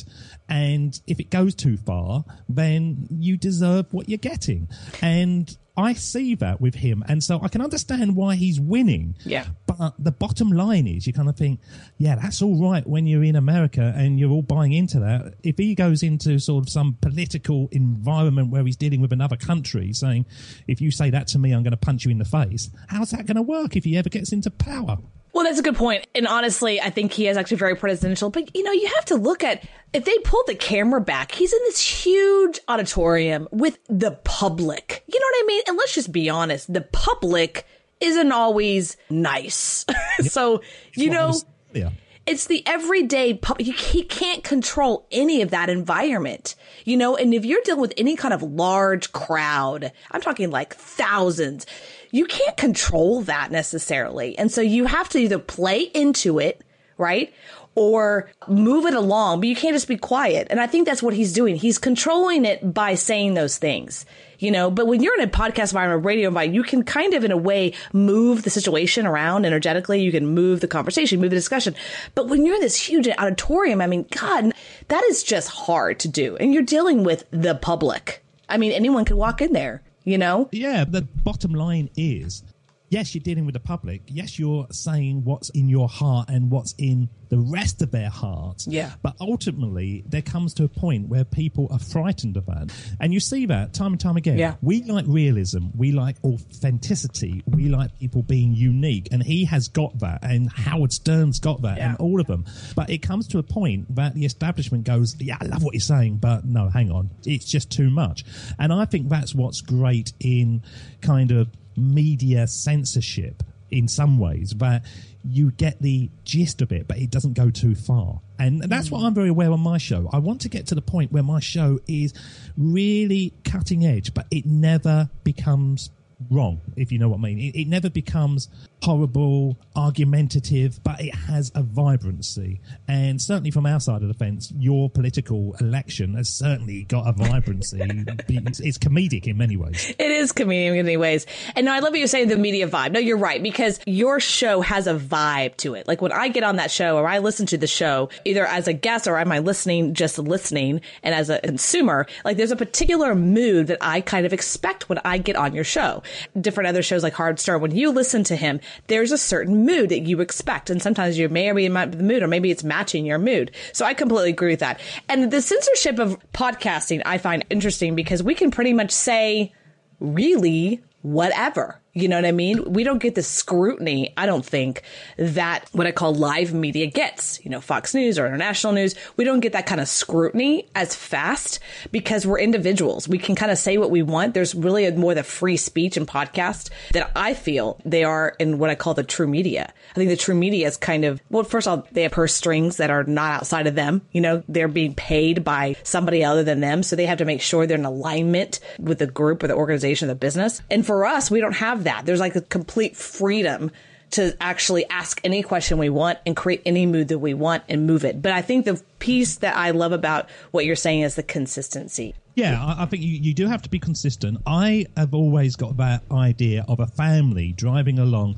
And 0.48 0.98
if 1.06 1.20
it 1.20 1.30
goes 1.30 1.54
too 1.54 1.76
far, 1.76 2.24
then 2.48 3.08
you 3.10 3.36
deserve 3.36 3.86
what 3.92 4.08
you're 4.08 4.18
getting. 4.18 4.68
And 5.02 5.56
I 5.80 5.94
see 5.94 6.34
that 6.36 6.60
with 6.60 6.74
him, 6.74 7.02
and 7.08 7.24
so 7.24 7.40
I 7.42 7.48
can 7.48 7.62
understand 7.62 8.14
why 8.14 8.34
he's 8.34 8.60
winning. 8.60 9.16
Yeah. 9.24 9.46
But 9.66 9.94
the 9.98 10.12
bottom 10.12 10.52
line 10.52 10.86
is, 10.86 11.06
you 11.06 11.14
kind 11.14 11.28
of 11.28 11.36
think, 11.36 11.60
yeah, 11.96 12.16
that's 12.16 12.42
all 12.42 12.60
right 12.60 12.86
when 12.86 13.06
you're 13.06 13.24
in 13.24 13.34
America 13.34 13.94
and 13.96 14.20
you're 14.20 14.30
all 14.30 14.42
buying 14.42 14.72
into 14.72 15.00
that. 15.00 15.34
If 15.42 15.56
he 15.56 15.74
goes 15.74 16.02
into 16.02 16.38
sort 16.38 16.64
of 16.64 16.68
some 16.68 16.98
political 17.00 17.68
environment 17.72 18.50
where 18.50 18.64
he's 18.64 18.76
dealing 18.76 19.00
with 19.00 19.12
another 19.12 19.36
country, 19.36 19.94
saying, 19.94 20.26
if 20.66 20.82
you 20.82 20.90
say 20.90 21.08
that 21.10 21.26
to 21.28 21.38
me, 21.38 21.52
I'm 21.52 21.62
going 21.62 21.70
to 21.70 21.78
punch 21.78 22.04
you 22.04 22.10
in 22.10 22.18
the 22.18 22.24
face, 22.26 22.70
how's 22.88 23.10
that 23.12 23.26
going 23.26 23.36
to 23.36 23.42
work 23.42 23.74
if 23.74 23.84
he 23.84 23.96
ever 23.96 24.10
gets 24.10 24.32
into 24.32 24.50
power? 24.50 24.98
Well, 25.32 25.44
that's 25.44 25.58
a 25.58 25.62
good 25.62 25.76
point. 25.76 26.06
And 26.14 26.26
honestly, 26.26 26.80
I 26.80 26.90
think 26.90 27.12
he 27.12 27.28
is 27.28 27.36
actually 27.36 27.58
very 27.58 27.76
presidential. 27.76 28.30
But, 28.30 28.54
you 28.54 28.62
know, 28.62 28.72
you 28.72 28.88
have 28.94 29.04
to 29.06 29.16
look 29.16 29.44
at 29.44 29.64
if 29.92 30.04
they 30.04 30.18
pull 30.18 30.42
the 30.46 30.54
camera 30.54 31.00
back, 31.00 31.32
he's 31.32 31.52
in 31.52 31.58
this 31.64 31.80
huge 31.80 32.60
auditorium 32.68 33.48
with 33.50 33.78
the 33.88 34.12
public. 34.24 35.04
You 35.06 35.18
know 35.18 35.26
what 35.26 35.44
I 35.44 35.46
mean? 35.46 35.62
And 35.68 35.76
let's 35.76 35.94
just 35.94 36.12
be 36.12 36.28
honest 36.30 36.72
the 36.72 36.80
public 36.80 37.66
isn't 38.00 38.32
always 38.32 38.96
nice. 39.08 39.84
so, 40.22 40.62
you 40.94 41.10
know. 41.10 41.34
yeah. 41.72 41.90
It's 42.26 42.46
the 42.46 42.64
everyday 42.66 43.34
public. 43.34 43.66
You, 43.66 43.72
he 43.72 44.04
can't 44.04 44.44
control 44.44 45.06
any 45.10 45.42
of 45.42 45.50
that 45.50 45.68
environment, 45.68 46.54
you 46.84 46.96
know. 46.96 47.16
And 47.16 47.34
if 47.34 47.44
you're 47.44 47.62
dealing 47.64 47.80
with 47.80 47.94
any 47.96 48.14
kind 48.14 48.32
of 48.32 48.42
large 48.42 49.10
crowd, 49.10 49.90
I'm 50.12 50.20
talking 50.20 50.50
like 50.50 50.74
thousands, 50.74 51.66
you 52.10 52.26
can't 52.26 52.56
control 52.56 53.22
that 53.22 53.50
necessarily. 53.50 54.36
And 54.38 54.50
so 54.50 54.60
you 54.60 54.86
have 54.86 55.08
to 55.10 55.18
either 55.18 55.38
play 55.38 55.82
into 55.82 56.38
it, 56.38 56.62
right? 56.98 57.32
Or 57.76 58.28
move 58.48 58.84
it 58.86 58.94
along, 58.94 59.40
but 59.40 59.48
you 59.48 59.54
can't 59.54 59.74
just 59.74 59.86
be 59.86 59.96
quiet. 59.96 60.48
And 60.50 60.60
I 60.60 60.66
think 60.66 60.86
that's 60.86 61.02
what 61.02 61.14
he's 61.14 61.32
doing. 61.32 61.54
He's 61.54 61.78
controlling 61.78 62.44
it 62.44 62.74
by 62.74 62.96
saying 62.96 63.34
those 63.34 63.58
things, 63.58 64.04
you 64.40 64.50
know. 64.50 64.72
But 64.72 64.88
when 64.88 65.00
you're 65.02 65.14
in 65.14 65.26
a 65.26 65.30
podcast 65.30 65.70
environment, 65.70 66.04
radio 66.04 66.28
environment, 66.28 66.56
you 66.56 66.64
can 66.64 66.82
kind 66.82 67.14
of, 67.14 67.22
in 67.22 67.30
a 67.30 67.36
way, 67.36 67.74
move 67.92 68.42
the 68.42 68.50
situation 68.50 69.06
around 69.06 69.46
energetically. 69.46 70.02
You 70.02 70.10
can 70.10 70.26
move 70.26 70.60
the 70.60 70.68
conversation, 70.68 71.20
move 71.20 71.30
the 71.30 71.36
discussion. 71.36 71.76
But 72.16 72.28
when 72.28 72.44
you're 72.44 72.56
in 72.56 72.60
this 72.60 72.76
huge 72.76 73.08
auditorium, 73.08 73.80
I 73.80 73.86
mean, 73.86 74.04
God, 74.10 74.52
that 74.88 75.04
is 75.04 75.22
just 75.22 75.48
hard 75.48 76.00
to 76.00 76.08
do. 76.08 76.36
And 76.36 76.52
you're 76.52 76.64
dealing 76.64 77.04
with 77.04 77.24
the 77.30 77.54
public. 77.54 78.24
I 78.48 78.56
mean, 78.56 78.72
anyone 78.72 79.04
could 79.04 79.16
walk 79.16 79.40
in 79.40 79.52
there, 79.52 79.80
you 80.04 80.18
know? 80.18 80.48
Yeah, 80.52 80.84
the 80.84 81.02
bottom 81.02 81.54
line 81.54 81.90
is 81.96 82.42
yes, 82.90 83.14
you're 83.14 83.22
dealing 83.22 83.46
with 83.46 83.54
the 83.54 83.60
public. 83.60 84.02
Yes, 84.06 84.38
you're 84.38 84.66
saying 84.70 85.24
what's 85.24 85.48
in 85.50 85.68
your 85.68 85.88
heart 85.88 86.28
and 86.28 86.50
what's 86.50 86.74
in 86.76 87.08
the 87.30 87.38
rest 87.38 87.80
of 87.80 87.92
their 87.92 88.10
hearts. 88.10 88.66
Yeah. 88.66 88.90
But 89.02 89.14
ultimately, 89.20 90.02
there 90.06 90.20
comes 90.20 90.52
to 90.54 90.64
a 90.64 90.68
point 90.68 91.08
where 91.08 91.24
people 91.24 91.68
are 91.70 91.78
frightened 91.78 92.36
of 92.36 92.46
that. 92.46 92.72
And 93.00 93.14
you 93.14 93.20
see 93.20 93.46
that 93.46 93.72
time 93.72 93.92
and 93.92 94.00
time 94.00 94.16
again. 94.16 94.36
Yeah. 94.36 94.56
We 94.60 94.82
like 94.82 95.04
realism. 95.08 95.68
We 95.76 95.92
like 95.92 96.16
authenticity. 96.24 97.44
We 97.46 97.68
like 97.68 97.96
people 98.00 98.22
being 98.22 98.54
unique. 98.54 99.08
And 99.12 99.22
he 99.22 99.44
has 99.44 99.68
got 99.68 100.00
that. 100.00 100.24
And 100.24 100.50
Howard 100.50 100.92
Stern's 100.92 101.38
got 101.38 101.62
that. 101.62 101.78
Yeah. 101.78 101.90
And 101.90 101.98
all 101.98 102.20
of 102.20 102.26
them. 102.26 102.44
But 102.74 102.90
it 102.90 102.98
comes 102.98 103.28
to 103.28 103.38
a 103.38 103.44
point 103.44 103.94
that 103.94 104.14
the 104.14 104.24
establishment 104.24 104.82
goes, 104.82 105.14
yeah, 105.20 105.38
I 105.40 105.44
love 105.44 105.62
what 105.62 105.74
you're 105.74 105.80
saying, 105.80 106.16
but 106.16 106.44
no, 106.44 106.68
hang 106.68 106.90
on. 106.90 107.10
It's 107.24 107.44
just 107.44 107.70
too 107.70 107.90
much. 107.90 108.24
And 108.58 108.72
I 108.72 108.84
think 108.86 109.08
that's 109.08 109.36
what's 109.36 109.60
great 109.60 110.12
in 110.18 110.62
kind 111.00 111.30
of 111.30 111.48
media 111.76 112.46
censorship 112.46 113.42
in 113.70 113.88
some 113.88 114.18
ways, 114.18 114.52
but 114.52 114.82
you 115.24 115.50
get 115.52 115.80
the 115.80 116.10
gist 116.24 116.62
of 116.62 116.72
it, 116.72 116.88
but 116.88 116.98
it 116.98 117.10
doesn't 117.10 117.34
go 117.34 117.50
too 117.50 117.74
far. 117.74 118.20
And 118.38 118.62
that's 118.62 118.90
what 118.90 119.04
I'm 119.04 119.14
very 119.14 119.28
aware 119.28 119.52
on 119.52 119.60
my 119.60 119.78
show. 119.78 120.08
I 120.12 120.18
want 120.18 120.40
to 120.42 120.48
get 120.48 120.66
to 120.68 120.74
the 120.74 120.82
point 120.82 121.12
where 121.12 121.22
my 121.22 121.40
show 121.40 121.78
is 121.86 122.14
really 122.56 123.34
cutting 123.44 123.84
edge, 123.84 124.14
but 124.14 124.26
it 124.30 124.46
never 124.46 125.10
becomes 125.24 125.90
wrong, 126.30 126.60
if 126.76 126.90
you 126.90 126.98
know 126.98 127.08
what 127.08 127.18
I 127.18 127.22
mean. 127.22 127.38
It, 127.38 127.60
it 127.60 127.68
never 127.68 127.90
becomes 127.90 128.48
horrible, 128.82 129.58
argumentative, 129.76 130.82
but 130.82 131.00
it 131.00 131.14
has 131.14 131.52
a 131.54 131.62
vibrancy. 131.62 132.60
And 132.88 133.20
certainly 133.20 133.50
from 133.50 133.66
our 133.66 133.80
side 133.80 134.02
of 134.02 134.08
the 134.08 134.14
fence, 134.14 134.52
your 134.56 134.88
political 134.88 135.54
election 135.60 136.14
has 136.14 136.28
certainly 136.28 136.84
got 136.84 137.06
a 137.06 137.12
vibrancy. 137.12 137.80
it's, 138.28 138.60
it's 138.60 138.78
comedic 138.78 139.26
in 139.26 139.36
many 139.36 139.56
ways. 139.56 139.94
It 139.98 140.10
is 140.10 140.32
comedic 140.32 140.70
in 140.70 140.86
many 140.86 140.96
ways. 140.96 141.26
And 141.54 141.66
no, 141.66 141.72
I 141.72 141.80
love 141.80 141.90
what 141.90 141.98
you're 141.98 142.08
saying, 142.08 142.28
the 142.28 142.36
media 142.36 142.68
vibe. 142.68 142.92
No, 142.92 143.00
you're 143.00 143.16
right, 143.16 143.42
because 143.42 143.80
your 143.86 144.18
show 144.20 144.60
has 144.60 144.86
a 144.86 144.94
vibe 144.94 145.56
to 145.58 145.74
it. 145.74 145.86
Like 145.86 146.00
when 146.00 146.12
I 146.12 146.28
get 146.28 146.42
on 146.42 146.56
that 146.56 146.70
show 146.70 146.96
or 146.96 147.06
I 147.06 147.18
listen 147.18 147.46
to 147.46 147.58
the 147.58 147.66
show, 147.66 148.08
either 148.24 148.46
as 148.46 148.66
a 148.66 148.72
guest 148.72 149.06
or 149.06 149.18
am 149.18 149.30
I 149.32 149.40
listening, 149.40 149.94
just 149.94 150.18
listening, 150.18 150.80
and 151.02 151.14
as 151.14 151.28
a 151.30 151.38
consumer, 151.40 152.06
like 152.24 152.36
there's 152.36 152.50
a 152.50 152.56
particular 152.56 153.14
mood 153.14 153.66
that 153.66 153.78
I 153.80 154.00
kind 154.00 154.24
of 154.24 154.32
expect 154.32 154.88
when 154.88 154.98
I 155.04 155.18
get 155.18 155.36
on 155.36 155.54
your 155.54 155.64
show. 155.64 156.02
Different 156.40 156.68
other 156.68 156.82
shows 156.82 157.02
like 157.02 157.14
Howard 157.14 157.38
Stern, 157.38 157.60
when 157.60 157.74
you 157.74 157.90
listen 157.90 158.24
to 158.24 158.36
him, 158.36 158.60
there's 158.86 159.12
a 159.12 159.18
certain 159.18 159.64
mood 159.64 159.88
that 159.90 160.00
you 160.00 160.20
expect. 160.20 160.70
And 160.70 160.80
sometimes 160.82 161.18
you 161.18 161.28
may 161.28 161.48
or 161.48 161.54
may 161.54 161.68
not 161.68 161.90
be 161.90 161.96
the 161.98 162.02
mood, 162.02 162.22
or 162.22 162.28
maybe 162.28 162.50
it's 162.50 162.64
matching 162.64 163.06
your 163.06 163.18
mood. 163.18 163.50
So 163.72 163.84
I 163.84 163.94
completely 163.94 164.30
agree 164.30 164.52
with 164.52 164.60
that. 164.60 164.80
And 165.08 165.30
the 165.30 165.42
censorship 165.42 165.98
of 165.98 166.18
podcasting, 166.32 167.02
I 167.04 167.18
find 167.18 167.44
interesting 167.50 167.94
because 167.94 168.22
we 168.22 168.34
can 168.34 168.50
pretty 168.50 168.72
much 168.72 168.90
say, 168.90 169.52
really, 169.98 170.82
whatever. 171.02 171.80
You 171.92 172.08
know 172.08 172.16
what 172.16 172.24
I 172.24 172.32
mean? 172.32 172.72
We 172.72 172.84
don't 172.84 173.02
get 173.02 173.16
the 173.16 173.22
scrutiny, 173.22 174.12
I 174.16 174.26
don't 174.26 174.44
think, 174.44 174.82
that 175.16 175.68
what 175.72 175.86
I 175.86 175.92
call 175.92 176.14
live 176.14 176.54
media 176.54 176.86
gets. 176.86 177.44
You 177.44 177.50
know, 177.50 177.60
Fox 177.60 177.94
News 177.94 178.18
or 178.18 178.26
international 178.26 178.72
news. 178.72 178.94
We 179.16 179.24
don't 179.24 179.40
get 179.40 179.52
that 179.52 179.66
kind 179.66 179.80
of 179.80 179.88
scrutiny 179.88 180.68
as 180.74 180.94
fast 180.94 181.58
because 181.90 182.26
we're 182.26 182.38
individuals. 182.38 183.08
We 183.08 183.18
can 183.18 183.34
kind 183.34 183.50
of 183.50 183.58
say 183.58 183.76
what 183.76 183.90
we 183.90 184.02
want. 184.02 184.34
There's 184.34 184.54
really 184.54 184.84
a, 184.86 184.92
more 184.92 185.14
the 185.14 185.24
free 185.24 185.56
speech 185.56 185.96
and 185.96 186.06
podcast 186.06 186.70
that 186.92 187.10
I 187.16 187.34
feel 187.34 187.80
they 187.84 188.04
are 188.04 188.36
in 188.38 188.58
what 188.58 188.70
I 188.70 188.76
call 188.76 188.94
the 188.94 189.02
true 189.02 189.26
media. 189.26 189.72
I 189.90 189.94
think 189.94 190.10
the 190.10 190.16
true 190.16 190.34
media 190.34 190.68
is 190.68 190.76
kind 190.76 191.04
of, 191.04 191.20
well, 191.28 191.42
first 191.42 191.66
of 191.66 191.80
all, 191.80 191.88
they 191.90 192.02
have 192.04 192.12
purse 192.12 192.34
strings 192.34 192.76
that 192.76 192.90
are 192.90 193.02
not 193.04 193.32
outside 193.32 193.66
of 193.66 193.74
them. 193.74 194.02
You 194.12 194.20
know, 194.20 194.42
they're 194.48 194.68
being 194.68 194.94
paid 194.94 195.42
by 195.42 195.76
somebody 195.82 196.24
other 196.24 196.44
than 196.44 196.60
them. 196.60 196.84
So 196.84 196.94
they 196.94 197.06
have 197.06 197.18
to 197.18 197.24
make 197.24 197.40
sure 197.40 197.66
they're 197.66 197.78
in 197.78 197.84
alignment 197.84 198.60
with 198.78 198.98
the 198.98 199.06
group 199.06 199.42
or 199.42 199.48
the 199.48 199.54
organization 199.56 200.08
or 200.08 200.14
the 200.14 200.18
business. 200.18 200.62
And 200.70 200.86
for 200.86 201.04
us, 201.04 201.30
we 201.30 201.40
don't 201.40 201.54
have 201.54 201.79
that. 201.84 202.06
There's 202.06 202.20
like 202.20 202.36
a 202.36 202.40
complete 202.40 202.96
freedom 202.96 203.70
to 204.12 204.36
actually 204.40 204.88
ask 204.90 205.20
any 205.22 205.42
question 205.42 205.78
we 205.78 205.88
want 205.88 206.18
and 206.26 206.36
create 206.36 206.62
any 206.66 206.84
mood 206.84 207.08
that 207.08 207.18
we 207.18 207.32
want 207.32 207.62
and 207.68 207.86
move 207.86 208.04
it. 208.04 208.20
But 208.20 208.32
I 208.32 208.42
think 208.42 208.64
the 208.64 208.82
piece 208.98 209.36
that 209.36 209.56
I 209.56 209.70
love 209.70 209.92
about 209.92 210.28
what 210.50 210.64
you're 210.64 210.76
saying 210.76 211.02
is 211.02 211.14
the 211.14 211.22
consistency. 211.22 212.14
Yeah, 212.34 212.62
I, 212.62 212.82
I 212.82 212.86
think 212.86 213.02
you, 213.02 213.10
you 213.10 213.34
do 213.34 213.46
have 213.46 213.62
to 213.62 213.68
be 213.68 213.78
consistent. 213.78 214.38
I 214.46 214.86
have 214.96 215.14
always 215.14 215.56
got 215.56 215.76
that 215.76 216.02
idea 216.10 216.64
of 216.68 216.80
a 216.80 216.86
family 216.86 217.52
driving 217.52 217.98
along 217.98 218.36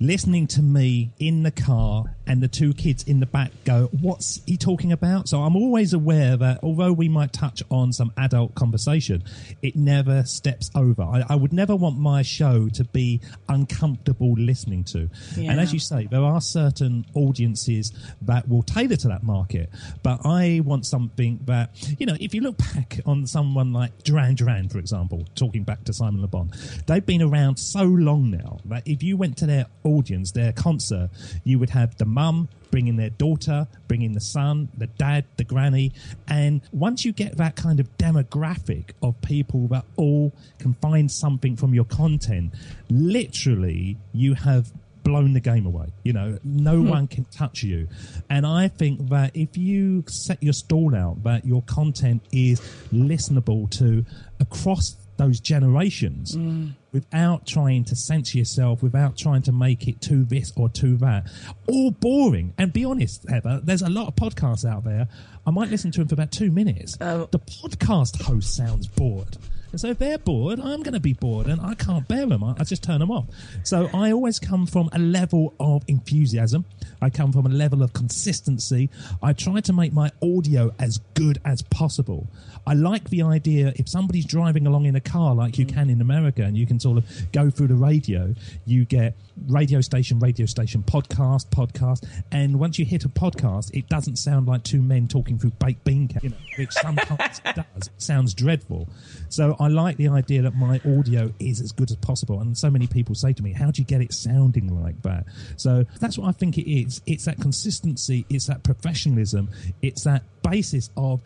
listening 0.00 0.46
to 0.46 0.62
me 0.62 1.10
in 1.18 1.42
the 1.42 1.50
car 1.50 2.04
and 2.26 2.42
the 2.42 2.48
two 2.48 2.72
kids 2.74 3.02
in 3.04 3.20
the 3.20 3.26
back 3.26 3.50
go, 3.64 3.88
What's 4.00 4.40
he 4.46 4.56
talking 4.56 4.92
about? 4.92 5.28
So 5.28 5.40
I'm 5.40 5.56
always 5.56 5.92
aware 5.92 6.36
that 6.36 6.60
although 6.62 6.92
we 6.92 7.08
might 7.08 7.32
touch 7.32 7.62
on 7.70 7.92
some 7.92 8.12
adult 8.16 8.54
conversation, 8.54 9.24
it 9.62 9.76
never 9.76 10.24
steps 10.24 10.70
over. 10.74 11.02
I, 11.02 11.24
I 11.28 11.34
would 11.34 11.52
never 11.52 11.74
want 11.74 11.98
my 11.98 12.22
show 12.22 12.68
to 12.68 12.84
be 12.84 13.20
uncomfortable 13.48 14.34
listening 14.34 14.84
to. 14.84 15.08
Yeah. 15.36 15.52
And 15.52 15.60
as 15.60 15.72
you 15.72 15.80
say, 15.80 16.06
there 16.10 16.22
are 16.22 16.40
certain 16.40 17.06
audiences 17.14 17.92
that 18.22 18.48
will 18.48 18.62
tailor 18.62 18.96
to 18.96 19.08
that 19.08 19.22
market, 19.22 19.70
but 20.02 20.20
I 20.24 20.60
want 20.64 20.86
something 20.86 21.40
that, 21.44 21.70
you 21.98 22.06
know, 22.06 22.16
if 22.20 22.34
you 22.34 22.42
look 22.42 22.58
back 22.58 23.00
on 23.06 23.26
someone 23.26 23.72
like 23.72 24.02
Duran 24.02 24.34
Duran, 24.34 24.68
for 24.68 24.78
example, 24.78 25.24
talking 25.34 25.64
back 25.64 25.84
to 25.84 25.92
Simon 25.92 26.20
Le 26.20 26.28
Bon, 26.28 26.50
they've 26.86 27.04
been 27.04 27.22
around 27.22 27.58
so 27.58 27.84
long 27.84 28.30
now 28.30 28.58
that 28.66 28.86
if 28.86 29.02
you 29.02 29.16
went 29.16 29.36
to 29.38 29.46
their 29.46 29.66
audience, 29.88 30.32
their 30.32 30.52
concert, 30.52 31.10
you 31.44 31.58
would 31.58 31.70
have 31.70 31.96
the 31.96 32.04
mum 32.04 32.48
bringing 32.70 32.96
their 32.96 33.10
daughter, 33.10 33.66
bringing 33.86 34.12
the 34.12 34.20
son, 34.20 34.68
the 34.76 34.86
dad, 34.86 35.24
the 35.36 35.44
granny. 35.44 35.92
And 36.28 36.60
once 36.72 37.04
you 37.04 37.12
get 37.12 37.36
that 37.38 37.56
kind 37.56 37.80
of 37.80 37.96
demographic 37.96 38.90
of 39.02 39.20
people 39.22 39.68
that 39.68 39.84
all 39.96 40.32
can 40.58 40.74
find 40.74 41.10
something 41.10 41.56
from 41.56 41.74
your 41.74 41.86
content, 41.86 42.54
literally 42.90 43.96
you 44.12 44.34
have 44.34 44.70
blown 45.08 45.32
the 45.32 45.40
game 45.40 45.64
away. 45.64 45.86
You 46.02 46.12
know, 46.12 46.38
no 46.44 46.76
hmm. 46.80 46.88
one 46.88 47.06
can 47.08 47.24
touch 47.26 47.62
you. 47.62 47.88
And 48.28 48.46
I 48.46 48.68
think 48.68 49.08
that 49.08 49.34
if 49.34 49.56
you 49.56 50.04
set 50.06 50.42
your 50.42 50.52
stall 50.52 50.94
out 50.94 51.22
that 51.22 51.46
your 51.46 51.62
content 51.62 52.22
is 52.30 52.60
listenable 52.92 53.70
to 53.78 54.04
across 54.38 54.96
those 55.18 55.40
generations 55.40 56.34
mm. 56.34 56.72
without 56.92 57.46
trying 57.46 57.84
to 57.84 57.96
censor 57.96 58.38
yourself, 58.38 58.82
without 58.82 59.16
trying 59.16 59.42
to 59.42 59.52
make 59.52 59.86
it 59.86 60.00
too 60.00 60.24
this 60.24 60.52
or 60.56 60.68
too 60.68 60.96
that, 60.98 61.30
All 61.68 61.90
boring. 61.90 62.54
And 62.56 62.72
be 62.72 62.84
honest, 62.84 63.28
Heather, 63.28 63.60
there's 63.62 63.82
a 63.82 63.90
lot 63.90 64.08
of 64.08 64.14
podcasts 64.16 64.64
out 64.64 64.84
there. 64.84 65.08
I 65.46 65.50
might 65.50 65.68
listen 65.68 65.90
to 65.92 66.00
them 66.00 66.08
for 66.08 66.14
about 66.14 66.32
two 66.32 66.50
minutes. 66.50 66.96
Oh. 67.00 67.28
the 67.30 67.38
podcast 67.38 68.22
host 68.22 68.56
sounds 68.56 68.86
bored. 68.86 69.36
And 69.70 69.80
so 69.80 69.88
if 69.88 69.98
they're 69.98 70.18
bored, 70.18 70.60
I'm 70.60 70.82
going 70.82 70.94
to 70.94 71.00
be 71.00 71.12
bored 71.12 71.46
and 71.46 71.60
I 71.60 71.74
can't 71.74 72.06
bear 72.08 72.26
them. 72.26 72.42
I, 72.42 72.54
I 72.58 72.64
just 72.64 72.82
turn 72.82 73.00
them 73.00 73.10
off. 73.10 73.26
So 73.64 73.90
I 73.92 74.12
always 74.12 74.38
come 74.38 74.66
from 74.66 74.88
a 74.92 74.98
level 74.98 75.54
of 75.60 75.84
enthusiasm. 75.88 76.64
I 77.02 77.10
come 77.10 77.32
from 77.32 77.46
a 77.46 77.50
level 77.50 77.82
of 77.82 77.92
consistency. 77.92 78.88
I 79.22 79.34
try 79.34 79.60
to 79.60 79.72
make 79.72 79.92
my 79.92 80.10
audio 80.22 80.74
as 80.78 80.98
good 81.14 81.40
as 81.44 81.62
possible. 81.62 82.28
I 82.68 82.74
like 82.74 83.08
the 83.08 83.22
idea 83.22 83.72
if 83.76 83.88
somebody's 83.88 84.26
driving 84.26 84.66
along 84.66 84.84
in 84.84 84.94
a 84.94 85.00
car 85.00 85.34
like 85.34 85.56
you 85.56 85.64
mm. 85.64 85.72
can 85.72 85.88
in 85.88 86.02
America 86.02 86.42
and 86.42 86.54
you 86.54 86.66
can 86.66 86.78
sort 86.78 86.98
of 86.98 87.32
go 87.32 87.48
through 87.48 87.68
the 87.68 87.74
radio, 87.74 88.34
you 88.66 88.84
get 88.84 89.16
radio 89.46 89.80
station, 89.80 90.18
radio 90.18 90.44
station, 90.44 90.82
podcast, 90.82 91.48
podcast. 91.48 92.06
And 92.30 92.60
once 92.60 92.78
you 92.78 92.84
hit 92.84 93.06
a 93.06 93.08
podcast, 93.08 93.70
it 93.72 93.88
doesn't 93.88 94.16
sound 94.16 94.48
like 94.48 94.64
two 94.64 94.82
men 94.82 95.08
talking 95.08 95.38
through 95.38 95.52
baked 95.52 95.82
bean 95.84 96.08
cans, 96.08 96.22
you 96.22 96.28
know, 96.28 96.36
which 96.58 96.72
sometimes 96.72 97.40
it 97.42 97.56
does. 97.56 97.86
It 97.86 97.90
sounds 97.96 98.34
dreadful. 98.34 98.86
So 99.30 99.56
I 99.58 99.68
like 99.68 99.96
the 99.96 100.08
idea 100.08 100.42
that 100.42 100.54
my 100.54 100.78
audio 100.84 101.32
is 101.38 101.62
as 101.62 101.72
good 101.72 101.90
as 101.90 101.96
possible. 101.96 102.42
And 102.42 102.58
so 102.58 102.68
many 102.68 102.86
people 102.86 103.14
say 103.14 103.32
to 103.32 103.42
me, 103.42 103.54
how 103.54 103.70
do 103.70 103.80
you 103.80 103.86
get 103.86 104.02
it 104.02 104.12
sounding 104.12 104.78
like 104.82 105.00
that? 105.04 105.24
So 105.56 105.86
that's 106.00 106.18
what 106.18 106.28
I 106.28 106.32
think 106.32 106.58
it 106.58 106.70
is. 106.70 107.00
It's 107.06 107.24
that 107.24 107.40
consistency. 107.40 108.26
It's 108.28 108.44
that 108.48 108.62
professionalism. 108.62 109.48
It's 109.80 110.04
that 110.04 110.24
basis 110.42 110.90
of 110.98 111.22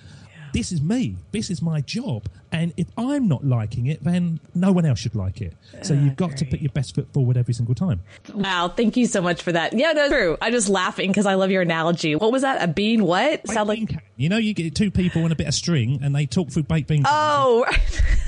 this 0.52 0.72
is 0.72 0.82
me. 0.82 1.16
This 1.30 1.50
is 1.50 1.62
my 1.62 1.80
job. 1.80 2.28
And 2.50 2.72
if 2.76 2.86
I'm 2.96 3.28
not 3.28 3.44
liking 3.44 3.86
it, 3.86 4.04
then 4.04 4.40
no 4.54 4.72
one 4.72 4.84
else 4.84 4.98
should 4.98 5.14
like 5.14 5.40
it. 5.40 5.54
So 5.82 5.94
you've 5.94 6.16
got 6.16 6.36
to 6.36 6.44
put 6.44 6.60
your 6.60 6.70
best 6.72 6.94
foot 6.94 7.12
forward 7.12 7.36
every 7.36 7.54
single 7.54 7.74
time. 7.74 8.00
Wow, 8.34 8.68
thank 8.68 8.96
you 8.96 9.06
so 9.06 9.22
much 9.22 9.42
for 9.42 9.52
that. 9.52 9.72
Yeah, 9.72 9.92
no, 9.92 10.08
true. 10.08 10.36
I'm 10.40 10.52
just 10.52 10.68
laughing 10.68 11.10
because 11.10 11.26
I 11.26 11.34
love 11.34 11.50
your 11.50 11.62
analogy. 11.62 12.14
What 12.14 12.32
was 12.32 12.42
that? 12.42 12.62
A 12.62 12.68
bean? 12.68 13.04
What? 13.04 13.48
Sound 13.48 13.68
like? 13.68 13.78
Bean 13.78 13.86
can. 13.86 14.00
You 14.16 14.28
know, 14.28 14.36
you 14.36 14.54
get 14.54 14.74
two 14.74 14.90
people 14.90 15.22
and 15.22 15.32
a 15.32 15.36
bit 15.36 15.48
of 15.48 15.54
string 15.54 16.00
and 16.02 16.14
they 16.14 16.26
talk 16.26 16.50
through 16.50 16.64
baked 16.64 16.88
beans. 16.88 17.06
Oh, 17.08 17.64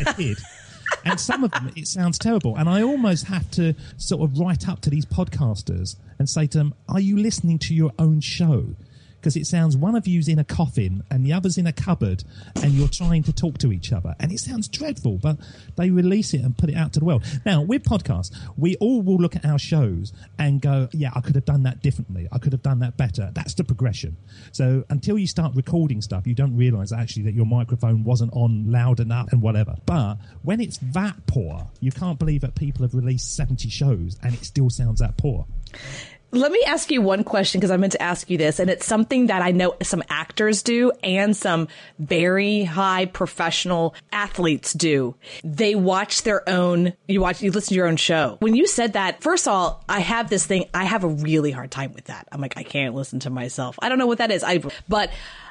a 0.07 0.15
kid. 0.15 0.39
And 1.05 1.21
some 1.21 1.45
of 1.45 1.51
them, 1.51 1.71
it 1.77 1.87
sounds 1.87 2.19
terrible. 2.19 2.57
And 2.57 2.69
I 2.69 2.83
almost 2.83 3.27
have 3.27 3.51
to 3.53 3.75
sort 3.97 4.23
of 4.23 4.39
write 4.39 4.69
up 4.69 4.81
to 4.83 4.91
these 4.91 5.05
podcasters 5.05 5.97
and 6.19 6.29
say 6.29 6.47
to 6.47 6.59
them, 6.59 6.75
Are 6.89 7.01
you 7.01 7.19
listening 7.19 7.59
to 7.61 7.75
your 7.75 7.93
own 7.99 8.21
show? 8.21 8.75
Because 9.25 9.37
it 9.37 9.47
sounds 9.47 9.75
one 9.75 9.97
of 9.97 10.07
you's 10.07 10.29
in 10.29 10.39
a 10.39 10.45
coffin 10.45 11.03
and 11.11 11.25
the 11.25 11.33
other's 11.33 11.57
in 11.57 11.67
a 11.67 11.73
cupboard 11.73 12.23
and 12.63 12.73
you're 12.73 12.89
trying 12.89 13.23
to 13.23 13.33
talk 13.33 13.57
to 13.57 13.73
each 13.73 13.91
other. 13.91 14.15
And 14.21 14.31
it 14.31 14.39
sounds 14.39 14.69
dreadful, 14.69 15.17
but 15.17 15.39
they 15.77 15.89
release 15.89 16.35
it 16.35 16.43
and 16.43 16.55
put 16.55 16.69
it 16.69 16.77
out 16.77 16.93
to 16.93 16.99
the 16.99 17.07
world. 17.07 17.25
Now, 17.47 17.63
with 17.63 17.85
podcasts, 17.85 18.37
we 18.59 18.77
all 18.83 19.01
will 19.01 19.17
look 19.17 19.35
at 19.35 19.47
our 19.47 19.59
shows 19.59 20.13
and 20.39 20.61
go, 20.61 20.91
Yeah, 20.93 21.11
I 21.15 21.23
could 21.23 21.37
have 21.37 21.47
done 21.47 21.63
that 21.63 21.81
differently. 21.81 22.29
I 22.31 22.37
could 22.37 22.53
have 22.53 22.61
done 22.61 22.81
that 22.81 22.99
better. 22.99 23.31
That's 23.33 23.55
the 23.55 23.65
progression. 23.65 24.19
So 24.53 24.85
until 24.91 25.17
you 25.17 25.27
start 25.27 25.55
recording 25.57 26.03
stuff, 26.03 26.27
you 26.27 26.35
don't 26.35 26.55
realize 26.55 26.93
actually 26.93 27.23
that 27.23 27.33
your 27.33 27.47
microphone 27.47 28.05
wasn't 28.05 28.35
on 28.35 28.71
loud 28.71 29.01
enough 29.01 29.33
and 29.33 29.41
whatever. 29.41 29.75
But 29.87 30.19
when 30.43 30.61
it's 30.61 30.77
that 30.93 31.27
poor, 31.27 31.71
you 31.81 31.93
can't 31.93 32.19
believe 32.19 32.43
that 32.43 32.57
people 32.57 32.83
have 32.83 32.95
released 32.95 33.35
70 33.35 33.71
shows 33.71 34.19
and 34.23 34.35
it 34.35 34.45
still 34.45 34.69
sounds 34.69 35.01
that 35.01 35.17
poor. 35.17 35.47
Let 36.35 36.51
me 36.51 36.65
ask 36.67 36.91
you 36.91 37.01
one 37.01 37.23
question 37.23 37.61
because 37.61 37.71
I 37.71 37.77
meant 37.77 37.93
to 37.93 38.03
ask 38.03 38.29
you 38.29 38.37
this, 38.37 38.59
and 38.59 38.69
it's 38.69 38.85
something 38.85 39.29
that 39.29 39.41
I 39.41 39.53
know 39.53 39.77
some 39.83 40.03
actors 40.09 40.65
do 40.65 40.91
and 41.05 41.37
some 41.37 41.69
very 42.01 42.65
high 42.65 43.07
professional 43.07 43.95
athletes 44.11 44.73
do. 44.73 45.15
They 45.45 45.77
watch 45.77 46.25
their 46.25 46.47
own, 46.49 46.95
you 47.07 47.21
watch, 47.21 47.41
you 47.41 47.53
listen 47.53 47.69
to 47.69 47.75
your 47.77 47.87
own 47.87 47.97
show. 47.97 48.39
When 48.41 48.57
you 48.57 48.67
said 48.67 48.95
that, 48.95 49.23
first 49.23 49.47
of 49.47 49.55
all, 49.55 49.85
I 49.89 50.01
have 50.01 50.29
this 50.29 50.45
thing, 50.45 50.65
I 50.75 50.85
have 50.85 51.05
a 51.05 51.09
really 51.09 51.53
hard 51.53 51.71
time 51.71 51.93
with 51.93 52.07
that. 52.07 52.27
I'm 52.33 52.41
like, 52.41 52.57
I 52.57 52.65
can't 52.65 52.97
listen 52.97 53.21
to 53.21 53.31
myself. 53.31 53.79
I 53.81 53.89
don't 53.89 53.99
know 53.99 54.09
what 54.09 54.19
that 54.19 54.33
is. 54.33 54.43
I, 54.43 54.61
but 54.89 55.11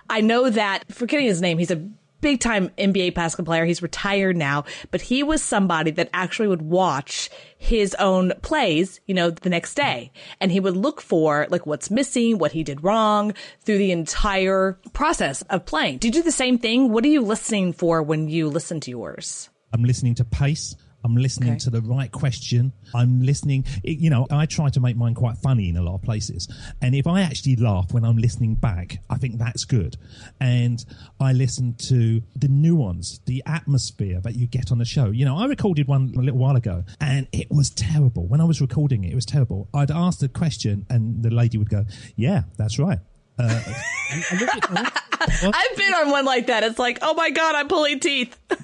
I 0.10 0.20
know 0.20 0.50
that, 0.50 0.84
forgetting 0.92 1.28
his 1.28 1.42
name, 1.42 1.60
he's 1.60 1.72
a 1.72 1.88
big 2.24 2.40
time 2.40 2.70
NBA 2.78 3.14
basketball 3.14 3.52
player. 3.52 3.66
He's 3.66 3.84
retired 3.84 4.36
now, 4.36 4.64
but 4.90 5.02
he 5.02 5.22
was 5.22 5.44
somebody 5.44 5.92
that 5.92 6.10
actually 6.14 6.48
would 6.48 6.64
watch 6.64 7.30
his 7.58 7.94
own 7.96 8.34
plays, 8.42 9.00
you 9.06 9.14
know, 9.14 9.30
the 9.30 9.50
next 9.50 9.76
day. 9.76 10.12
And 10.40 10.52
he 10.52 10.60
would 10.60 10.76
look 10.76 11.02
for 11.02 11.46
like 11.52 11.68
what's 11.68 11.92
missing, 11.92 12.38
what 12.40 12.54
he 12.54 12.64
did 12.64 12.84
wrong 12.84 13.34
through 13.62 13.78
the 13.78 13.92
entire 13.92 14.80
process 14.94 15.44
of 15.44 15.66
playing. 15.66 16.00
Do 16.00 16.08
you 16.08 16.14
do 16.14 16.24
the 16.24 16.32
same 16.32 16.58
thing? 16.58 16.92
What 16.92 17.04
are 17.04 17.10
you 17.10 17.22
listening 17.22 17.74
for 17.74 18.02
when 18.02 18.30
you 18.30 18.48
listen 18.50 18.80
to 18.80 18.90
yours? 18.90 19.50
I'm 19.74 19.84
listening 19.84 20.16
to 20.16 20.24
pace. 20.24 20.76
I'm 21.04 21.16
listening 21.16 21.50
Okay. 21.52 21.60
to 21.60 21.70
the 21.70 21.82
right 21.82 22.12
question. 22.12 22.72
I'm 22.96 23.22
listening. 23.22 23.66
it- 23.84 24.00
You 24.00 24.10
know, 24.10 24.26
I 24.32 24.46
try 24.46 24.70
to 24.70 24.80
make 24.80 24.96
mine 24.96 25.14
quite 25.14 25.38
funny 25.38 25.70
in 25.70 25.78
a 25.78 25.82
lot 25.82 25.96
of 25.96 26.02
places. 26.02 26.48
And 26.82 26.96
if 26.96 27.08
I 27.08 27.22
actually 27.22 27.56
laugh 27.58 27.92
when 27.94 28.04
I'm 28.06 28.18
listening 28.18 28.56
back, 28.56 29.00
I 29.10 29.18
think 29.18 29.38
that's 29.38 29.66
good. 29.66 29.98
And 30.40 30.84
I 31.20 31.34
listen 31.34 31.76
to 31.90 32.22
the 32.36 32.48
nuance, 32.48 33.20
the 33.26 33.44
atmosphere 33.46 34.22
that 34.22 34.36
you 34.36 34.48
get 34.48 34.72
on 34.72 34.78
the 34.78 34.86
show. 34.86 35.12
You 35.12 35.26
know, 35.26 35.38
I 35.38 35.46
recorded 35.48 35.88
one 35.88 36.14
a 36.18 36.22
little 36.22 36.40
while 36.40 36.56
ago 36.56 36.84
and 37.02 37.28
it 37.32 37.52
was 37.52 37.70
terrible. 37.70 38.26
When 38.28 38.40
I 38.42 38.46
was 38.46 38.62
recording 38.62 39.04
it, 39.04 39.12
it 39.12 39.16
was 39.16 39.26
terrible. 39.26 39.68
I'd 39.74 39.92
ask 39.92 40.20
the 40.20 40.30
question 40.30 40.86
and 40.90 41.22
the 41.24 41.30
lady 41.32 41.58
would 41.58 41.70
go, 41.70 41.86
Yeah, 42.16 42.44
that's 42.58 42.80
right. 42.80 43.00
Uh, 43.38 43.62
and- 44.12 44.24
and 44.32 44.40
look 44.42 44.50
at- 44.78 45.04
I've 45.22 45.78
been 45.78 45.94
on 45.94 46.12
one 46.12 46.26
like 46.26 46.48
that. 46.48 46.64
It's 46.64 46.78
like, 46.80 47.00
oh 47.02 47.14
my 47.14 47.30
God, 47.30 47.56
I'm 47.56 47.68
pulling 47.68 48.00
teeth. 48.00 48.38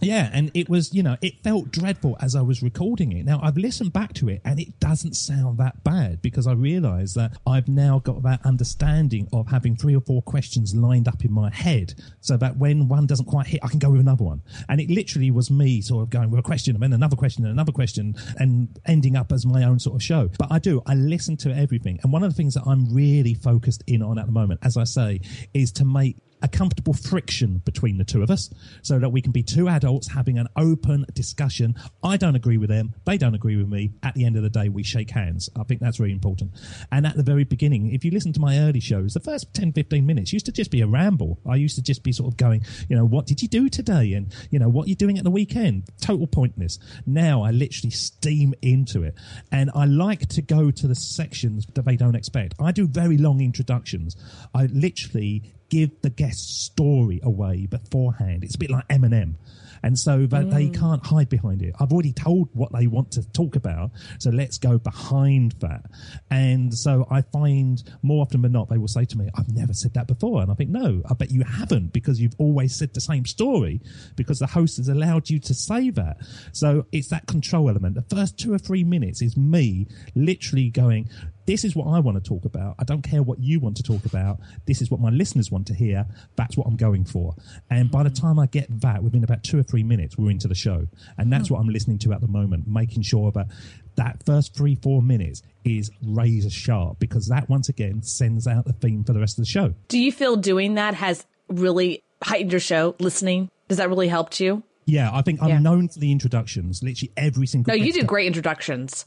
Yeah, 0.00 0.30
and 0.32 0.50
it 0.54 0.68
was, 0.68 0.92
you 0.92 1.02
know, 1.02 1.16
it 1.20 1.42
felt 1.44 1.70
dreadful 1.70 2.16
as 2.20 2.34
I 2.34 2.42
was 2.42 2.62
recording 2.62 3.12
it. 3.12 3.24
Now, 3.24 3.40
I've 3.42 3.56
listened 3.56 3.92
back 3.92 4.12
to 4.14 4.28
it 4.28 4.40
and 4.44 4.58
it 4.58 4.80
doesn't 4.80 5.14
sound 5.14 5.58
that 5.58 5.84
bad 5.84 6.22
because 6.22 6.46
I 6.46 6.52
realize 6.52 7.14
that 7.14 7.36
I've 7.46 7.68
now 7.68 8.00
got 8.00 8.22
that 8.22 8.44
understanding 8.44 9.28
of 9.32 9.48
having 9.48 9.76
three 9.76 9.94
or 9.94 10.00
four 10.00 10.22
questions 10.22 10.74
lined 10.74 11.08
up 11.08 11.24
in 11.24 11.32
my 11.32 11.50
head 11.50 11.94
so 12.20 12.36
that 12.38 12.56
when 12.56 12.88
one 12.88 13.06
doesn't 13.06 13.26
quite 13.26 13.46
hit, 13.46 13.60
I 13.62 13.68
can 13.68 13.78
go 13.78 13.90
with 13.90 14.00
another 14.00 14.24
one. 14.24 14.42
And 14.68 14.80
it 14.80 14.90
literally 14.90 15.30
was 15.30 15.50
me 15.50 15.80
sort 15.80 16.02
of 16.02 16.10
going 16.10 16.30
with 16.30 16.40
a 16.40 16.42
question 16.42 16.74
and 16.74 16.82
then 16.82 16.92
another 16.92 17.16
question 17.16 17.44
and 17.44 17.52
another 17.52 17.72
question 17.72 18.14
and 18.38 18.80
ending 18.86 19.16
up 19.16 19.30
as 19.30 19.46
my 19.46 19.64
own 19.64 19.78
sort 19.78 19.96
of 19.96 20.02
show. 20.02 20.30
But 20.38 20.50
I 20.50 20.58
do, 20.58 20.82
I 20.86 20.94
listen 20.94 21.36
to 21.38 21.54
everything. 21.54 22.00
And 22.02 22.12
one 22.12 22.24
of 22.24 22.30
the 22.30 22.36
things 22.36 22.54
that 22.54 22.64
I'm 22.66 22.92
really 22.92 23.34
focused 23.34 23.84
in 23.86 24.02
on 24.02 24.18
at 24.18 24.26
the 24.26 24.32
moment, 24.32 24.60
as 24.62 24.76
I 24.76 24.84
say, 24.84 25.20
is 25.54 25.72
to 25.72 25.84
make 25.84 26.16
a 26.42 26.48
comfortable 26.48 26.92
friction 26.92 27.62
between 27.64 27.98
the 27.98 28.04
two 28.04 28.22
of 28.22 28.30
us 28.30 28.50
so 28.82 28.98
that 28.98 29.08
we 29.10 29.22
can 29.22 29.32
be 29.32 29.42
two 29.42 29.68
adults 29.68 30.08
having 30.12 30.38
an 30.38 30.48
open 30.56 31.06
discussion. 31.14 31.74
I 32.02 32.16
don't 32.16 32.36
agree 32.36 32.58
with 32.58 32.68
them. 32.68 32.94
They 33.04 33.16
don't 33.16 33.34
agree 33.34 33.56
with 33.56 33.68
me. 33.68 33.92
At 34.02 34.14
the 34.14 34.24
end 34.24 34.36
of 34.36 34.42
the 34.42 34.50
day, 34.50 34.68
we 34.68 34.82
shake 34.82 35.10
hands. 35.10 35.48
I 35.56 35.64
think 35.64 35.80
that's 35.80 36.00
really 36.00 36.12
important. 36.12 36.52
And 36.90 37.06
at 37.06 37.16
the 37.16 37.22
very 37.22 37.44
beginning, 37.44 37.92
if 37.92 38.04
you 38.04 38.10
listen 38.10 38.32
to 38.34 38.40
my 38.40 38.58
early 38.58 38.80
shows, 38.80 39.14
the 39.14 39.20
first 39.20 39.54
10, 39.54 39.72
15 39.72 40.04
minutes 40.04 40.32
used 40.32 40.46
to 40.46 40.52
just 40.52 40.70
be 40.70 40.80
a 40.80 40.86
ramble. 40.86 41.38
I 41.48 41.56
used 41.56 41.76
to 41.76 41.82
just 41.82 42.02
be 42.02 42.12
sort 42.12 42.32
of 42.32 42.36
going, 42.36 42.62
you 42.88 42.96
know, 42.96 43.04
what 43.04 43.26
did 43.26 43.40
you 43.42 43.48
do 43.48 43.68
today? 43.68 44.14
And, 44.14 44.34
you 44.50 44.58
know, 44.58 44.68
what 44.68 44.86
are 44.86 44.88
you 44.88 44.96
doing 44.96 45.18
at 45.18 45.24
the 45.24 45.30
weekend? 45.30 45.84
Total 46.00 46.26
pointless. 46.26 46.78
Now 47.06 47.42
I 47.42 47.50
literally 47.50 47.90
steam 47.90 48.54
into 48.62 49.02
it. 49.02 49.14
And 49.50 49.70
I 49.74 49.84
like 49.84 50.28
to 50.30 50.42
go 50.42 50.70
to 50.70 50.86
the 50.86 50.94
sections 50.94 51.66
that 51.74 51.84
they 51.84 51.96
don't 51.96 52.16
expect. 52.16 52.54
I 52.60 52.72
do 52.72 52.86
very 52.86 53.18
long 53.18 53.40
introductions. 53.40 54.16
I 54.54 54.66
literally 54.66 55.42
give 55.72 56.02
the 56.02 56.10
guest's 56.10 56.66
story 56.66 57.18
away 57.22 57.64
beforehand. 57.64 58.44
It's 58.44 58.56
a 58.56 58.58
bit 58.58 58.70
like 58.70 58.86
Eminem. 58.88 59.36
And 59.82 59.98
so 59.98 60.26
that 60.26 60.50
they 60.50 60.66
mm. 60.66 60.78
can't 60.78 61.04
hide 61.04 61.28
behind 61.28 61.62
it. 61.62 61.74
I've 61.80 61.92
already 61.92 62.12
told 62.12 62.50
what 62.52 62.72
they 62.72 62.86
want 62.86 63.10
to 63.12 63.28
talk 63.32 63.56
about. 63.56 63.90
So 64.18 64.30
let's 64.30 64.58
go 64.58 64.78
behind 64.78 65.52
that. 65.60 65.86
And 66.30 66.72
so 66.72 67.06
I 67.10 67.22
find 67.22 67.82
more 68.02 68.22
often 68.22 68.42
than 68.42 68.52
not, 68.52 68.68
they 68.68 68.78
will 68.78 68.86
say 68.86 69.04
to 69.06 69.18
me, 69.18 69.28
I've 69.34 69.48
never 69.48 69.72
said 69.72 69.94
that 69.94 70.06
before. 70.06 70.42
And 70.42 70.52
I 70.52 70.54
think, 70.54 70.70
no, 70.70 71.02
I 71.10 71.14
bet 71.14 71.32
you 71.32 71.42
haven't 71.42 71.92
because 71.92 72.20
you've 72.20 72.36
always 72.38 72.76
said 72.76 72.94
the 72.94 73.00
same 73.00 73.24
story 73.24 73.80
because 74.14 74.38
the 74.38 74.46
host 74.46 74.76
has 74.76 74.88
allowed 74.88 75.30
you 75.30 75.40
to 75.40 75.54
say 75.54 75.90
that. 75.90 76.18
So 76.52 76.86
it's 76.92 77.08
that 77.08 77.26
control 77.26 77.68
element. 77.68 77.96
The 77.96 78.14
first 78.14 78.38
two 78.38 78.52
or 78.52 78.58
three 78.58 78.84
minutes 78.84 79.20
is 79.20 79.36
me 79.36 79.88
literally 80.14 80.68
going, 80.68 81.08
this 81.46 81.64
is 81.64 81.74
what 81.74 81.86
I 81.88 81.98
want 82.00 82.22
to 82.22 82.28
talk 82.28 82.44
about. 82.44 82.76
I 82.78 82.84
don't 82.84 83.02
care 83.02 83.22
what 83.22 83.40
you 83.40 83.60
want 83.60 83.76
to 83.78 83.82
talk 83.82 84.04
about. 84.04 84.38
This 84.66 84.80
is 84.82 84.90
what 84.90 85.00
my 85.00 85.10
listeners 85.10 85.50
want 85.50 85.66
to 85.68 85.74
hear. 85.74 86.06
That's 86.36 86.56
what 86.56 86.66
I'm 86.66 86.76
going 86.76 87.04
for. 87.04 87.34
And 87.70 87.90
by 87.90 88.02
the 88.02 88.10
mm. 88.10 88.20
time 88.20 88.38
I 88.38 88.46
get 88.46 88.68
that, 88.80 89.02
within 89.02 89.24
about 89.24 89.42
two 89.42 89.58
or 89.58 89.62
three 89.62 89.82
minutes, 89.82 90.16
we're 90.16 90.30
into 90.30 90.48
the 90.48 90.54
show. 90.54 90.86
And 91.18 91.32
that's 91.32 91.48
mm. 91.48 91.52
what 91.52 91.60
I'm 91.60 91.68
listening 91.68 91.98
to 92.00 92.12
at 92.12 92.20
the 92.20 92.28
moment, 92.28 92.66
making 92.66 93.02
sure 93.02 93.30
that 93.32 93.48
that 93.96 94.24
first 94.24 94.56
three, 94.56 94.76
four 94.76 95.02
minutes 95.02 95.42
is 95.64 95.90
razor 96.02 96.50
sharp 96.50 96.98
because 96.98 97.28
that 97.28 97.48
once 97.48 97.68
again 97.68 98.02
sends 98.02 98.46
out 98.46 98.64
the 98.64 98.72
theme 98.72 99.04
for 99.04 99.12
the 99.12 99.20
rest 99.20 99.38
of 99.38 99.44
the 99.44 99.50
show. 99.50 99.74
Do 99.88 99.98
you 99.98 100.12
feel 100.12 100.36
doing 100.36 100.74
that 100.74 100.94
has 100.94 101.26
really 101.48 102.02
heightened 102.22 102.52
your 102.52 102.60
show, 102.60 102.94
listening? 102.98 103.50
Does 103.68 103.78
that 103.78 103.88
really 103.88 104.08
helped 104.08 104.40
you? 104.40 104.62
Yeah, 104.84 105.10
I 105.12 105.22
think 105.22 105.42
I'm 105.42 105.48
Yeah. 105.48 105.58
known 105.58 105.88
for 105.88 105.98
the 105.98 106.10
introductions. 106.10 106.82
Literally 106.82 107.12
every 107.16 107.46
single. 107.46 107.76
No, 107.76 107.82
you 107.82 107.92
do 107.92 108.02
great 108.02 108.26
introductions. 108.26 109.04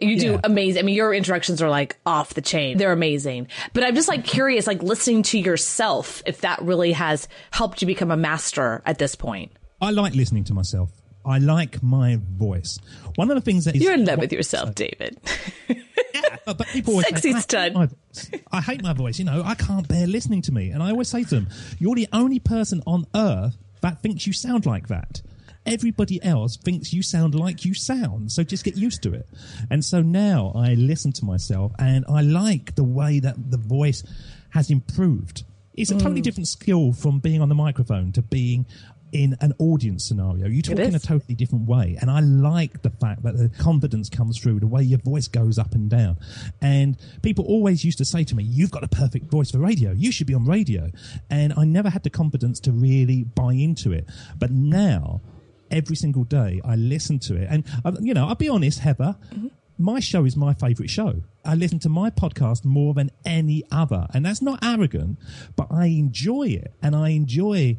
You 0.00 0.18
do 0.18 0.32
Yeah. 0.32 0.40
amazing. 0.44 0.80
I 0.80 0.82
mean, 0.84 0.94
your 0.94 1.12
introductions 1.12 1.60
are 1.60 1.68
like 1.70 1.96
off 2.06 2.34
the 2.34 2.40
chain. 2.40 2.78
They're 2.78 2.92
amazing. 2.92 3.48
But 3.72 3.82
I'm 3.84 3.94
just 3.94 4.08
like 4.08 4.24
curious, 4.24 4.66
like 4.66 4.82
listening 4.82 5.22
to 5.24 5.38
yourself, 5.38 6.22
if 6.26 6.40
that 6.42 6.62
really 6.62 6.92
has 6.92 7.26
helped 7.50 7.82
you 7.82 7.86
become 7.86 8.10
a 8.10 8.16
master 8.16 8.82
at 8.86 8.98
this 8.98 9.14
point. 9.14 9.50
I 9.80 9.90
like 9.90 10.14
listening 10.14 10.44
to 10.44 10.54
myself. 10.54 10.90
I 11.24 11.38
like 11.38 11.82
my 11.82 12.18
voice. 12.38 12.78
One 13.16 13.30
of 13.30 13.34
the 13.34 13.40
things 13.40 13.64
that 13.66 13.76
is 13.76 13.82
You're 13.82 13.94
in 13.94 14.04
love 14.04 14.18
with 14.18 14.32
yourself, 14.32 14.74
David. 14.74 15.18
Yeah, 16.14 16.38
but, 16.54 16.66
people 16.68 16.94
always 16.94 17.06
Sexy 17.06 17.32
say, 17.32 17.72
I 17.74 17.86
hate. 17.86 18.42
I 18.50 18.60
hate 18.62 18.82
my 18.82 18.92
voice. 18.94 19.18
You 19.18 19.26
know, 19.26 19.42
I 19.44 19.54
can't 19.54 19.86
bear 19.86 20.06
listening 20.06 20.40
to 20.42 20.52
me. 20.52 20.70
And 20.70 20.82
I 20.82 20.90
always 20.90 21.08
say 21.08 21.22
to 21.24 21.34
them, 21.34 21.48
you're 21.78 21.94
the 21.94 22.08
only 22.12 22.38
person 22.38 22.82
on 22.86 23.06
earth 23.14 23.56
that 23.82 24.00
thinks 24.02 24.26
you 24.26 24.32
sound 24.32 24.64
like 24.64 24.88
that. 24.88 25.20
Everybody 25.68 26.22
else 26.22 26.56
thinks 26.56 26.92
you 26.92 27.02
sound 27.02 27.34
like 27.34 27.64
you 27.64 27.74
sound. 27.74 28.32
So 28.32 28.42
just 28.42 28.64
get 28.64 28.76
used 28.76 29.02
to 29.02 29.12
it. 29.14 29.28
And 29.70 29.84
so 29.84 30.02
now 30.02 30.52
I 30.54 30.74
listen 30.74 31.12
to 31.12 31.24
myself 31.24 31.72
and 31.78 32.04
I 32.08 32.22
like 32.22 32.74
the 32.74 32.84
way 32.84 33.20
that 33.20 33.50
the 33.50 33.58
voice 33.58 34.02
has 34.50 34.70
improved. 34.70 35.44
It's 35.74 35.90
a 35.90 35.94
Mm. 35.94 36.00
totally 36.02 36.20
different 36.22 36.48
skill 36.48 36.92
from 36.92 37.20
being 37.20 37.40
on 37.40 37.48
the 37.48 37.54
microphone 37.54 38.12
to 38.12 38.22
being 38.22 38.66
in 39.10 39.34
an 39.40 39.54
audience 39.58 40.04
scenario. 40.04 40.46
You 40.48 40.60
talk 40.60 40.78
in 40.78 40.94
a 40.94 40.98
totally 40.98 41.34
different 41.34 41.66
way. 41.66 41.96
And 41.98 42.10
I 42.10 42.20
like 42.20 42.82
the 42.82 42.90
fact 42.90 43.22
that 43.22 43.38
the 43.38 43.48
confidence 43.48 44.10
comes 44.10 44.38
through, 44.38 44.60
the 44.60 44.66
way 44.66 44.82
your 44.82 44.98
voice 44.98 45.28
goes 45.28 45.58
up 45.58 45.74
and 45.74 45.88
down. 45.88 46.18
And 46.60 46.96
people 47.22 47.46
always 47.46 47.84
used 47.86 47.96
to 47.98 48.04
say 48.04 48.24
to 48.24 48.34
me, 48.36 48.44
You've 48.44 48.70
got 48.70 48.84
a 48.84 48.88
perfect 48.88 49.30
voice 49.30 49.50
for 49.50 49.60
radio. 49.60 49.92
You 49.92 50.12
should 50.12 50.26
be 50.26 50.34
on 50.34 50.44
radio. 50.44 50.90
And 51.30 51.54
I 51.56 51.64
never 51.64 51.88
had 51.88 52.02
the 52.02 52.10
confidence 52.10 52.60
to 52.60 52.72
really 52.72 53.24
buy 53.24 53.54
into 53.54 53.92
it. 53.92 54.06
But 54.38 54.50
now, 54.50 55.22
every 55.70 55.96
single 55.96 56.24
day, 56.24 56.60
I 56.64 56.76
listen 56.76 57.18
to 57.20 57.36
it. 57.36 57.48
And, 57.50 57.64
uh, 57.84 57.92
you 58.00 58.14
know, 58.14 58.26
I'll 58.26 58.34
be 58.34 58.48
honest, 58.48 58.80
Heather. 58.80 59.16
My 59.80 60.00
show 60.00 60.24
is 60.24 60.36
my 60.36 60.54
favorite 60.54 60.90
show. 60.90 61.22
I 61.44 61.54
listen 61.54 61.78
to 61.80 61.88
my 61.88 62.10
podcast 62.10 62.64
more 62.64 62.94
than 62.94 63.10
any 63.24 63.62
other. 63.70 64.08
And 64.12 64.26
that's 64.26 64.42
not 64.42 64.58
arrogant, 64.64 65.18
but 65.54 65.68
I 65.70 65.86
enjoy 65.86 66.48
it. 66.48 66.74
And 66.82 66.96
I 66.96 67.10
enjoy 67.10 67.78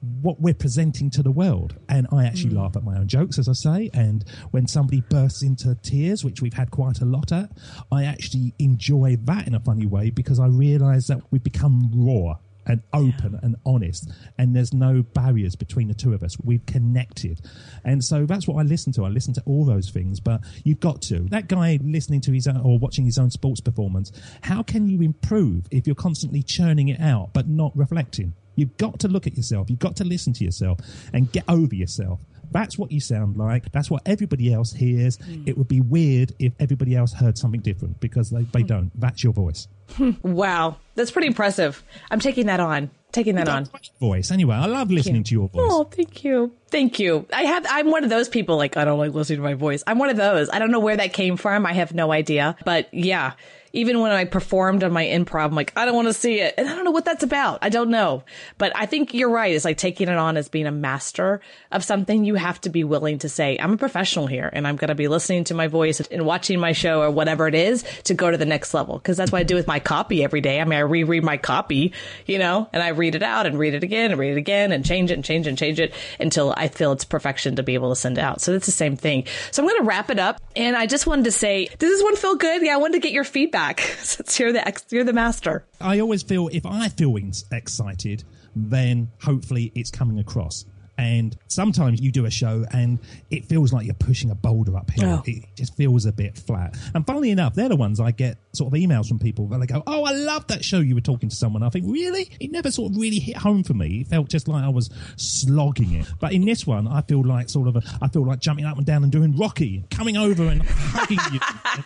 what 0.00 0.40
we're 0.40 0.54
presenting 0.54 1.10
to 1.10 1.22
the 1.22 1.30
world. 1.30 1.74
And 1.88 2.06
I 2.12 2.24
actually 2.24 2.54
laugh 2.54 2.76
at 2.76 2.84
my 2.84 2.98
own 2.98 3.08
jokes, 3.08 3.38
as 3.38 3.48
I 3.48 3.52
say. 3.52 3.90
And 3.94 4.24
when 4.50 4.66
somebody 4.66 5.00
bursts 5.00 5.42
into 5.42 5.74
tears, 5.76 6.24
which 6.24 6.42
we've 6.42 6.52
had 6.52 6.70
quite 6.70 7.00
a 7.00 7.04
lot 7.04 7.32
at, 7.32 7.50
I 7.90 8.04
actually 8.04 8.54
enjoy 8.58 9.16
that 9.22 9.46
in 9.46 9.54
a 9.54 9.60
funny 9.60 9.86
way 9.86 10.10
because 10.10 10.38
I 10.38 10.46
realize 10.46 11.06
that 11.06 11.22
we've 11.30 11.42
become 11.42 11.90
raw 11.94 12.36
and 12.68 12.82
open 12.92 13.38
and 13.42 13.56
honest 13.66 14.10
and 14.38 14.54
there's 14.54 14.72
no 14.72 15.02
barriers 15.02 15.56
between 15.56 15.88
the 15.88 15.94
two 15.94 16.12
of 16.12 16.22
us. 16.22 16.36
We've 16.42 16.64
connected. 16.66 17.40
And 17.84 18.04
so 18.04 18.26
that's 18.26 18.46
what 18.46 18.58
i 18.58 18.62
listen 18.62 18.92
to. 18.94 19.04
I 19.04 19.08
listen 19.08 19.34
to 19.34 19.42
all 19.46 19.64
those 19.64 19.90
things 19.90 20.20
but 20.20 20.40
you've 20.64 20.80
got 20.80 21.02
to. 21.02 21.20
That 21.30 21.48
guy 21.48 21.78
listening 21.82 22.20
to 22.22 22.32
his 22.32 22.46
own 22.46 22.58
or 22.58 22.78
watching 22.78 23.04
his 23.04 23.18
own 23.18 23.30
sports 23.30 23.60
performance 23.60 24.12
how 24.42 24.62
can 24.62 24.88
you 24.88 25.02
improve 25.02 25.66
if 25.70 25.86
you're 25.86 25.96
constantly 25.96 26.42
churning 26.42 26.88
it 26.88 27.00
out 27.00 27.32
but 27.32 27.48
not 27.48 27.76
reflecting? 27.76 28.34
You've 28.56 28.76
got 28.76 28.98
to 29.00 29.08
look 29.08 29.28
at 29.28 29.36
yourself. 29.36 29.70
You've 29.70 29.78
got 29.78 29.94
to 29.96 30.04
listen 30.04 30.32
to 30.32 30.44
yourself 30.44 30.80
and 31.12 31.30
get 31.30 31.44
over 31.48 31.74
yourself. 31.74 32.18
That's 32.50 32.78
what 32.78 32.92
you 32.92 33.00
sound 33.00 33.36
like. 33.36 33.70
That's 33.72 33.90
what 33.90 34.02
everybody 34.06 34.52
else 34.52 34.72
hears. 34.72 35.16
Hmm. 35.16 35.44
It 35.46 35.58
would 35.58 35.68
be 35.68 35.80
weird 35.80 36.32
if 36.38 36.52
everybody 36.58 36.96
else 36.96 37.12
heard 37.12 37.38
something 37.38 37.60
different 37.60 38.00
because 38.00 38.30
they, 38.30 38.42
they 38.44 38.62
hmm. 38.62 38.66
don't. 38.66 39.00
That's 39.00 39.22
your 39.22 39.32
voice. 39.32 39.68
Wow. 40.22 40.76
That's 40.96 41.10
pretty 41.10 41.28
impressive. 41.28 41.82
I'm 42.10 42.20
taking 42.20 42.46
that 42.46 42.60
on. 42.60 42.90
Taking 43.12 43.36
that 43.36 43.48
on. 43.48 43.68
Voice. 44.00 44.30
Anyway, 44.30 44.54
I 44.54 44.66
love 44.66 44.90
listening 44.90 45.22
to 45.24 45.34
your 45.34 45.48
voice. 45.48 45.70
Oh, 45.70 45.84
thank 45.84 46.24
you. 46.24 46.52
Thank 46.70 46.98
you. 46.98 47.26
I 47.32 47.42
have 47.42 47.64
I'm 47.70 47.90
one 47.90 48.04
of 48.04 48.10
those 48.10 48.28
people 48.28 48.56
like 48.56 48.76
I 48.76 48.84
don't 48.84 48.98
like 48.98 49.14
listening 49.14 49.38
to 49.38 49.42
my 49.42 49.54
voice. 49.54 49.82
I'm 49.86 49.98
one 49.98 50.10
of 50.10 50.16
those. 50.16 50.50
I 50.50 50.58
don't 50.58 50.70
know 50.70 50.80
where 50.80 50.96
that 50.96 51.14
came 51.14 51.36
from. 51.38 51.64
I 51.64 51.72
have 51.72 51.94
no 51.94 52.12
idea. 52.12 52.56
But 52.66 52.92
yeah, 52.92 53.32
even 53.78 54.00
when 54.00 54.10
I 54.10 54.24
performed 54.24 54.82
on 54.82 54.90
my 54.90 55.04
improv, 55.04 55.44
I'm 55.44 55.54
like, 55.54 55.72
I 55.76 55.84
don't 55.84 55.94
want 55.94 56.08
to 56.08 56.12
see 56.12 56.40
it. 56.40 56.54
And 56.58 56.68
I 56.68 56.74
don't 56.74 56.84
know 56.84 56.90
what 56.90 57.04
that's 57.04 57.22
about. 57.22 57.60
I 57.62 57.68
don't 57.68 57.90
know. 57.90 58.24
But 58.58 58.72
I 58.74 58.86
think 58.86 59.14
you're 59.14 59.30
right. 59.30 59.54
It's 59.54 59.64
like 59.64 59.76
taking 59.76 60.08
it 60.08 60.16
on 60.16 60.36
as 60.36 60.48
being 60.48 60.66
a 60.66 60.72
master 60.72 61.40
of 61.70 61.84
something. 61.84 62.24
You 62.24 62.34
have 62.34 62.60
to 62.62 62.70
be 62.70 62.82
willing 62.82 63.18
to 63.18 63.28
say, 63.28 63.56
I'm 63.56 63.74
a 63.74 63.76
professional 63.76 64.26
here 64.26 64.50
and 64.52 64.66
I'm 64.66 64.74
going 64.74 64.88
to 64.88 64.96
be 64.96 65.06
listening 65.06 65.44
to 65.44 65.54
my 65.54 65.68
voice 65.68 66.00
and 66.00 66.26
watching 66.26 66.58
my 66.58 66.72
show 66.72 67.02
or 67.02 67.10
whatever 67.12 67.46
it 67.46 67.54
is 67.54 67.84
to 68.04 68.14
go 68.14 68.28
to 68.28 68.36
the 68.36 68.44
next 68.44 68.74
level. 68.74 68.98
Cause 68.98 69.16
that's 69.16 69.30
what 69.30 69.38
I 69.38 69.44
do 69.44 69.54
with 69.54 69.68
my 69.68 69.78
copy 69.78 70.24
every 70.24 70.40
day. 70.40 70.60
I 70.60 70.64
mean, 70.64 70.76
I 70.76 70.80
reread 70.80 71.22
my 71.22 71.36
copy, 71.36 71.92
you 72.26 72.40
know, 72.40 72.68
and 72.72 72.82
I 72.82 72.88
read 72.88 73.14
it 73.14 73.22
out 73.22 73.46
and 73.46 73.60
read 73.60 73.74
it 73.74 73.84
again 73.84 74.10
and 74.10 74.18
read 74.18 74.32
it 74.32 74.38
again 74.38 74.72
and 74.72 74.84
change 74.84 75.12
it 75.12 75.14
and 75.14 75.24
change 75.24 75.46
it 75.46 75.50
and 75.50 75.58
change 75.58 75.78
it 75.78 75.94
until 76.18 76.52
I 76.56 76.66
feel 76.66 76.90
it's 76.90 77.04
perfection 77.04 77.54
to 77.56 77.62
be 77.62 77.74
able 77.74 77.90
to 77.90 77.96
send 77.96 78.18
out. 78.18 78.40
So 78.40 78.54
it's 78.54 78.66
the 78.66 78.72
same 78.72 78.96
thing. 78.96 79.26
So 79.52 79.62
I'm 79.62 79.68
going 79.68 79.80
to 79.80 79.86
wrap 79.86 80.10
it 80.10 80.18
up. 80.18 80.40
And 80.56 80.76
I 80.76 80.86
just 80.86 81.06
wanted 81.06 81.26
to 81.26 81.30
say, 81.30 81.66
does 81.66 81.78
this 81.78 82.02
one 82.02 82.16
feel 82.16 82.34
good? 82.34 82.62
Yeah, 82.62 82.74
I 82.74 82.78
wanted 82.78 82.94
to 82.94 83.00
get 83.00 83.12
your 83.12 83.22
feedback 83.22 83.67
since 84.02 84.38
you're 84.38 84.52
the 84.52 84.66
ex- 84.66 84.86
you're 84.90 85.04
the 85.04 85.12
master. 85.12 85.64
I 85.80 86.00
always 86.00 86.22
feel 86.22 86.48
if 86.48 86.66
I 86.66 86.88
feel 86.88 87.16
excited, 87.52 88.24
then 88.54 89.10
hopefully 89.20 89.72
it's 89.74 89.90
coming 89.90 90.18
across. 90.18 90.64
And 90.98 91.36
sometimes 91.46 92.00
you 92.00 92.10
do 92.10 92.26
a 92.26 92.30
show 92.30 92.64
and 92.72 92.98
it 93.30 93.44
feels 93.44 93.72
like 93.72 93.86
you're 93.86 93.94
pushing 93.94 94.30
a 94.30 94.34
boulder 94.34 94.76
uphill. 94.76 95.08
Oh. 95.08 95.22
It 95.24 95.44
just 95.54 95.76
feels 95.76 96.04
a 96.06 96.12
bit 96.12 96.36
flat. 96.36 96.76
And 96.92 97.06
funnily 97.06 97.30
enough, 97.30 97.54
they're 97.54 97.68
the 97.68 97.76
ones 97.76 98.00
I 98.00 98.10
get 98.10 98.36
sort 98.52 98.74
of 98.74 98.78
emails 98.80 99.06
from 99.06 99.20
people 99.20 99.46
where 99.46 99.60
they 99.60 99.66
go, 99.66 99.82
Oh, 99.86 100.04
I 100.04 100.10
love 100.12 100.46
that 100.48 100.64
show 100.64 100.80
you 100.80 100.96
were 100.96 101.00
talking 101.00 101.28
to 101.28 101.36
someone. 101.36 101.62
I 101.62 101.70
think, 101.70 101.86
Really? 101.88 102.30
It 102.40 102.50
never 102.50 102.70
sort 102.72 102.92
of 102.92 102.98
really 102.98 103.20
hit 103.20 103.36
home 103.36 103.62
for 103.62 103.74
me. 103.74 104.00
It 104.00 104.08
felt 104.08 104.28
just 104.28 104.48
like 104.48 104.64
I 104.64 104.68
was 104.68 104.90
slogging 105.16 105.92
it. 105.94 106.06
But 106.20 106.32
in 106.32 106.44
this 106.44 106.66
one, 106.66 106.88
I 106.88 107.02
feel 107.02 107.24
like 107.24 107.48
sort 107.48 107.68
of, 107.68 107.76
a, 107.76 107.82
I 108.02 108.08
feel 108.08 108.26
like 108.26 108.40
jumping 108.40 108.64
up 108.64 108.76
and 108.76 108.84
down 108.84 109.04
and 109.04 109.12
doing 109.12 109.36
Rocky, 109.36 109.84
coming 109.90 110.16
over 110.16 110.44
and 110.48 110.62
hugging 110.66 111.18
you, 111.32 111.40
and 111.76 111.84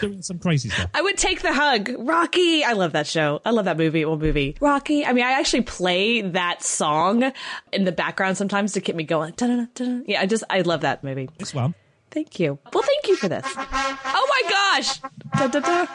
doing 0.00 0.22
some 0.22 0.38
crazy 0.38 0.68
stuff. 0.68 0.90
I 0.92 1.00
would 1.00 1.16
take 1.16 1.40
the 1.40 1.54
hug. 1.54 1.90
Rocky. 1.98 2.64
I 2.64 2.74
love 2.74 2.92
that 2.92 3.06
show. 3.06 3.40
I 3.46 3.50
love 3.50 3.64
that 3.64 3.78
movie. 3.78 4.04
Old 4.04 4.20
movie. 4.20 4.56
Rocky. 4.60 5.06
I 5.06 5.12
mean, 5.14 5.24
I 5.24 5.32
actually 5.32 5.62
play 5.62 6.20
that 6.20 6.62
song 6.62 7.32
in 7.72 7.84
the 7.84 7.92
background 7.92 8.36
sometimes 8.42 8.72
to 8.72 8.80
keep 8.80 8.96
me 8.96 9.04
going. 9.04 9.32
Dun-dun. 9.36 10.04
Yeah, 10.08 10.20
I 10.20 10.26
just, 10.26 10.42
I 10.50 10.62
love 10.62 10.80
that 10.80 11.04
movie. 11.04 11.30
One. 11.52 11.76
Thank 12.10 12.40
you. 12.40 12.58
Well, 12.72 12.82
thank 12.82 13.06
you 13.06 13.14
for 13.14 13.28
this. 13.28 13.46
Oh 13.46 14.26
my 14.34 14.42
gosh. 14.50 14.98
Dun, 15.38 15.50
dun, 15.50 15.62
dun. 15.62 15.88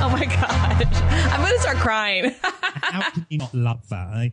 Oh 0.00 0.08
my 0.10 0.24
gosh. 0.24 0.86
I'm 1.30 1.40
going 1.40 1.52
to 1.52 1.60
start 1.60 1.76
crying. 1.76 2.34
How 2.42 3.10
can 3.10 3.26
you 3.28 3.36
not 3.36 3.54
love 3.54 3.86
that, 3.90 4.08
eh? 4.16 4.30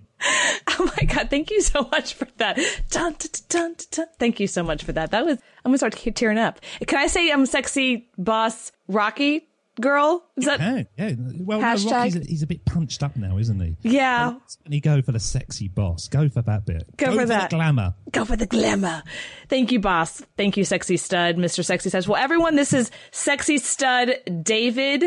Oh 0.80 0.90
my 0.98 1.04
god! 1.06 1.30
Thank 1.30 1.52
you 1.52 1.62
so 1.62 1.88
much 1.92 2.14
for 2.14 2.28
that. 2.38 2.58
Dun, 2.90 3.16
dun, 3.50 3.76
dun. 3.92 4.08
Thank 4.18 4.40
you 4.40 4.48
so 4.48 4.64
much 4.64 4.84
for 4.84 4.94
that. 4.94 5.12
That 5.12 5.26
was. 5.26 5.38
I'm 5.66 5.72
gonna 5.72 5.78
start 5.78 5.98
tearing 6.16 6.38
up. 6.38 6.62
Can 6.88 6.98
I 6.98 7.08
say 7.08 7.30
I'm 7.30 7.46
sexy 7.46 8.10
boss 8.18 8.72
Rocky 8.88 9.50
girl? 9.80 10.24
Is 10.38 10.46
that? 10.46 10.60
Yeah, 10.60 10.84
yeah. 10.98 11.16
Well, 11.40 11.60
no, 11.60 11.68
Rocky's 11.68 12.16
a, 12.16 12.20
he's 12.20 12.44
a 12.44 12.48
bit 12.48 12.66
punched 12.66 13.04
up 13.04 13.16
now, 13.16 13.38
isn't 13.38 13.60
he? 13.60 13.78
Yeah. 13.82 14.36
And 14.66 14.74
you 14.74 14.82
go 14.82 15.02
for 15.02 15.12
the 15.12 15.20
sexy 15.20 15.68
boss. 15.68 16.08
Go 16.08 16.30
for 16.30 16.42
that 16.42 16.66
bit. 16.66 16.84
Go 16.98 17.16
for 17.18 17.26
that. 17.26 17.50
the 17.50 17.56
glamour. 17.56 17.96
Go 18.12 18.26
for 18.26 18.36
the 18.36 18.46
glamour. 18.46 19.04
Thank 19.50 19.72
you, 19.72 19.80
boss. 19.80 20.22
Thank 20.38 20.58
you, 20.58 20.64
sexy 20.64 20.98
stud, 20.98 21.38
Mr. 21.38 21.64
Sexy 21.64 21.90
Stud. 21.90 22.08
Well, 22.08 22.22
everyone, 22.22 22.56
this 22.56 22.74
is 22.74 22.92
sexy 23.12 23.58
stud 23.58 24.14
David 24.44 25.06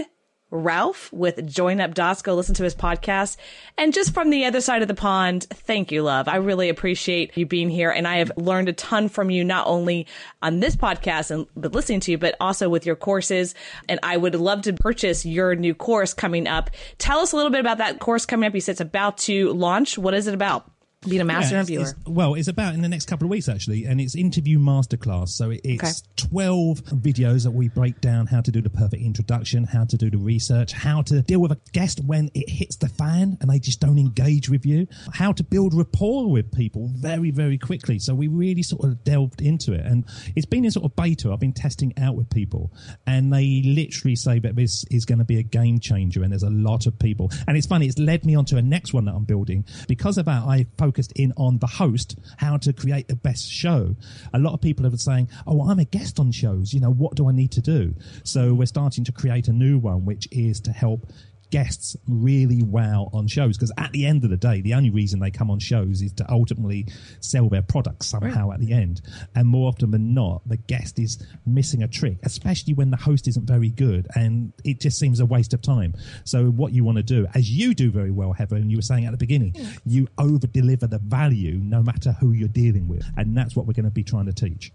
Ralph 0.50 1.12
with 1.12 1.46
Join 1.46 1.80
Up 1.80 1.94
Dots. 1.94 2.22
Go 2.22 2.34
listen 2.34 2.54
to 2.56 2.64
his 2.64 2.74
podcast. 2.74 3.36
And 3.76 3.92
just 3.92 4.14
from 4.14 4.30
the 4.30 4.44
other 4.44 4.60
side 4.60 4.82
of 4.82 4.88
the 4.88 4.94
pond, 4.94 5.46
thank 5.50 5.90
you, 5.90 6.02
love. 6.02 6.28
I 6.28 6.36
really 6.36 6.68
appreciate 6.68 7.36
you 7.36 7.46
being 7.46 7.68
here. 7.68 7.90
And 7.90 8.06
I 8.06 8.18
have 8.18 8.32
learned 8.36 8.68
a 8.68 8.72
ton 8.72 9.08
from 9.08 9.30
you, 9.30 9.44
not 9.44 9.66
only 9.66 10.06
on 10.42 10.60
this 10.60 10.76
podcast 10.76 11.30
and 11.30 11.46
but 11.56 11.72
listening 11.72 12.00
to 12.00 12.12
you, 12.12 12.18
but 12.18 12.36
also 12.40 12.68
with 12.68 12.86
your 12.86 12.96
courses. 12.96 13.54
And 13.88 13.98
I 14.02 14.16
would 14.16 14.34
love 14.34 14.62
to 14.62 14.72
purchase 14.72 15.26
your 15.26 15.54
new 15.54 15.74
course 15.74 16.14
coming 16.14 16.46
up. 16.46 16.70
Tell 16.98 17.18
us 17.18 17.32
a 17.32 17.36
little 17.36 17.50
bit 17.50 17.60
about 17.60 17.78
that 17.78 17.98
course 17.98 18.26
coming 18.26 18.46
up. 18.46 18.54
You 18.54 18.60
said 18.60 18.72
it's 18.72 18.80
about 18.80 19.18
to 19.18 19.52
launch. 19.52 19.98
What 19.98 20.14
is 20.14 20.26
it 20.26 20.34
about? 20.34 20.70
Being 21.08 21.22
a 21.22 21.24
master 21.24 21.54
Yeah, 21.54 21.60
interviewer. 21.60 21.92
well, 22.06 22.34
it's 22.34 22.48
about 22.48 22.74
in 22.74 22.82
the 22.82 22.88
next 22.88 23.06
couple 23.06 23.26
of 23.26 23.30
weeks 23.30 23.48
actually, 23.48 23.84
and 23.84 24.00
it's 24.00 24.14
interview 24.14 24.58
masterclass. 24.58 25.28
So 25.30 25.50
it, 25.50 25.60
it's 25.64 26.02
twelve 26.16 26.82
videos 26.84 27.44
that 27.44 27.50
we 27.52 27.68
break 27.68 28.00
down 28.00 28.26
how 28.26 28.40
to 28.40 28.50
do 28.50 28.60
the 28.60 28.70
perfect 28.70 29.02
introduction, 29.02 29.64
how 29.64 29.84
to 29.84 29.96
do 29.96 30.10
the 30.10 30.18
research, 30.18 30.72
how 30.72 31.02
to 31.02 31.22
deal 31.22 31.40
with 31.40 31.52
a 31.52 31.58
guest 31.72 32.00
when 32.04 32.30
it 32.34 32.48
hits 32.48 32.76
the 32.76 32.88
fan 32.88 33.38
and 33.40 33.50
they 33.50 33.58
just 33.58 33.80
don't 33.80 33.98
engage 33.98 34.48
with 34.48 34.66
you, 34.66 34.86
how 35.12 35.32
to 35.32 35.42
build 35.44 35.74
rapport 35.74 36.30
with 36.30 36.52
people 36.52 36.88
very 36.94 37.30
very 37.30 37.58
quickly. 37.58 37.98
So 37.98 38.14
we 38.14 38.28
really 38.28 38.62
sort 38.62 38.84
of 38.84 39.04
delved 39.04 39.40
into 39.40 39.72
it, 39.72 39.84
and 39.86 40.04
it's 40.34 40.46
been 40.46 40.64
in 40.64 40.70
sort 40.70 40.84
of 40.86 40.96
beta. 40.96 41.32
I've 41.32 41.40
been 41.40 41.52
testing 41.52 41.92
out 41.98 42.16
with 42.16 42.28
people, 42.30 42.72
and 43.06 43.32
they 43.32 43.62
literally 43.64 44.16
say 44.16 44.38
that 44.40 44.56
this 44.56 44.84
is 44.90 45.04
going 45.04 45.18
to 45.18 45.24
be 45.24 45.38
a 45.38 45.42
game 45.42 45.78
changer, 45.80 46.22
and 46.22 46.32
there's 46.32 46.42
a 46.42 46.50
lot 46.50 46.86
of 46.86 46.98
people. 46.98 47.30
And 47.46 47.56
it's 47.56 47.66
funny, 47.66 47.86
it's 47.86 47.98
led 47.98 48.24
me 48.24 48.34
onto 48.34 48.56
a 48.56 48.62
next 48.62 48.92
one 48.92 49.04
that 49.06 49.14
I'm 49.14 49.24
building 49.24 49.64
because 49.88 50.18
of 50.18 50.24
that. 50.26 50.42
I 50.42 50.66
focused 50.96 51.12
in 51.12 51.30
on 51.36 51.58
the 51.58 51.66
host, 51.66 52.18
how 52.38 52.56
to 52.56 52.72
create 52.72 53.06
the 53.06 53.16
best 53.16 53.46
show. 53.50 53.94
A 54.32 54.38
lot 54.38 54.54
of 54.54 54.62
people 54.62 54.86
are 54.86 54.96
saying, 54.96 55.28
"Oh, 55.46 55.68
I'm 55.68 55.78
a 55.78 55.84
guest 55.84 56.18
on 56.18 56.32
shows. 56.32 56.72
You 56.72 56.80
know, 56.80 56.90
what 56.90 57.16
do 57.16 57.28
I 57.28 57.32
need 57.32 57.50
to 57.52 57.60
do?" 57.60 57.94
So 58.24 58.54
we're 58.54 58.66
starting 58.66 59.04
to 59.04 59.12
create 59.12 59.48
a 59.48 59.52
new 59.52 59.78
one, 59.78 60.06
which 60.06 60.26
is 60.32 60.58
to 60.60 60.72
help 60.72 61.12
guests 61.50 61.96
really 62.08 62.62
wow 62.62 63.08
on 63.12 63.26
shows 63.26 63.56
because 63.56 63.72
at 63.78 63.92
the 63.92 64.06
end 64.06 64.24
of 64.24 64.30
the 64.30 64.36
day 64.36 64.60
the 64.60 64.74
only 64.74 64.90
reason 64.90 65.20
they 65.20 65.30
come 65.30 65.50
on 65.50 65.58
shows 65.58 66.02
is 66.02 66.12
to 66.12 66.24
ultimately 66.30 66.86
sell 67.20 67.48
their 67.48 67.62
product 67.62 68.04
somehow 68.04 68.50
at 68.52 68.60
the 68.60 68.72
end. 68.72 69.00
And 69.34 69.46
more 69.46 69.68
often 69.68 69.90
than 69.90 70.14
not 70.14 70.42
the 70.46 70.56
guest 70.56 70.98
is 70.98 71.24
missing 71.44 71.82
a 71.82 71.88
trick 71.88 72.18
especially 72.22 72.74
when 72.74 72.90
the 72.90 72.96
host 72.96 73.28
isn't 73.28 73.46
very 73.46 73.70
good 73.70 74.06
and 74.14 74.52
it 74.64 74.80
just 74.80 74.98
seems 74.98 75.20
a 75.20 75.26
waste 75.26 75.54
of 75.54 75.62
time. 75.62 75.94
So 76.24 76.46
what 76.46 76.72
you 76.72 76.84
want 76.84 76.96
to 76.96 77.02
do 77.02 77.26
as 77.34 77.50
you 77.50 77.74
do 77.74 77.90
very 77.90 78.10
well 78.10 78.32
heather 78.32 78.56
and 78.56 78.70
you 78.70 78.78
were 78.78 78.82
saying 78.82 79.06
at 79.06 79.12
the 79.12 79.18
beginning 79.18 79.54
you 79.84 80.08
over 80.18 80.46
deliver 80.46 80.86
the 80.86 80.98
value 80.98 81.58
no 81.62 81.82
matter 81.82 82.12
who 82.12 82.32
you're 82.32 82.48
dealing 82.48 82.88
with. 82.88 83.04
And 83.16 83.36
that's 83.36 83.54
what 83.56 83.66
we're 83.66 83.74
going 83.74 83.84
to 83.84 83.90
be 83.90 84.04
trying 84.04 84.26
to 84.26 84.32
teach 84.32 84.72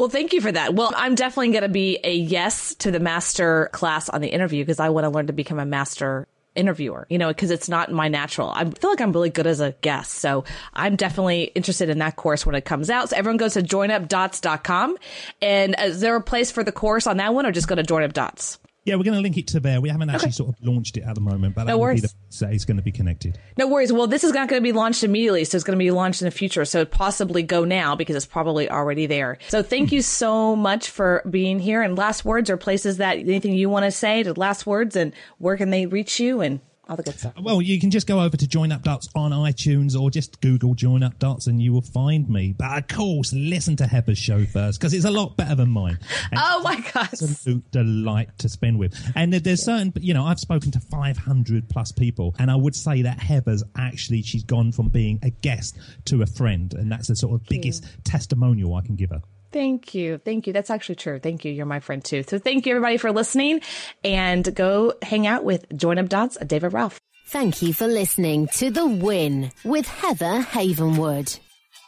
Well, 0.00 0.08
thank 0.08 0.32
you 0.32 0.40
for 0.40 0.50
that. 0.50 0.72
Well, 0.72 0.94
I'm 0.96 1.14
definitely 1.14 1.50
going 1.50 1.60
to 1.60 1.68
be 1.68 1.98
a 2.02 2.14
yes 2.14 2.74
to 2.76 2.90
the 2.90 3.00
master 3.00 3.68
class 3.72 4.08
on 4.08 4.22
the 4.22 4.28
interview 4.28 4.64
because 4.64 4.80
I 4.80 4.88
want 4.88 5.04
to 5.04 5.10
learn 5.10 5.26
to 5.26 5.34
become 5.34 5.58
a 5.58 5.66
master 5.66 6.26
interviewer, 6.54 7.06
you 7.10 7.18
know, 7.18 7.28
because 7.28 7.50
it's 7.50 7.68
not 7.68 7.92
my 7.92 8.08
natural. 8.08 8.48
I 8.48 8.64
feel 8.64 8.88
like 8.88 9.02
I'm 9.02 9.12
really 9.12 9.28
good 9.28 9.46
as 9.46 9.60
a 9.60 9.72
guest. 9.82 10.12
So 10.12 10.44
I'm 10.72 10.96
definitely 10.96 11.52
interested 11.54 11.90
in 11.90 11.98
that 11.98 12.16
course 12.16 12.46
when 12.46 12.54
it 12.54 12.64
comes 12.64 12.88
out. 12.88 13.10
So 13.10 13.16
everyone 13.18 13.36
goes 13.36 13.52
to 13.52 13.62
joinupdots.com. 13.62 14.96
And 15.42 15.74
uh, 15.78 15.82
is 15.82 16.00
there 16.00 16.16
a 16.16 16.22
place 16.22 16.50
for 16.50 16.64
the 16.64 16.72
course 16.72 17.06
on 17.06 17.18
that 17.18 17.34
one 17.34 17.44
or 17.44 17.52
just 17.52 17.68
go 17.68 17.74
to 17.74 17.82
joinupdots? 17.82 18.56
Yeah 18.84 18.94
we're 18.94 19.04
going 19.04 19.14
to 19.14 19.20
link 19.20 19.36
it 19.36 19.46
to 19.46 19.60
there 19.60 19.80
we 19.80 19.88
haven't 19.88 20.10
actually 20.10 20.30
sort 20.32 20.48
of 20.50 20.54
launched 20.62 20.96
it 20.96 21.02
at 21.02 21.14
the 21.14 21.20
moment 21.20 21.54
but 21.54 21.64
that 21.64 21.72
No 21.72 21.78
worries. 21.78 22.02
that 22.02 22.52
it's 22.52 22.64
going 22.64 22.76
to 22.76 22.82
be 22.82 22.92
connected 22.92 23.38
No 23.56 23.66
worries. 23.66 23.92
Well, 23.92 24.06
this 24.06 24.24
is 24.24 24.32
not 24.32 24.48
going 24.48 24.62
to 24.62 24.66
be 24.66 24.72
launched 24.72 25.04
immediately, 25.04 25.44
so 25.44 25.56
it's 25.56 25.64
going 25.64 25.78
to 25.78 25.82
be 25.82 25.90
launched 25.90 26.22
in 26.22 26.26
the 26.26 26.30
future. 26.30 26.64
So 26.64 26.84
possibly 26.84 27.42
go 27.42 27.64
now 27.64 27.94
because 27.94 28.16
it's 28.16 28.26
probably 28.26 28.70
already 28.70 29.06
there. 29.06 29.38
So 29.48 29.62
thank 29.62 29.92
you 29.92 30.00
mm-hmm. 30.00 30.04
so 30.04 30.56
much 30.56 30.88
for 30.88 31.22
being 31.28 31.58
here. 31.58 31.82
And 31.82 31.96
last 31.96 32.24
words 32.24 32.48
or 32.48 32.56
places 32.56 32.98
that 32.98 33.18
anything 33.18 33.54
you 33.54 33.68
want 33.68 33.84
to 33.84 33.90
say 33.90 34.22
to 34.22 34.32
last 34.32 34.66
words 34.66 34.96
and 34.96 35.12
where 35.38 35.56
can 35.56 35.70
they 35.70 35.86
reach 35.86 36.20
you 36.20 36.40
and 36.40 36.60
all 36.90 36.96
the 36.96 37.02
good 37.04 37.18
stuff. 37.18 37.34
Well, 37.40 37.62
you 37.62 37.78
can 37.80 37.90
just 37.90 38.06
go 38.06 38.20
over 38.20 38.36
to 38.36 38.46
Join 38.48 38.72
Up 38.72 38.82
Dots 38.82 39.08
on 39.14 39.30
iTunes 39.30 39.98
or 39.98 40.10
just 40.10 40.40
Google 40.40 40.74
Join 40.74 41.02
Up 41.02 41.18
Dots 41.18 41.46
and 41.46 41.62
you 41.62 41.72
will 41.72 41.80
find 41.82 42.28
me. 42.28 42.52
But 42.52 42.76
of 42.78 42.88
course, 42.88 43.32
listen 43.32 43.76
to 43.76 43.86
Heather's 43.86 44.18
show 44.18 44.44
first 44.44 44.80
because 44.80 44.92
it's 44.92 45.04
a 45.04 45.10
lot 45.10 45.36
better 45.36 45.54
than 45.54 45.70
mine. 45.70 45.98
And 46.30 46.40
Oh 46.44 46.62
my 46.62 46.76
gosh. 46.92 47.12
absolute 47.12 47.70
delight 47.70 48.30
to 48.38 48.48
spend 48.48 48.78
with. 48.78 48.94
And 49.14 49.32
there's 49.32 49.64
certain, 49.64 49.92
you 50.00 50.12
know, 50.14 50.24
I've 50.24 50.40
spoken 50.40 50.72
to 50.72 50.80
500 50.80 51.68
plus 51.68 51.92
people, 51.92 52.34
and 52.38 52.50
I 52.50 52.56
would 52.56 52.74
say 52.74 53.02
that 53.02 53.20
Heather's 53.20 53.62
actually 53.76 54.22
she's 54.22 54.42
gone 54.42 54.72
from 54.72 54.88
being 54.88 55.20
a 55.22 55.30
guest 55.30 55.78
to 56.06 56.22
a 56.22 56.26
friend, 56.26 56.74
and 56.74 56.90
that's 56.90 57.08
the 57.08 57.14
sort 57.16 57.40
of 57.40 57.46
biggest 57.46 57.84
testimonial 58.04 58.74
I 58.74 58.80
can 58.82 58.96
give 58.96 59.10
her. 59.10 59.20
Thank 59.52 59.94
you. 59.94 60.18
Thank 60.18 60.46
you. 60.46 60.52
That's 60.52 60.70
actually 60.70 60.94
true. 60.96 61.18
Thank 61.18 61.44
you. 61.44 61.52
You're 61.52 61.66
my 61.66 61.80
friend 61.80 62.04
too. 62.04 62.22
So 62.22 62.38
thank 62.38 62.66
you 62.66 62.72
everybody 62.72 62.96
for 62.98 63.12
listening 63.12 63.60
and 64.04 64.54
go 64.54 64.94
hang 65.02 65.26
out 65.26 65.44
with 65.44 65.66
Join 65.76 65.98
Up 65.98 66.08
Dots, 66.08 66.36
David 66.46 66.72
Ralph. 66.72 67.00
Thank 67.26 67.62
you 67.62 67.72
for 67.72 67.86
listening 67.86 68.48
to 68.54 68.70
The 68.70 68.86
Win 68.86 69.52
with 69.64 69.86
Heather 69.86 70.40
Havenwood. 70.42 71.38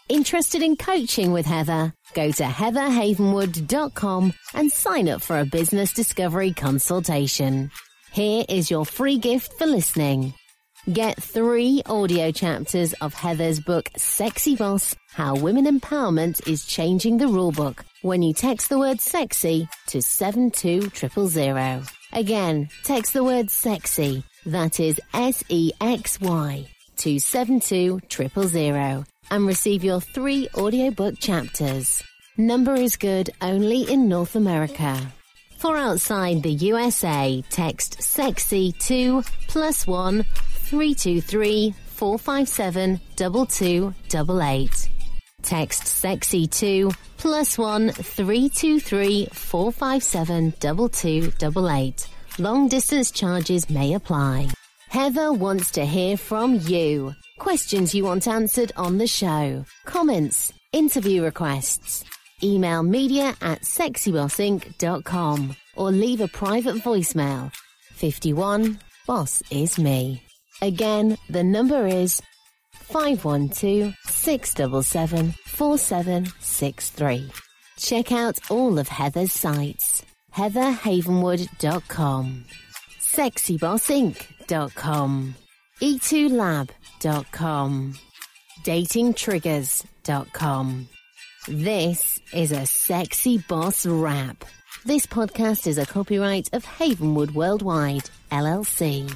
Interested 0.08 0.62
in 0.62 0.76
coaching 0.76 1.32
with 1.32 1.46
Heather? 1.46 1.94
Go 2.14 2.30
to 2.32 2.44
heatherhavenwood.com 2.44 4.32
and 4.54 4.72
sign 4.72 5.08
up 5.08 5.22
for 5.22 5.38
a 5.38 5.46
business 5.46 5.92
discovery 5.92 6.52
consultation. 6.52 7.70
Here 8.12 8.44
is 8.48 8.70
your 8.70 8.84
free 8.84 9.18
gift 9.18 9.54
for 9.54 9.66
listening. 9.66 10.34
Get 10.90 11.22
three 11.22 11.80
audio 11.86 12.32
chapters 12.32 12.92
of 12.94 13.14
Heather's 13.14 13.60
book, 13.60 13.88
Sexy 13.96 14.56
Boss 14.56 14.96
How 15.12 15.36
Women 15.36 15.64
Empowerment 15.64 16.44
is 16.48 16.64
Changing 16.64 17.18
the 17.18 17.26
Rulebook 17.26 17.84
when 18.02 18.20
you 18.20 18.34
text 18.34 18.68
the 18.68 18.80
word 18.80 19.00
sexy 19.00 19.68
to 19.86 20.02
72000. 20.02 21.88
Again, 22.12 22.68
text 22.82 23.12
the 23.12 23.22
word 23.22 23.48
sexy, 23.48 24.24
that 24.44 24.80
is 24.80 25.00
S 25.14 25.44
E 25.48 25.70
X 25.80 26.20
Y, 26.20 26.66
to 26.96 27.20
72000 27.20 29.04
and 29.30 29.46
receive 29.46 29.84
your 29.84 30.00
three 30.00 30.48
audiobook 30.56 31.14
chapters. 31.20 32.02
Number 32.36 32.74
is 32.74 32.96
good 32.96 33.30
only 33.40 33.82
in 33.82 34.08
North 34.08 34.34
America. 34.34 34.98
For 35.58 35.76
outside 35.76 36.42
the 36.42 36.50
USA, 36.50 37.44
text 37.50 38.02
sexy 38.02 38.72
to 38.80 39.22
plus 39.46 39.86
one 39.86 40.24
323 40.72 41.74
457 41.86 42.98
2288. 43.16 44.88
Text 45.42 45.86
sexy 45.86 46.46
to 46.46 46.90
plus 47.18 47.58
one 47.58 47.90
323 47.90 49.26
457 49.32 50.52
2288. 50.52 52.08
Long 52.38 52.68
distance 52.68 53.10
charges 53.10 53.68
may 53.68 53.92
apply. 53.92 54.48
Heather 54.88 55.30
wants 55.34 55.72
to 55.72 55.84
hear 55.84 56.16
from 56.16 56.54
you. 56.54 57.12
Questions 57.38 57.94
you 57.94 58.04
want 58.04 58.26
answered 58.26 58.72
on 58.74 58.96
the 58.96 59.06
show. 59.06 59.66
Comments, 59.84 60.54
interview 60.72 61.22
requests. 61.22 62.02
Email 62.42 62.82
media 62.82 63.36
at 63.42 63.60
sexybossinc.com 63.60 65.54
or 65.76 65.90
leave 65.92 66.22
a 66.22 66.28
private 66.28 66.76
voicemail. 66.76 67.52
51 67.92 68.78
Boss 69.06 69.42
is 69.50 69.78
me. 69.78 70.22
Again, 70.62 71.18
the 71.28 71.42
number 71.42 71.86
is 71.88 72.22
512 72.72 73.96
677 74.04 75.32
4763. 75.46 77.32
Check 77.78 78.12
out 78.12 78.38
all 78.48 78.78
of 78.78 78.86
Heather's 78.86 79.32
sites. 79.32 80.04
heatherhavenwood.com, 80.36 82.44
sexybossinc.com, 83.00 85.34
e2lab.com, 85.82 87.94
datingtriggers.com. 88.62 90.88
This 91.48 92.20
is 92.32 92.52
a 92.52 92.66
sexy 92.66 93.38
boss 93.48 93.84
Wrap. 93.84 94.44
This 94.84 95.06
podcast 95.06 95.66
is 95.66 95.78
a 95.78 95.86
copyright 95.86 96.50
of 96.52 96.64
Havenwood 96.64 97.32
Worldwide, 97.32 98.08
LLC. 98.30 99.12